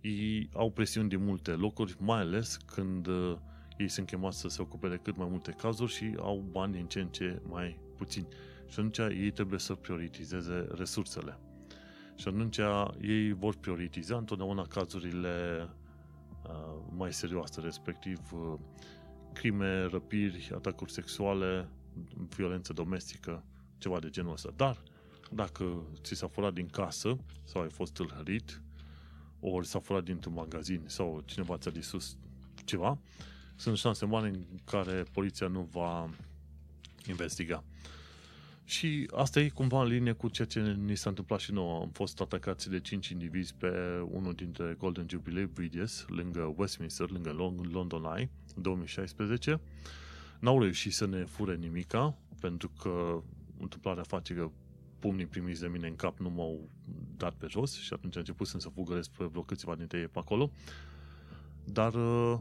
[0.00, 3.36] ei au presiuni din multe locuri, mai ales când uh,
[3.76, 6.86] ei sunt chemați să se ocupe de cât mai multe cazuri și au bani din
[6.86, 8.26] ce în ce mai puțini.
[8.68, 11.38] Și atunci ei trebuie să prioritizeze resursele.
[12.14, 12.58] Și atunci
[13.00, 15.79] ei vor prioritiza întotdeauna cazurile uh,
[16.96, 18.58] mai serioase, respectiv uh,
[19.32, 21.68] crime, răpiri, atacuri sexuale,
[22.36, 23.44] violență domestică,
[23.78, 24.52] ceva de genul ăsta.
[24.56, 24.82] Dar
[25.30, 28.62] dacă ți s-a furat din casă sau ai fost tâlhărit,
[29.40, 32.16] ori s-a furat dintr-un magazin sau cineva ți-a disus
[32.64, 32.98] ceva,
[33.56, 36.10] sunt șanse mari în care poliția nu va
[37.08, 37.64] investiga.
[38.70, 41.80] Și asta e cumva în linie cu ceea ce ni s-a întâmplat și nouă.
[41.80, 43.68] Am fost atacați de 5 indivizi pe
[44.10, 47.30] unul dintre Golden Jubilee Bridges, lângă Westminster, lângă
[47.72, 49.60] London Eye, 2016.
[50.40, 53.22] N-au reușit să ne fure nimica, pentru că
[53.60, 54.50] întâmplarea face că
[54.98, 56.68] pumnii primiți de mine în cap nu m-au
[57.16, 60.18] dat pe jos și atunci a început să fugăresc pe vreo câțiva dintre ei pe
[60.18, 60.50] acolo.
[61.64, 62.38] Dar uh,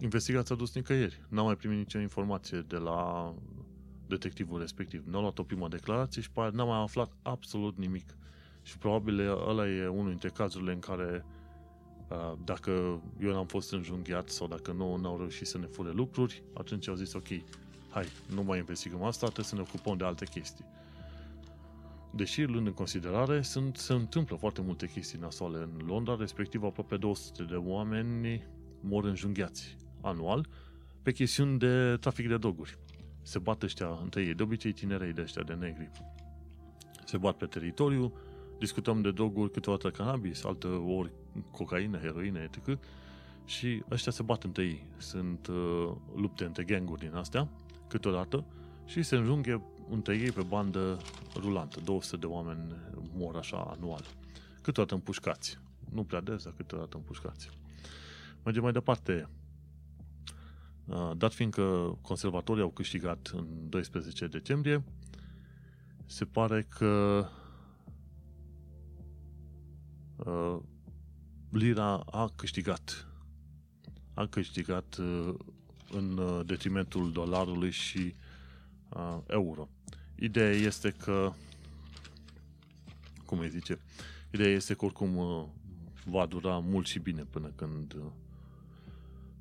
[0.00, 1.20] investigația a dus nicăieri.
[1.28, 3.34] N-am mai primit nicio informație de la
[4.08, 5.04] detectivul respectiv.
[5.06, 8.16] n a luat o primă declarație și n-am mai aflat absolut nimic.
[8.62, 9.18] Și probabil
[9.48, 11.24] ăla e unul dintre cazurile în care
[12.08, 12.70] uh, dacă
[13.20, 16.94] eu n-am fost înjunghiat sau dacă nu n-au reușit să ne fure lucruri, atunci au
[16.94, 17.28] zis ok,
[17.90, 20.64] hai, nu mai investigăm asta, trebuie să ne ocupăm de alte chestii.
[22.10, 26.96] Deși, luând în considerare, sunt, se întâmplă foarte multe chestii nasoale în Londra, respectiv aproape
[26.96, 28.46] 200 de oameni
[28.80, 30.48] mor înjunghiați anual
[31.02, 32.78] pe chestiuni de trafic de droguri.
[33.28, 35.90] Se bat ăștia între ei, de obicei tinerei de ăștia de negri.
[37.04, 38.12] Se bat pe teritoriu,
[38.58, 41.10] discutăm de droguri, câteodată cannabis, alte ori
[41.50, 42.78] cocaină, heroină, etc.
[43.44, 44.86] Și ăștia se bat între ei.
[44.96, 47.48] Sunt uh, lupte între ganguri din astea,
[47.88, 48.44] câteodată,
[48.84, 50.96] și se înjunghe între ei pe bandă
[51.34, 51.80] rulantă.
[51.84, 52.74] 200 de oameni
[53.12, 54.04] mor așa anual.
[54.62, 55.58] Câteodată împușcați.
[55.92, 57.50] Nu prea des, dar câteodată împușcați.
[58.44, 59.28] Mergem mai departe.
[60.88, 64.84] Uh, dat fiindcă conservatorii au câștigat în 12 decembrie,
[66.06, 67.24] se pare că
[70.16, 70.58] uh,
[71.50, 73.06] lira a câștigat.
[74.14, 75.34] A câștigat uh,
[75.90, 78.14] în detrimentul dolarului și
[79.26, 79.68] euro.
[80.14, 81.32] Ideea este că
[83.26, 83.78] cum îi zice?
[84.32, 85.14] Ideea este că oricum
[86.04, 87.96] va dura mult și bine până când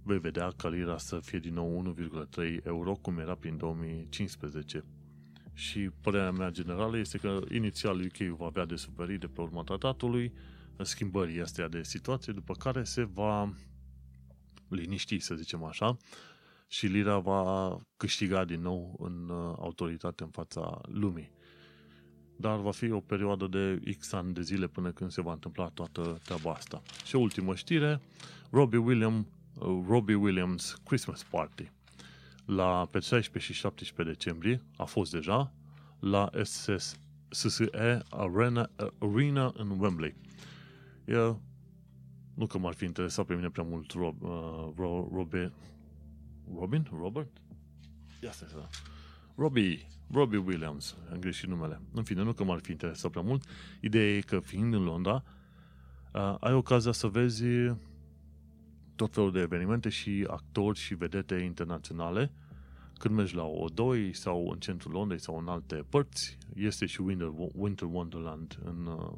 [0.07, 1.95] vei vedea ca lira să fie din nou
[2.39, 4.83] 1,3 euro, cum era prin 2015.
[5.53, 9.63] Și părerea mea generală este că inițial UK va avea de suferit de pe urma
[9.63, 10.33] tratatului,
[10.81, 13.53] schimbării astea de situație, după care se va
[14.67, 15.97] liniști, să zicem așa,
[16.67, 21.31] și lira va câștiga din nou în uh, autoritate în fața lumii.
[22.35, 25.67] Dar va fi o perioadă de X ani de zile până când se va întâmpla
[25.67, 26.81] toată treaba asta.
[27.05, 28.01] Și o ultimă știre,
[28.49, 29.25] Robbie Williams
[29.87, 31.71] Robbie Williams Christmas Party
[32.47, 35.53] la pe 16 și 17 decembrie, a fost deja,
[35.99, 38.69] la SS, SSE Arena,
[38.99, 40.15] Arena în Wembley.
[41.05, 41.35] E,
[42.33, 44.69] nu că m-ar fi interesat pe mine prea mult Rob, uh,
[45.11, 45.51] Robbie,
[46.55, 46.87] Robin?
[46.99, 47.29] Robert?
[48.23, 48.67] Ia stai să...
[49.35, 51.81] Robbie, Robbie Williams, am greșit numele.
[51.93, 53.43] În fine, nu că m-ar fi interesat prea mult.
[53.81, 55.23] Ideea e că fiind în Londra,
[56.13, 57.43] uh, ai ocazia să vezi
[58.97, 62.31] tot felul de evenimente și actori și vedete internaționale.
[62.97, 67.31] Când mergi la O2 sau în centrul Londrei sau în alte părți, este și Winter,
[67.53, 69.11] Winter Wonderland în uh,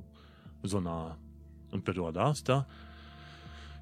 [0.62, 1.20] zona,
[1.70, 2.68] în perioada asta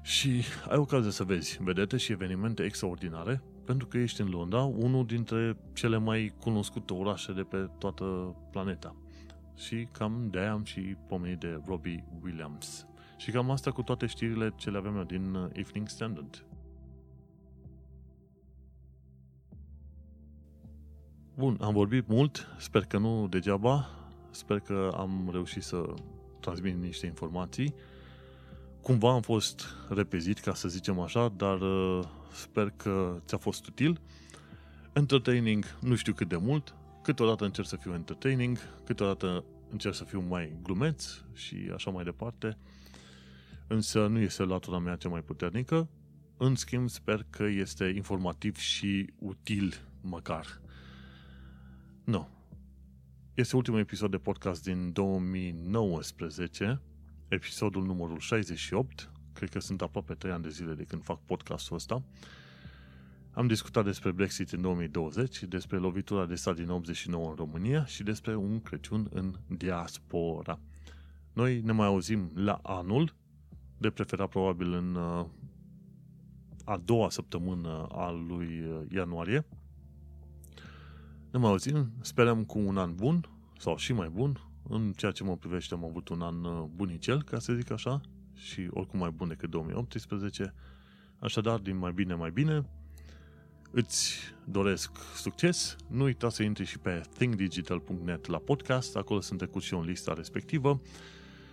[0.02, 5.06] și ai ocazia să vezi vedete și evenimente extraordinare pentru că ești în Londra, unul
[5.06, 8.04] dintre cele mai cunoscute orașe de pe toată
[8.50, 8.96] planeta.
[9.56, 12.86] Și cam de-aia am și pomenit de Robbie Williams.
[13.18, 16.44] Și cam asta cu toate știrile ce le avem eu din uh, Evening Standard.
[21.34, 23.88] Bun, am vorbit mult, sper că nu degeaba,
[24.30, 25.94] sper că am reușit să
[26.40, 27.74] transmit niște informații.
[28.82, 34.00] Cumva am fost repezit, ca să zicem așa, dar uh, sper că ți-a fost util.
[34.92, 40.20] Entertaining, nu știu cât de mult, câteodată încerc să fiu entertaining, câteodată încerc să fiu
[40.20, 42.58] mai glumeț și așa mai departe
[43.68, 45.88] însă nu este latura mea cea mai puternică.
[46.36, 50.60] În schimb, sper că este informativ și util, măcar.
[52.04, 52.28] Nu.
[53.34, 56.80] Este ultimul episod de podcast din 2019,
[57.28, 59.10] episodul numărul 68.
[59.32, 62.02] Cred că sunt aproape 3 ani de zile de când fac podcastul ăsta.
[63.32, 68.02] Am discutat despre Brexit în 2020, despre lovitura de stat din 89 în România și
[68.02, 70.60] despre un Crăciun în diaspora.
[71.32, 73.14] Noi ne mai auzim la anul
[73.78, 75.26] de preferat probabil în uh,
[76.64, 79.46] a doua săptămână a lui uh, ianuarie.
[81.30, 83.28] Ne mai auzim, sperăm cu un an bun
[83.58, 84.40] sau și mai bun.
[84.68, 88.00] În ceea ce mă privește am avut un an uh, bunicel, ca să zic așa,
[88.34, 90.54] și oricum mai bun decât 2018.
[91.18, 92.68] Așadar, din mai bine, mai bine,
[93.70, 95.76] îți doresc succes.
[95.88, 99.86] Nu uita să intri și pe thinkdigital.net la podcast, acolo sunt trecut și eu în
[99.86, 100.80] lista respectivă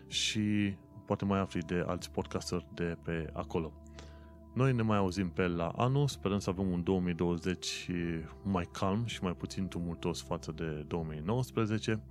[0.07, 0.76] și
[1.06, 3.73] poate mai afli de alți podcasteri de pe acolo.
[4.53, 7.90] Noi ne mai auzim pe la anul, sperăm să avem un 2020
[8.44, 12.03] mai calm și mai puțin tumultos față de 2019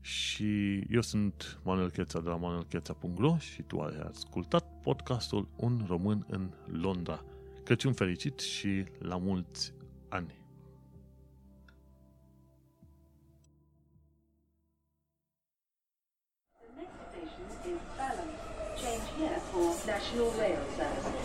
[0.00, 6.26] și eu sunt Manuel Cheța de la manuelcheța.ro și tu ai ascultat podcastul Un român
[6.28, 7.24] în Londra.
[7.64, 9.72] Crăciun fericit și la mulți
[10.08, 10.37] ani!
[19.88, 21.17] National Rail Services.